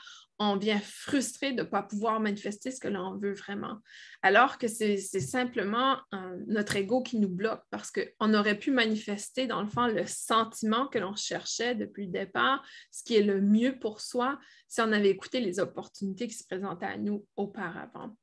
on 0.52 0.56
vient 0.56 0.80
frustré 0.80 1.52
de 1.52 1.62
ne 1.62 1.68
pas 1.68 1.82
pouvoir 1.82 2.20
manifester 2.20 2.70
ce 2.70 2.80
que 2.80 2.88
l'on 2.88 3.16
veut 3.16 3.34
vraiment. 3.34 3.78
Alors 4.22 4.58
que 4.58 4.68
c'est 4.68 4.96
simplement 4.98 5.98
euh, 6.12 6.36
notre 6.46 6.76
ego 6.76 7.02
qui 7.02 7.18
nous 7.18 7.28
bloque 7.28 7.62
parce 7.70 7.90
qu'on 7.90 8.34
aurait 8.34 8.58
pu 8.58 8.70
manifester, 8.70 9.46
dans 9.46 9.62
le 9.62 9.68
fond, 9.68 9.86
le 9.86 10.06
sentiment 10.06 10.86
que 10.88 10.98
l'on 10.98 11.14
cherchait 11.14 11.74
depuis 11.74 12.06
le 12.06 12.12
départ, 12.12 12.64
ce 12.90 13.02
qui 13.04 13.16
est 13.16 13.22
le 13.22 13.40
mieux 13.40 13.78
pour 13.78 14.00
soi 14.00 14.38
si 14.68 14.80
on 14.80 14.92
avait 14.92 15.10
écouté 15.10 15.40
les 15.40 15.60
opportunités 15.60 16.26
qui 16.26 16.34
se 16.34 16.46
présentaient 16.46 16.86
à 16.86 16.96
nous 16.96 17.24
auparavant. 17.36 18.16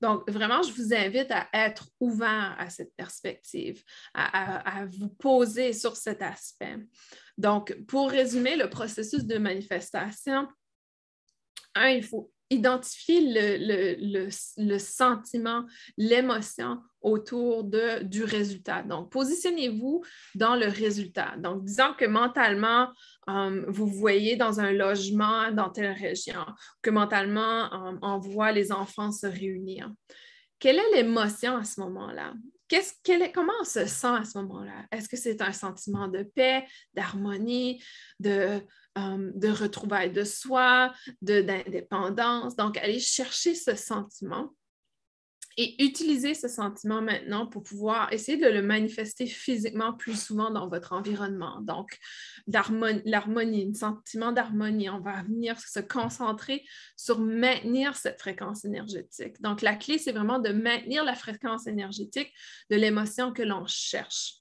Donc, 0.00 0.30
vraiment, 0.30 0.62
je 0.62 0.72
vous 0.72 0.94
invite 0.94 1.30
à 1.30 1.48
être 1.52 1.88
ouvert 2.00 2.54
à 2.58 2.68
cette 2.68 2.94
perspective, 2.96 3.82
à 4.14 4.84
vous 4.86 5.08
poser 5.08 5.72
sur 5.72 5.96
cet 5.96 6.20
aspect. 6.20 6.76
Donc, 7.38 7.76
pour 7.86 8.10
résumer 8.10 8.56
le 8.56 8.68
processus 8.70 9.24
de 9.24 9.38
manifestation, 9.38 10.46
un, 11.76 11.88
il 11.88 12.02
faut 12.02 12.30
identifier 12.50 13.20
le, 13.22 14.78
sentiment, 14.78 15.64
l'émotion 15.96 16.78
autour 17.00 17.64
du 17.64 18.24
résultat. 18.24 18.82
Donc, 18.82 19.10
positionnez-vous 19.10 20.02
dans 20.34 20.54
le 20.54 20.66
résultat. 20.66 21.36
Donc, 21.38 21.64
disons 21.64 21.92
que 21.98 22.04
mentalement, 22.04 22.88
um, 23.26 23.64
vous 23.68 23.86
voyez 23.86 24.36
dans 24.36 24.60
un 24.60 24.72
logement 24.72 25.50
dans 25.52 25.70
telle 25.70 25.92
région, 25.92 26.44
que 26.82 26.90
mentalement, 26.90 27.72
um, 27.72 27.98
on 28.02 28.18
voit 28.18 28.52
les 28.52 28.70
enfants 28.70 29.12
se 29.12 29.26
réunir. 29.26 29.90
Quelle 30.58 30.78
est 30.78 30.94
l'émotion 30.94 31.56
à 31.56 31.64
ce 31.64 31.80
moment-là? 31.80 32.32
Comment 33.32 33.52
on 33.60 33.64
se 33.64 33.86
sent 33.86 34.06
à 34.06 34.24
ce 34.24 34.38
moment-là? 34.38 34.86
Est-ce 34.90 35.08
que 35.08 35.16
c'est 35.16 35.40
un 35.42 35.52
sentiment 35.52 36.08
de 36.08 36.22
paix, 36.22 36.66
d'harmonie, 36.94 37.82
de, 38.20 38.60
um, 38.94 39.32
de 39.34 39.48
retrouvailles 39.48 40.12
de 40.12 40.24
soi, 40.24 40.92
d'indépendance? 41.22 42.56
Donc, 42.56 42.76
aller 42.78 43.00
chercher 43.00 43.54
ce 43.54 43.74
sentiment 43.74 44.54
et 45.56 45.82
utiliser 45.82 46.34
ce 46.34 46.48
sentiment 46.48 47.00
maintenant 47.00 47.46
pour 47.46 47.62
pouvoir 47.62 48.12
essayer 48.12 48.36
de 48.36 48.48
le 48.48 48.62
manifester 48.62 49.26
physiquement 49.26 49.94
plus 49.94 50.20
souvent 50.20 50.50
dans 50.50 50.68
votre 50.68 50.92
environnement. 50.92 51.60
Donc, 51.62 51.98
l'harmonie, 52.46 53.70
un 53.70 53.74
sentiment 53.74 54.32
d'harmonie. 54.32 54.90
On 54.90 55.00
va 55.00 55.22
venir 55.22 55.58
se 55.58 55.80
concentrer 55.80 56.64
sur 56.96 57.18
maintenir 57.18 57.96
cette 57.96 58.20
fréquence 58.20 58.64
énergétique. 58.64 59.40
Donc, 59.40 59.62
la 59.62 59.76
clé, 59.76 59.98
c'est 59.98 60.12
vraiment 60.12 60.38
de 60.38 60.50
maintenir 60.50 61.04
la 61.04 61.14
fréquence 61.14 61.66
énergétique 61.66 62.32
de 62.70 62.76
l'émotion 62.76 63.32
que 63.32 63.42
l'on 63.42 63.66
cherche 63.66 64.34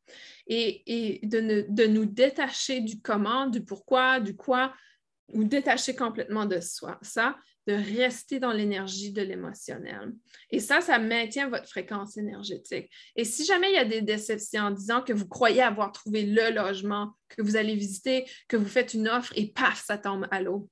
et, 0.47 1.22
de 1.24 1.88
nous 1.88 2.05
détacher 2.05 2.82
du 2.82 3.01
comment, 3.01 3.47
du 3.47 3.63
pourquoi, 3.63 4.20
du 4.20 4.36
quoi, 4.36 4.74
ou 5.34 5.43
détacher 5.43 5.95
complètement 5.95 6.45
de 6.45 6.59
soi. 6.59 6.97
Ça, 7.01 7.36
de 7.67 7.73
rester 7.73 8.39
dans 8.39 8.51
l'énergie 8.51 9.11
de 9.11 9.21
l'émotionnel. 9.21 10.13
Et 10.51 10.59
ça, 10.59 10.82
ça 10.82 10.99
maintient 10.99 11.49
votre 11.49 11.67
fréquence 11.67 12.17
énergétique. 12.17 12.91
Et 13.15 13.26
si 13.26 13.43
jamais 13.43 13.71
il 13.71 13.76
y 13.76 13.80
a 13.80 13.86
des 13.86 14.01
déceptions 14.01 14.63
en 14.63 14.71
disant 14.71 15.01
que 15.01 15.13
vous 15.13 15.28
croyez 15.28 15.61
avoir 15.61 15.91
trouvé 15.91 16.26
le 16.26 16.51
logement 16.53 17.13
que 17.30 17.41
vous 17.41 17.55
allez 17.55 17.76
visiter, 17.76 18.30
que 18.47 18.57
vous 18.57 18.67
faites 18.67 18.93
une 18.93 19.07
offre 19.07 19.34
et 19.36 19.51
paf, 19.51 19.84
ça 19.84 19.97
tombe 19.97 20.28
à 20.30 20.41
l'eau. 20.41 20.69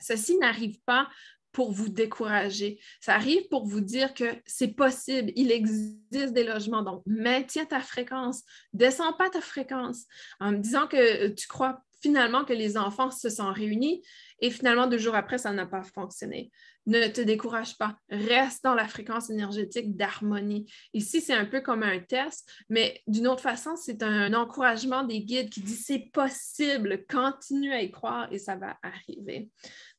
Ceci 0.00 0.36
n'arrive 0.38 0.80
pas 0.84 1.08
pour 1.50 1.70
vous 1.70 1.88
décourager. 1.88 2.80
Ça 3.00 3.14
arrive 3.14 3.46
pour 3.48 3.66
vous 3.66 3.80
dire 3.80 4.14
que 4.14 4.24
c'est 4.46 4.74
possible, 4.74 5.32
il 5.36 5.52
existe 5.52 6.32
des 6.32 6.44
logements. 6.44 6.82
Donc, 6.82 7.02
maintiens 7.04 7.66
ta 7.66 7.80
fréquence, 7.80 8.42
descends 8.72 9.12
pas 9.12 9.28
ta 9.28 9.40
fréquence 9.40 10.04
en 10.40 10.52
disant 10.52 10.86
que 10.86 11.28
tu 11.28 11.46
crois 11.46 11.82
finalement 12.02 12.44
que 12.44 12.52
les 12.52 12.76
enfants 12.76 13.10
se 13.10 13.30
sont 13.30 13.52
réunis 13.52 14.02
et 14.40 14.50
finalement, 14.50 14.88
deux 14.88 14.98
jours 14.98 15.14
après, 15.14 15.38
ça 15.38 15.52
n'a 15.52 15.66
pas 15.66 15.82
fonctionné. 15.82 16.50
Ne 16.86 17.06
te 17.06 17.20
décourage 17.20 17.78
pas. 17.78 17.96
Reste 18.10 18.64
dans 18.64 18.74
la 18.74 18.88
fréquence 18.88 19.30
énergétique 19.30 19.96
d'harmonie. 19.96 20.66
Ici, 20.94 21.20
c'est 21.20 21.34
un 21.34 21.44
peu 21.44 21.60
comme 21.60 21.82
un 21.84 22.00
test, 22.00 22.50
mais 22.68 23.00
d'une 23.06 23.28
autre 23.28 23.42
façon, 23.42 23.76
c'est 23.76 24.02
un 24.02 24.34
encouragement 24.34 25.04
des 25.04 25.20
guides 25.20 25.50
qui 25.50 25.60
dit 25.60 25.76
c'est 25.76 26.10
possible, 26.12 27.04
continue 27.08 27.72
à 27.72 27.82
y 27.82 27.90
croire 27.90 28.32
et 28.32 28.38
ça 28.38 28.56
va 28.56 28.76
arriver. 28.82 29.48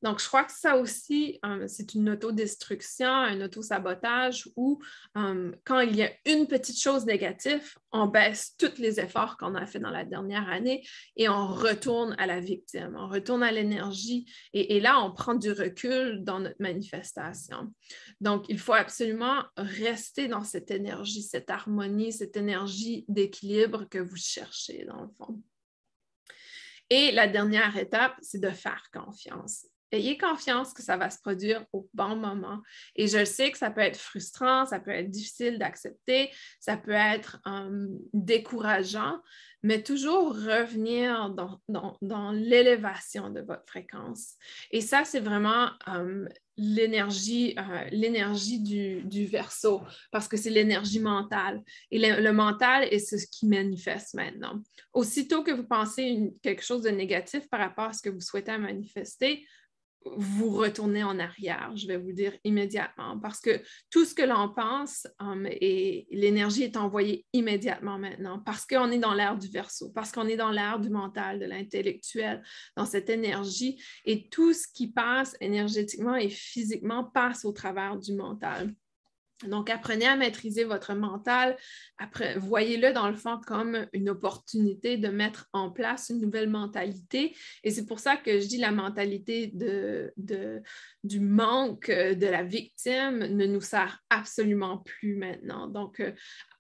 Donc, 0.04 0.20
je 0.20 0.28
crois 0.28 0.44
que 0.44 0.52
ça 0.52 0.76
aussi, 0.76 1.40
euh, 1.46 1.66
c'est 1.68 1.94
une 1.94 2.10
autodestruction, 2.10 3.08
un 3.08 3.40
auto-sabotage 3.40 4.50
où 4.58 4.80
euh, 5.18 5.54
quand 5.64 5.80
il 5.80 5.96
y 5.96 6.04
a 6.04 6.12
une 6.26 6.48
petite 6.48 6.78
chose 6.78 7.06
négative, 7.06 7.76
on 7.94 8.08
baisse 8.08 8.56
tous 8.58 8.80
les 8.80 9.00
efforts 9.00 9.38
qu'on 9.38 9.56
a 9.56 9.66
fait 9.66 9.80
dans 9.80 9.92
la 9.92 10.04
dernière 10.04 10.50
année 10.50 10.86
et 11.16 11.30
on 11.30 11.48
retourne 11.48 12.16
à 12.18 12.26
la 12.26 12.42
victime, 12.42 12.98
on 13.00 13.08
retourne 13.08 13.44
à 13.44 13.52
l'énergie 13.52 14.26
et, 14.54 14.82
là, 14.82 15.00
on 15.02 15.14
prend 15.14 15.36
du 15.36 15.52
recul 15.54 16.24
dans 16.26 16.40
notre 16.40 16.62
manifestation. 16.74 17.74
Donc, 18.20 18.46
il 18.50 18.60
faut 18.60 18.74
absolument 18.74 19.44
rester 19.58 20.28
dans 20.28 20.44
cette 20.44 20.72
énergie, 20.72 21.24
cette 21.24 21.50
harmonie, 21.50 22.12
cette 22.12 22.38
énergie 22.38 23.06
d'équilibre 23.08 23.86
que 23.86 24.00
vous 24.00 24.18
cherchez 24.18 24.86
dans 24.86 25.02
le 25.02 25.10
fond. 25.18 25.42
Et 26.90 27.12
la 27.12 27.28
dernière 27.28 27.76
étape, 27.78 28.16
c'est 28.22 28.42
de 28.42 28.50
faire 28.50 28.84
confiance. 28.92 29.66
Ayez 29.94 30.18
confiance 30.18 30.74
que 30.74 30.82
ça 30.82 30.98
va 30.98 31.10
se 31.10 31.20
produire 31.20 31.66
au 31.72 31.90
bon 31.94 32.16
moment. 32.16 32.60
Et 32.96 33.08
je 33.08 33.24
sais 33.26 33.52
que 33.52 33.58
ça 33.58 33.72
peut 33.72 33.82
être 33.82 33.98
frustrant, 33.98 34.66
ça 34.66 34.80
peut 34.80 34.92
être 34.92 35.10
difficile 35.10 35.60
d'accepter, 35.60 36.32
ça 36.60 36.78
peut 36.78 36.92
être 36.92 37.40
euh, 37.48 37.88
décourageant, 38.14 39.20
mais 39.64 39.82
toujours 39.82 40.34
revenir 40.34 41.34
dans, 41.70 42.32
l'élévation 42.32 43.30
de 43.30 43.42
votre 43.42 43.66
fréquence. 43.66 44.34
Et 44.72 44.82
ça, 44.82 45.06
c'est 45.06 45.22
vraiment 45.22 45.70
euh, 45.88 46.26
l'énergie 46.58 47.56
euh, 47.58 47.86
l'énergie 47.90 48.60
du, 48.60 49.04
du, 49.04 49.26
verso, 49.26 49.82
parce 50.12 50.28
que 50.28 50.36
c'est 50.36 50.50
l'énergie 50.50 51.00
mentale. 51.00 51.64
Et 51.92 52.00
le, 52.00 52.34
mental 52.34 52.84
est 52.92 53.00
ce 53.00 53.26
qui 53.26 53.48
manifeste 53.48 54.14
maintenant. 54.16 54.62
Aussitôt 54.92 55.44
que 55.44 55.52
vous 55.52 55.66
pensez 55.66 56.34
quelque 56.42 56.64
chose 56.64 56.82
de 56.82 56.90
négatif 56.90 57.50
par 57.50 57.62
rapport 57.62 57.86
à 57.86 57.94
ce 57.94 58.02
que 58.02 58.10
vous 58.10 58.22
souhaitez 58.22 58.58
manifester, 58.58 59.46
vous 60.06 60.50
retournez 60.50 61.04
en 61.04 61.20
arrière, 61.20 61.72
je 61.76 61.88
vais 61.88 61.98
vous 61.98 62.12
dire 62.12 62.34
immédiatement, 62.44 63.20
parce 63.20 63.40
que 63.40 63.62
tout 63.90 64.06
ce 64.06 64.14
que 64.14 64.24
l'on 64.24 64.50
pense 64.54 65.08
um, 65.20 65.48
et 65.50 66.08
l'énergie 66.12 66.64
est 66.64 66.78
envoyée 66.78 67.26
immédiatement 67.34 67.98
maintenant, 67.98 68.40
parce 68.40 68.66
qu'on 68.66 68.92
est 68.92 69.00
dans 69.00 69.14
l'ère 69.14 69.38
du 69.38 69.48
verso, 69.48 69.92
parce 69.92 70.12
qu'on 70.12 70.28
est 70.28 70.38
dans 70.38 70.52
l'ère 70.52 70.80
du 70.80 70.90
mental, 70.90 71.40
de 71.40 71.46
l'intellectuel, 71.46 72.44
dans 72.76 72.86
cette 72.86 73.10
énergie, 73.10 73.82
et 74.06 74.30
tout 74.30 74.54
ce 74.54 74.68
qui 74.74 74.92
passe 74.92 75.36
énergétiquement 75.40 76.16
et 76.16 76.30
physiquement 76.30 77.04
passe 77.04 77.46
au 77.46 77.52
travers 77.52 77.98
du 77.98 78.14
mental. 78.14 78.74
Donc, 79.48 79.70
apprenez 79.70 80.06
à 80.06 80.16
maîtriser 80.16 80.64
votre 80.64 80.94
mental. 80.94 81.58
voyez-le 82.38 82.94
dans 82.94 83.10
le 83.10 83.16
fond 83.16 83.40
comme 83.46 83.88
une 83.94 84.10
opportunité 84.10 84.98
de 84.98 85.08
mettre 85.10 85.48
en 85.54 85.72
place 85.72 86.10
une 86.10 86.22
nouvelle 86.22 86.50
mentalité. 86.50 87.36
Et 87.64 87.72
c'est 87.72 87.86
pour 87.86 88.00
ça 88.00 88.18
que 88.18 88.40
je 88.40 88.48
dis 88.48 88.58
la 88.58 88.72
mentalité 88.72 89.54
du 91.04 91.20
manque 91.20 91.90
de 91.90 92.28
la 92.28 92.44
victime 92.44 93.20
ne 93.20 93.46
nous 93.46 93.62
sert 93.62 94.00
absolument 94.10 94.78
plus 94.80 95.16
maintenant. 95.16 95.68
Donc, 95.68 96.00
euh, 96.00 96.12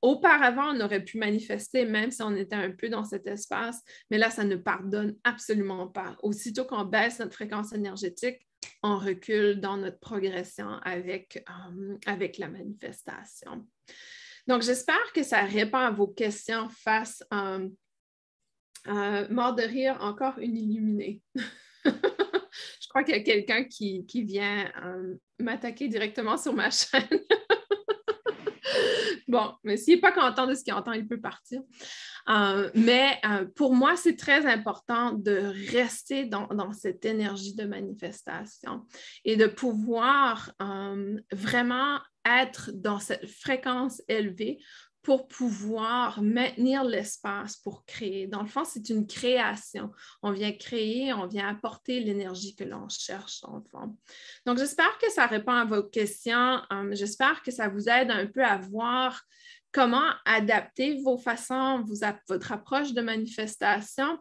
auparavant, 0.02 0.76
on 0.76 0.82
aurait 0.82 1.04
pu 1.04 1.18
manifester 1.18 1.86
même 1.86 2.12
si 2.12 2.22
on 2.22 2.36
était 2.36 2.56
un 2.56 2.72
peu 2.72 2.90
dans 2.90 3.04
cet 3.04 3.28
espace, 3.28 3.82
mais 4.10 4.18
là, 4.18 4.30
ça 4.30 4.44
ne 4.44 4.56
pardonne 4.56 5.16
absolument 5.24 5.88
pas. 5.88 6.16
Aussitôt 6.22 6.66
qu'on 6.66 6.86
baisse 6.86 7.20
notre 7.20 7.34
fréquence 7.34 7.74
énergétique, 7.74 8.46
on 8.84 8.98
recule 8.98 9.60
dans 9.60 9.78
notre 9.78 10.00
progression 10.00 10.70
avec, 10.84 11.44
euh, 11.50 11.98
avec 12.06 12.38
la 12.38 12.50
manifestation. 12.50 13.66
Donc, 14.46 14.62
j'espère 14.62 15.14
que 15.14 15.24
ça 15.24 15.42
répond 15.42 15.78
à 15.78 15.90
vos 15.90 16.08
questions 16.08 16.68
face 16.70 17.24
à 17.32 17.60
de 18.86 19.68
rire, 19.68 19.98
encore 20.02 20.38
une 20.40 20.58
illuminée. 20.58 21.22
Je 21.84 22.88
crois 22.90 23.04
qu'il 23.04 23.16
y 23.16 23.20
a 23.20 23.24
quelqu'un 23.24 23.64
qui, 23.64 24.06
vient 24.14 24.72
euh, 24.84 25.16
m'attaquer 25.40 25.88
directement 25.88 26.38
sur 26.38 26.54
ma 26.54 26.70
chaîne. 26.70 27.08
bon, 29.28 29.54
mais 29.64 29.78
s'il 29.78 29.96
n'est 29.96 30.02
pas 30.02 30.12
content 30.12 30.46
de 30.46 30.54
ce 30.54 30.64
qu'il 30.64 30.74
entend, 30.74 30.92
il 30.92 31.08
peut 31.08 31.20
partir. 31.20 31.62
Euh, 32.30 32.70
mais 32.74 33.20
euh, 33.26 33.46
pour 33.56 33.74
moi, 33.74 33.96
c'est 33.96 34.16
très 34.16 34.46
important 34.46 35.14
de 35.14 35.54
rester 35.72 36.26
dans, 36.26 36.48
cette 36.72 37.06
énergie 37.06 37.56
de 37.56 37.66
manifestation 37.66 38.86
et 39.26 39.36
de 39.36 39.48
pouvoir 39.48 40.52
euh, 40.62 41.20
vraiment 41.32 42.00
être 42.26 42.72
dans 42.74 43.00
cette 43.00 43.28
fréquence 43.28 44.02
élevée 44.08 44.60
pour 45.02 45.28
pouvoir 45.28 46.22
maintenir 46.22 46.86
l'espace 46.86 47.58
pour 47.58 47.86
créer. 47.86 48.26
Dans 48.26 48.42
le 48.42 48.48
fond, 48.48 48.64
c'est 48.64 48.88
une 48.90 49.06
création. 49.06 49.92
On 50.22 50.32
vient 50.32 50.54
créer, 50.54 51.14
on 51.14 51.28
vient 51.28 51.50
apporter 51.50 52.00
l'énergie 52.00 52.56
que 52.56 52.64
l'on 52.64 52.88
cherche, 52.88 53.42
dans 53.42 53.58
le 53.58 53.64
fond. 53.70 53.98
Donc, 54.46 54.60
j'espère 54.60 54.98
que 55.00 55.12
ça 55.12 55.26
répond 55.26 55.52
à 55.52 55.66
vos 55.66 55.84
questions. 55.84 56.62
j'espère 56.92 57.42
que 57.42 57.52
ça 57.52 57.68
vous 57.68 57.90
aide 57.90 58.12
un 58.12 58.28
peu 58.28 58.46
à 58.46 58.58
voir 58.58 59.22
comment 59.74 60.12
adapter 60.24 61.02
vos 61.02 61.18
façons, 61.18 61.84
votre 62.30 62.52
approche 62.52 62.94
de 62.94 63.02
manifestation, 63.02 64.20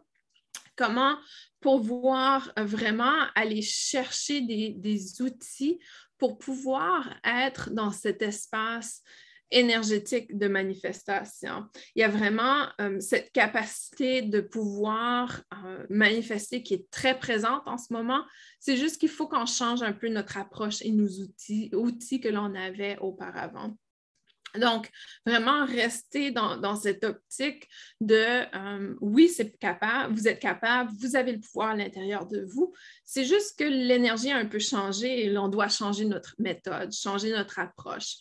comment 0.76 1.16
pouvoir 1.60 2.52
vraiment 2.56 3.26
aller 3.34 3.62
chercher 3.62 4.40
des, 4.40 5.22
outils 5.22 5.78
pour 6.18 6.38
pouvoir 6.38 7.14
être 7.24 7.70
dans 7.70 7.92
cet 7.92 8.22
espace 8.22 9.02
énergétique 9.50 10.36
de 10.38 10.48
manifestation? 10.48 11.66
Il 11.94 12.00
y 12.00 12.04
a 12.04 12.08
vraiment 12.08 12.68
euh, 12.80 12.98
cette 13.00 13.30
capacité 13.32 14.22
de 14.22 14.40
pouvoir 14.40 15.42
euh, 15.66 15.84
manifester 15.90 16.62
qui 16.62 16.74
est 16.74 16.90
très 16.90 17.18
présente 17.18 17.62
en 17.66 17.76
ce 17.76 17.92
moment. 17.92 18.24
C'est 18.58 18.78
juste 18.78 18.98
qu'il 18.98 19.10
faut 19.10 19.28
qu'on 19.28 19.44
change 19.44 19.82
un 19.82 19.92
peu 19.92 20.08
notre 20.08 20.38
approche 20.38 20.80
et 20.80 20.90
nos 20.90 21.08
outils 21.08 22.20
que 22.20 22.28
l'on 22.28 22.54
avait 22.54 22.96
auparavant. 23.00 23.76
Donc, 24.58 24.90
vraiment 25.24 25.64
rester 25.64 26.30
dans, 26.30 26.76
cette 26.76 27.04
optique 27.04 27.68
de 28.00 28.44
euh, 28.54 28.94
oui, 29.00 29.28
c'est 29.28 29.56
capable, 29.58 30.14
vous 30.14 30.28
êtes 30.28 30.40
capable, 30.40 30.90
vous 31.00 31.16
avez 31.16 31.32
le 31.32 31.40
pouvoir 31.40 31.70
à 31.70 31.76
l'intérieur 31.76 32.26
de 32.26 32.44
vous. 32.44 32.74
C'est 33.04 33.24
juste 33.24 33.58
que 33.58 33.64
l'énergie 33.64 34.30
a 34.30 34.36
un 34.36 34.46
peu 34.46 34.58
changé 34.58 35.24
et 35.24 35.30
l'on 35.30 35.48
doit 35.48 35.68
changer 35.68 36.04
notre 36.04 36.34
méthode, 36.38 36.92
changer 36.92 37.30
notre 37.30 37.58
approche. 37.58 38.16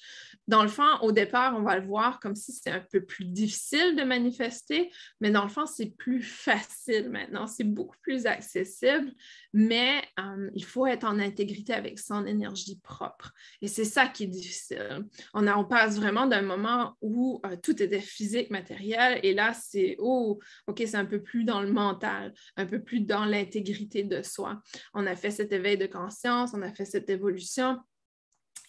Dans 0.52 0.64
le 0.64 0.68
fond, 0.68 0.98
au 1.00 1.14
départ, 1.14 1.56
on 1.56 1.62
va 1.62 1.78
le 1.78 1.88
voir 1.88 2.20
comme 2.20 2.36
si 2.36 2.52
c'était 2.52 2.72
un 2.72 2.86
peu 2.92 3.06
plus 3.06 3.24
difficile 3.24 3.96
de 3.96 4.04
manifester, 4.04 4.92
mais 5.22 5.32
dans 5.32 5.44
le 5.44 5.50
fond, 5.50 5.66
c'est 5.66 5.96
plus 5.96 6.22
facile 6.22 7.10
maintenant, 7.10 7.48
c'est 7.48 7.64
beaucoup 7.64 7.96
plus 8.02 8.26
accessible, 8.26 9.14
mais 9.54 10.04
euh, 10.20 10.50
il 10.54 10.66
faut 10.66 10.86
être 10.86 11.06
en 11.06 11.20
intégrité 11.20 11.72
avec 11.72 12.00
son 12.00 12.26
énergie 12.26 12.78
propre. 12.84 13.32
Et 13.62 13.70
c'est 13.70 13.86
ça 13.86 14.08
qui 14.08 14.26
est 14.26 14.28
difficile. 14.28 15.06
On, 15.34 15.64
passe 15.64 15.96
vraiment 15.96 16.28
d'un 16.28 16.42
moment 16.42 16.98
où 17.00 17.40
euh, 17.46 17.56
tout 17.56 17.82
était 17.82 18.02
physique, 18.02 18.50
matériel, 18.50 19.22
et 19.24 19.34
là, 19.34 19.54
c'est, 19.54 19.96
oh, 20.00 20.38
OK, 20.68 20.84
c'est 20.86 20.96
un 20.96 21.06
peu 21.06 21.24
plus 21.24 21.46
dans 21.46 21.62
le 21.62 21.72
mental, 21.72 22.34
un 22.58 22.66
peu 22.66 22.84
plus 22.84 23.00
dans 23.00 23.24
l'intégrité 23.24 24.04
de 24.04 24.22
soi. 24.22 24.62
On 24.94 25.08
a 25.08 25.16
fait 25.16 25.32
cet 25.32 25.54
éveil 25.54 25.78
de 25.78 25.86
conscience, 25.86 26.52
on 26.54 26.62
a 26.62 26.74
fait 26.74 26.84
cette 26.84 27.10
évolution. 27.10 27.80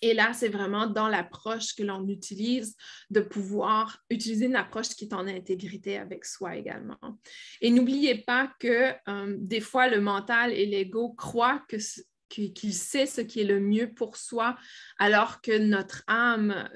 Et 0.03 0.15
là, 0.15 0.33
c'est 0.35 0.49
vraiment 0.49 0.89
dans 0.89 1.09
l'approche 1.09 1.75
que 1.75 1.85
l'on 1.85 2.07
utilise 2.09 2.77
de 3.11 3.21
pouvoir 3.21 3.99
utiliser 4.11 4.47
une 4.47 4.57
approche 4.57 4.89
qui 4.89 5.05
est 5.05 5.15
en 5.15 5.29
intégrité 5.29 5.97
avec 5.97 6.25
soi 6.25 6.57
également. 6.57 6.99
Et 7.61 7.71
n'oubliez 7.71 8.17
pas 8.23 8.53
que 8.59 8.93
euh, 9.09 9.37
des 9.39 9.61
fois, 9.61 9.89
le 9.89 10.01
mental 10.01 10.53
et 10.53 10.67
l'ego 10.67 11.11
croient 11.13 11.65
qu'il 12.29 12.75
sait 12.75 13.07
ce 13.07 13.21
qui 13.21 13.41
est 13.41 13.45
le 13.45 13.61
mieux 13.61 13.95
pour 13.95 14.17
soi, 14.17 14.57
alors 14.99 15.41
que 15.41 15.57
notre 15.57 16.03
âme 16.09 16.69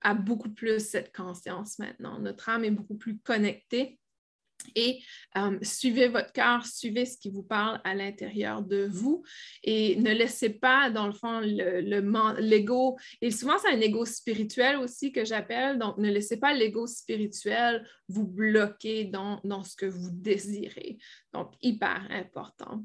a 0.00 0.14
beaucoup 0.14 0.50
plus 0.50 0.84
cette 0.84 1.14
conscience 1.14 1.78
maintenant. 1.78 2.18
Notre 2.18 2.48
âme 2.48 2.64
est 2.64 2.70
beaucoup 2.72 2.96
plus 2.96 3.18
connectée. 3.18 4.00
Et 4.74 5.00
euh, 5.36 5.58
suivez 5.62 6.08
votre 6.08 6.32
cœur, 6.32 6.66
suivez 6.66 7.06
ce 7.06 7.16
qui 7.16 7.30
vous 7.30 7.42
parle 7.42 7.80
à 7.84 7.94
l'intérieur 7.94 8.62
de 8.62 8.88
vous 8.90 9.22
et 9.62 9.96
ne 9.96 10.12
laissez 10.12 10.50
pas, 10.50 10.90
dans 10.90 11.06
le 11.06 11.12
fond, 11.12 11.40
l'ego. 11.40 12.96
Le, 13.20 13.26
et 13.26 13.30
souvent, 13.30 13.58
c'est 13.58 13.70
un 13.70 13.80
ego 13.80 14.04
spirituel 14.04 14.76
aussi 14.76 15.12
que 15.12 15.24
j'appelle. 15.24 15.78
Donc, 15.78 15.98
ne 15.98 16.10
laissez 16.10 16.38
pas 16.38 16.52
l'ego 16.52 16.86
spirituel 16.86 17.86
vous 18.08 18.26
bloquer 18.26 19.04
dans, 19.04 19.40
dans 19.44 19.62
ce 19.62 19.76
que 19.76 19.86
vous 19.86 20.10
désirez. 20.10 20.98
Donc, 21.32 21.52
hyper 21.62 22.06
important. 22.10 22.84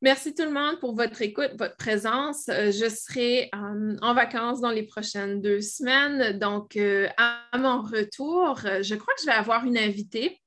Merci 0.00 0.34
tout 0.34 0.44
le 0.44 0.50
monde 0.50 0.78
pour 0.80 0.94
votre 0.94 1.22
écoute, 1.22 1.52
votre 1.56 1.76
présence. 1.76 2.48
Euh, 2.50 2.70
je 2.70 2.90
serai 2.90 3.48
euh, 3.54 3.96
en 4.02 4.12
vacances 4.12 4.60
dans 4.60 4.70
les 4.70 4.82
prochaines 4.82 5.40
deux 5.40 5.62
semaines. 5.62 6.38
Donc, 6.38 6.76
à 6.76 7.58
mon 7.58 7.80
retour, 7.80 8.58
je 8.58 8.94
crois 8.96 9.14
que 9.14 9.20
je 9.22 9.26
vais 9.26 9.32
avoir 9.32 9.64
une 9.64 9.78
invitée 9.78 10.42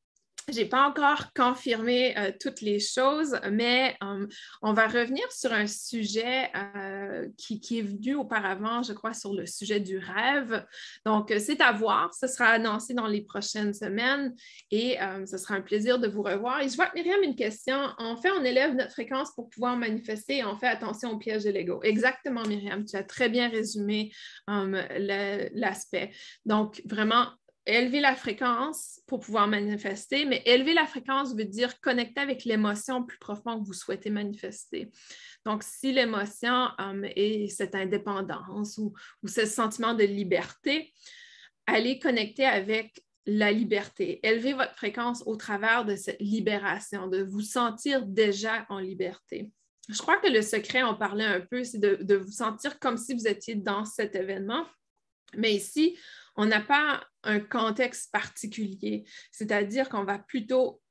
je 0.50 0.62
n'ai 0.62 0.66
pas 0.66 0.88
encore 0.88 1.34
confirmé 1.34 2.18
euh, 2.18 2.32
toutes 2.40 2.62
les 2.62 2.80
choses, 2.80 3.38
mais 3.52 3.98
euh, 4.02 4.26
on 4.62 4.72
va 4.72 4.88
revenir 4.88 5.30
sur 5.30 5.52
un 5.52 5.68
sujet 5.68 6.50
euh, 6.56 7.28
qui, 7.38 7.80
est 7.80 7.82
venu 7.82 8.16
auparavant, 8.16 8.82
je 8.82 8.94
crois, 8.94 9.14
sur 9.14 9.34
le 9.34 9.46
sujet 9.46 9.82
du 9.82 9.98
rêve. 9.98 10.66
Donc, 11.06 11.34
c'est 11.38 11.60
à 11.60 11.74
voir. 11.74 12.14
Ce 12.14 12.28
sera 12.28 12.48
annoncé 12.48 12.94
dans 12.94 13.08
les 13.08 13.22
prochaines 13.22 13.74
semaines 13.74 14.34
et 14.72 14.98
ce 15.26 15.38
sera 15.38 15.56
un 15.56 15.62
plaisir 15.62 16.00
de 16.00 16.08
vous 16.08 16.22
revoir. 16.22 16.62
Et 16.62 16.70
je 16.70 16.76
vois 16.76 16.92
Myriam 16.96 17.22
une 17.24 17.36
question. 17.36 17.78
En 17.98 18.16
fait, 18.16 18.32
on 18.32 18.44
élève 18.44 18.74
notre 18.76 18.92
fréquence 18.92 19.34
pour 19.34 19.50
pouvoir 19.50 19.76
manifester 19.76 20.38
et 20.38 20.46
on 20.46 20.56
fait 20.56 20.68
attention 20.68 21.12
au 21.12 21.18
piège 21.18 21.44
de 21.44 21.50
l'ego. 21.50 21.82
Exactement, 21.84 22.44
Myriam. 22.44 22.86
Tu 22.86 22.96
as 22.96 23.04
très 23.04 23.30
bien 23.30 23.50
résumé 23.50 24.12
l'aspect. 24.48 26.12
Donc, 26.46 26.82
vraiment, 26.86 27.28
élever 27.68 28.00
la 28.00 28.16
fréquence 28.16 29.02
pour 29.06 29.20
pouvoir 29.20 29.48
manifester, 29.48 30.26
mais 30.26 30.42
élever 30.46 30.74
la 30.74 30.88
fréquence 30.88 31.36
veut 31.36 31.46
dire 31.46 31.80
connecter 31.82 32.22
avec 32.22 32.46
l'émotion 32.46 33.04
plus 33.04 33.20
profond 33.20 33.60
que 33.60 33.66
vous 33.66 33.74
souhaitez 33.74 34.10
manifester. 34.10 34.90
Donc, 35.46 35.64
si 35.64 35.92
l'émotion 35.92 36.70
um, 36.80 37.06
est 37.16 37.48
cette 37.50 37.76
indépendance 37.76 38.78
ou, 38.78 38.94
ce 39.28 39.46
sentiment 39.46 39.94
de 39.94 40.04
liberté, 40.04 40.94
allez 41.66 42.00
connecter 42.00 42.46
avec 42.46 43.04
la 43.26 43.52
liberté. 43.52 44.22
Élevez 44.24 44.54
votre 44.54 44.76
fréquence 44.76 45.22
au 45.26 45.36
travers 45.36 45.84
de 45.84 45.98
cette 45.98 46.22
libération, 46.22 47.08
de 47.08 47.22
vous 47.24 47.42
sentir 47.42 48.06
déjà 48.06 48.66
en 48.70 48.80
liberté. 48.80 49.52
je 49.90 49.98
crois 49.98 50.18
que 50.18 50.30
le 50.30 50.42
secret, 50.42 50.84
on 50.84 50.96
parlait 50.96 51.26
un 51.26 51.42
peu, 51.42 51.64
c'est 51.66 51.80
de 51.80 52.16
vous 52.16 52.32
sentir 52.32 52.80
comme 52.80 52.98
si 52.98 53.14
vous 53.14 53.28
étiez 53.28 53.56
dans 53.56 53.84
cet 53.84 54.16
événement. 54.16 54.66
Mais 55.36 55.54
ici, 55.54 55.98
on 56.38 56.46
n'a 56.46 56.62
pas 56.62 57.04
un 57.24 57.40
contexte 57.40 58.12
particulier, 58.12 59.06
c'est-à-dire 59.32 59.90
qu'on 59.90 60.06
va 60.06 60.20
plutôt 60.20 60.82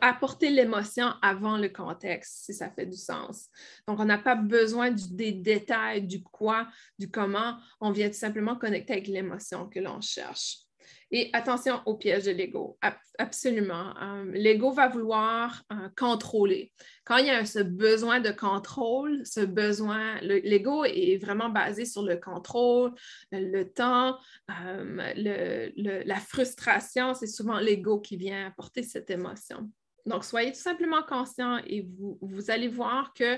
apporter 0.00 0.50
l'émotion 0.50 1.12
avant 1.22 1.56
le 1.56 1.68
contexte, 1.68 2.44
si 2.44 2.54
ça 2.54 2.70
fait 2.70 2.86
du 2.86 2.96
sens. 2.96 3.48
Donc, 3.88 3.98
on 3.98 4.04
n'a 4.04 4.18
pas 4.18 4.36
besoin 4.36 4.90
des 4.90 5.32
détails, 5.32 6.06
du 6.06 6.22
quoi, 6.22 6.68
du 6.98 7.10
comment, 7.10 7.58
on 7.80 7.90
vient 7.90 8.08
tout 8.08 8.14
simplement 8.14 8.56
connecter 8.56 8.92
avec 8.92 9.08
l'émotion 9.08 9.68
que 9.68 9.80
l'on 9.80 10.00
cherche. 10.00 10.65
Et 11.10 11.30
attention 11.32 11.80
au 11.86 11.94
piège 11.96 12.24
de 12.24 12.32
l'ego. 12.32 12.78
Absolument. 13.18 13.94
Euh, 14.02 14.30
l'ego 14.32 14.72
va 14.72 14.88
vouloir 14.88 15.62
euh, 15.72 15.88
contrôler. 15.96 16.72
Quand 17.04 17.18
il 17.18 17.26
y 17.26 17.30
a 17.30 17.44
ce 17.44 17.60
besoin 17.60 18.20
de 18.20 18.30
contrôle, 18.30 19.24
ce 19.24 19.40
besoin, 19.40 20.18
l'ego 20.20 20.84
est 20.84 21.18
vraiment 21.22 21.48
basé 21.48 21.84
sur 21.84 22.02
le 22.02 22.16
contrôle, 22.16 22.92
le 23.32 23.64
temps, 23.64 24.18
euh, 24.50 26.02
la 26.04 26.16
frustration. 26.16 27.14
C'est 27.14 27.26
souvent 27.26 27.58
l'ego 27.58 28.00
qui 28.00 28.16
vient 28.16 28.46
apporter 28.46 28.82
cette 28.82 29.10
émotion. 29.10 29.70
Donc, 30.06 30.24
soyez 30.24 30.52
tout 30.52 30.60
simplement 30.60 31.02
conscient 31.02 31.58
et 31.66 31.86
vous, 31.98 32.16
vous 32.22 32.50
allez 32.50 32.68
voir 32.68 33.12
que 33.12 33.36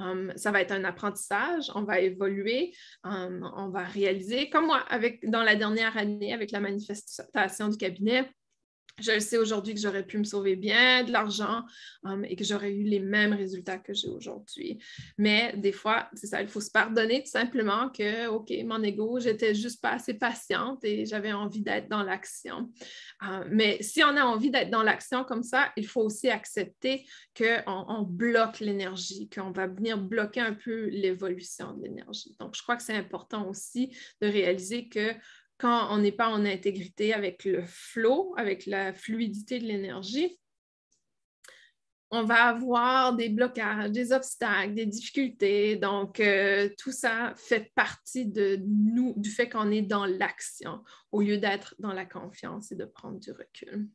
um, 0.00 0.32
ça 0.36 0.50
va 0.50 0.60
être 0.60 0.72
un 0.72 0.84
apprentissage, 0.84 1.70
on 1.74 1.84
va 1.84 2.00
évoluer, 2.00 2.72
um, 3.04 3.48
on 3.56 3.68
va 3.68 3.84
réaliser, 3.84 4.50
comme 4.50 4.66
moi, 4.66 4.84
avec, 4.88 5.28
dans 5.30 5.44
la 5.44 5.54
dernière 5.54 5.96
année 5.96 6.34
avec 6.34 6.50
la 6.50 6.60
manifestation 6.60 7.68
du 7.68 7.76
cabinet, 7.76 8.28
je 9.00 9.12
le 9.12 9.20
sais 9.20 9.38
aujourd'hui 9.38 9.74
que 9.74 9.80
j'aurais 9.80 10.04
pu 10.04 10.18
me 10.18 10.24
sauver 10.24 10.56
bien 10.56 11.04
de 11.04 11.12
l'argent 11.12 11.64
um, 12.04 12.24
et 12.24 12.36
que 12.36 12.44
j'aurais 12.44 12.72
eu 12.72 12.82
les 12.82 13.00
mêmes 13.00 13.32
résultats 13.32 13.78
que 13.78 13.94
j'ai 13.94 14.08
aujourd'hui. 14.08 14.82
Mais 15.16 15.54
des 15.56 15.72
fois, 15.72 16.08
c'est 16.14 16.26
ça, 16.26 16.42
il 16.42 16.48
faut 16.48 16.60
se 16.60 16.70
pardonner 16.70 17.22
tout 17.22 17.30
simplement 17.30 17.90
que, 17.90 18.26
OK, 18.28 18.52
mon 18.64 18.82
ego, 18.82 19.20
j'étais 19.20 19.54
juste 19.54 19.80
pas 19.80 19.92
assez 19.92 20.14
patiente 20.14 20.84
et 20.84 21.06
j'avais 21.06 21.32
envie 21.32 21.62
d'être 21.62 21.88
dans 21.88 22.02
l'action. 22.02 22.70
Uh, 23.22 23.44
mais 23.50 23.82
si 23.82 24.02
on 24.02 24.16
a 24.16 24.24
envie 24.24 24.50
d'être 24.50 24.70
dans 24.70 24.82
l'action 24.82 25.24
comme 25.24 25.42
ça, 25.42 25.72
il 25.76 25.86
faut 25.86 26.02
aussi 26.02 26.28
accepter 26.28 27.06
qu'on 27.36 27.84
on 27.88 28.02
bloque 28.02 28.60
l'énergie, 28.60 29.28
qu'on 29.28 29.52
va 29.52 29.66
venir 29.66 29.98
bloquer 29.98 30.40
un 30.40 30.54
peu 30.54 30.86
l'évolution 30.88 31.74
de 31.74 31.84
l'énergie. 31.84 32.36
Donc, 32.38 32.54
je 32.56 32.62
crois 32.62 32.76
que 32.76 32.82
c'est 32.82 32.96
important 32.96 33.48
aussi 33.48 33.96
de 34.20 34.26
réaliser 34.26 34.88
que 34.88 35.14
quand 35.58 35.88
on 35.92 35.98
n'est 35.98 36.12
pas 36.12 36.28
en 36.28 36.44
intégrité 36.44 37.12
avec 37.12 37.44
le 37.44 37.62
flot, 37.66 38.34
avec 38.36 38.66
la 38.66 38.92
fluidité 38.92 39.58
de 39.58 39.64
l'énergie, 39.64 40.38
on 42.10 42.24
va 42.24 42.44
avoir 42.44 43.14
des 43.14 43.28
blocages, 43.28 43.90
des 43.90 44.12
obstacles, 44.12 44.74
des 44.74 44.86
difficultés. 44.86 45.76
Donc, 45.76 46.20
euh, 46.20 46.70
tout 46.78 46.92
ça 46.92 47.34
fait 47.36 47.70
partie 47.74 48.26
de 48.26 48.58
nous, 48.66 49.12
du 49.16 49.30
fait 49.30 49.48
qu'on 49.48 49.70
est 49.70 49.82
dans 49.82 50.06
l'action 50.06 50.82
au 51.12 51.20
lieu 51.20 51.36
d'être 51.36 51.74
dans 51.78 51.92
la 51.92 52.06
confiance 52.06 52.72
et 52.72 52.76
de 52.76 52.86
prendre 52.86 53.18
du 53.18 53.30
recul. 53.32 53.88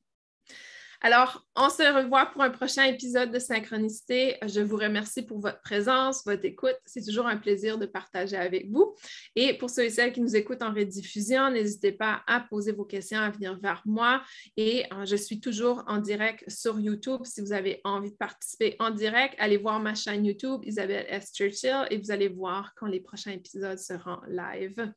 Alors, 1.05 1.45
on 1.57 1.69
se 1.69 1.83
revoit 1.83 2.27
pour 2.27 2.43
un 2.43 2.49
prochain 2.49 2.85
épisode 2.85 3.29
de 3.29 3.37
Synchronicité. 3.37 4.37
Je 4.47 4.61
vous 4.61 4.77
remercie 4.77 5.21
pour 5.21 5.41
votre 5.41 5.59
présence, 5.59 6.23
votre 6.25 6.45
écoute. 6.45 6.77
C'est 6.85 7.03
toujours 7.03 7.27
un 7.27 7.35
plaisir 7.35 7.77
de 7.77 7.85
partager 7.85 8.37
avec 8.37 8.71
vous. 8.71 8.95
Et 9.35 9.57
pour 9.57 9.69
ceux 9.69 9.83
et 9.83 9.89
celles 9.89 10.13
qui 10.13 10.21
nous 10.21 10.33
écoutent 10.37 10.61
en 10.61 10.73
rediffusion, 10.73 11.51
n'hésitez 11.51 11.91
pas 11.91 12.23
à 12.25 12.39
poser 12.39 12.71
vos 12.71 12.85
questions, 12.85 13.19
à 13.19 13.29
venir 13.31 13.59
vers 13.61 13.81
moi. 13.85 14.23
Et 14.55 14.85
euh, 14.93 15.03
je 15.03 15.17
suis 15.17 15.41
toujours 15.41 15.83
en 15.87 15.97
direct 15.97 16.49
sur 16.49 16.79
YouTube. 16.79 17.19
Si 17.25 17.41
vous 17.41 17.51
avez 17.51 17.81
envie 17.83 18.11
de 18.11 18.15
participer 18.15 18.77
en 18.79 18.89
direct, 18.89 19.35
allez 19.39 19.57
voir 19.57 19.81
ma 19.81 19.95
chaîne 19.95 20.25
YouTube, 20.25 20.61
Isabelle 20.63 21.05
S. 21.09 21.33
Churchill, 21.33 21.85
et 21.89 21.97
vous 21.97 22.11
allez 22.11 22.29
voir 22.29 22.71
quand 22.77 22.87
les 22.87 23.01
prochains 23.01 23.31
épisodes 23.31 23.77
seront 23.77 24.21
live. 24.29 24.93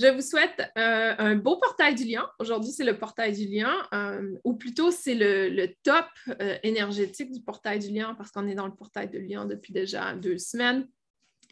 Je 0.00 0.08
vous 0.08 0.22
souhaite 0.22 0.60
euh, 0.76 1.14
un 1.18 1.36
beau 1.36 1.56
portail 1.56 1.94
du 1.94 2.04
lion. 2.04 2.24
Aujourd'hui, 2.40 2.72
c'est 2.72 2.84
le 2.84 2.98
portail 2.98 3.32
du 3.32 3.46
lion, 3.46 3.70
euh, 3.92 4.36
ou 4.42 4.54
plutôt 4.54 4.90
c'est 4.90 5.14
le, 5.14 5.68
top 5.84 6.06
euh, 6.40 6.58
énergétique 6.64 7.30
du 7.30 7.40
portail 7.40 7.78
du 7.78 7.90
lion 7.90 8.14
parce 8.16 8.32
qu'on 8.32 8.48
est 8.48 8.56
dans 8.56 8.66
le 8.66 8.74
portail 8.74 9.08
de 9.08 9.18
lion 9.18 9.44
depuis 9.44 9.72
déjà 9.72 10.14
deux 10.14 10.38
semaines 10.38 10.88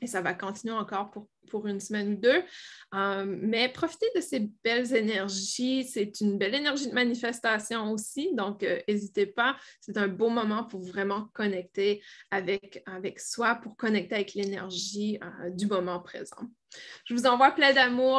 et 0.01 0.09
ça 0.09 0.21
va 0.21 0.35
continuer 0.35 0.75
encore 0.75 1.13
pour, 1.13 1.29
une 1.67 1.81
semaine 1.81 2.15
ou 2.15 2.17
deux. 2.17 2.43
mais 3.27 3.69
profitez 3.69 4.07
de 4.17 4.23
ces 4.23 4.51
belles 4.65 4.95
énergies. 4.95 5.85
C'est 5.85 6.21
une 6.23 6.39
belle 6.39 6.55
énergie 6.55 6.89
de 6.89 6.95
manifestation 6.95 7.93
aussi. 7.93 8.35
Donc, 8.35 8.67
n'hésitez 8.89 9.27
pas. 9.27 9.57
C'est 9.81 9.99
un 9.99 10.09
beau 10.09 10.31
moment 10.31 10.65
pour 10.65 10.81
vraiment 10.81 11.29
connecter 11.35 12.03
avec, 12.31 12.83
avec 12.87 13.21
soi, 13.21 13.57
pour 13.57 13.77
connecter 13.77 14.15
avec 14.15 14.33
l'énergie 14.33 15.21
du 15.51 15.67
moment 15.67 16.01
présent. 16.01 16.49
Je 17.05 17.15
vous 17.15 17.27
envoie 17.27 17.51
plein 17.51 17.73
d'amour 17.73 18.11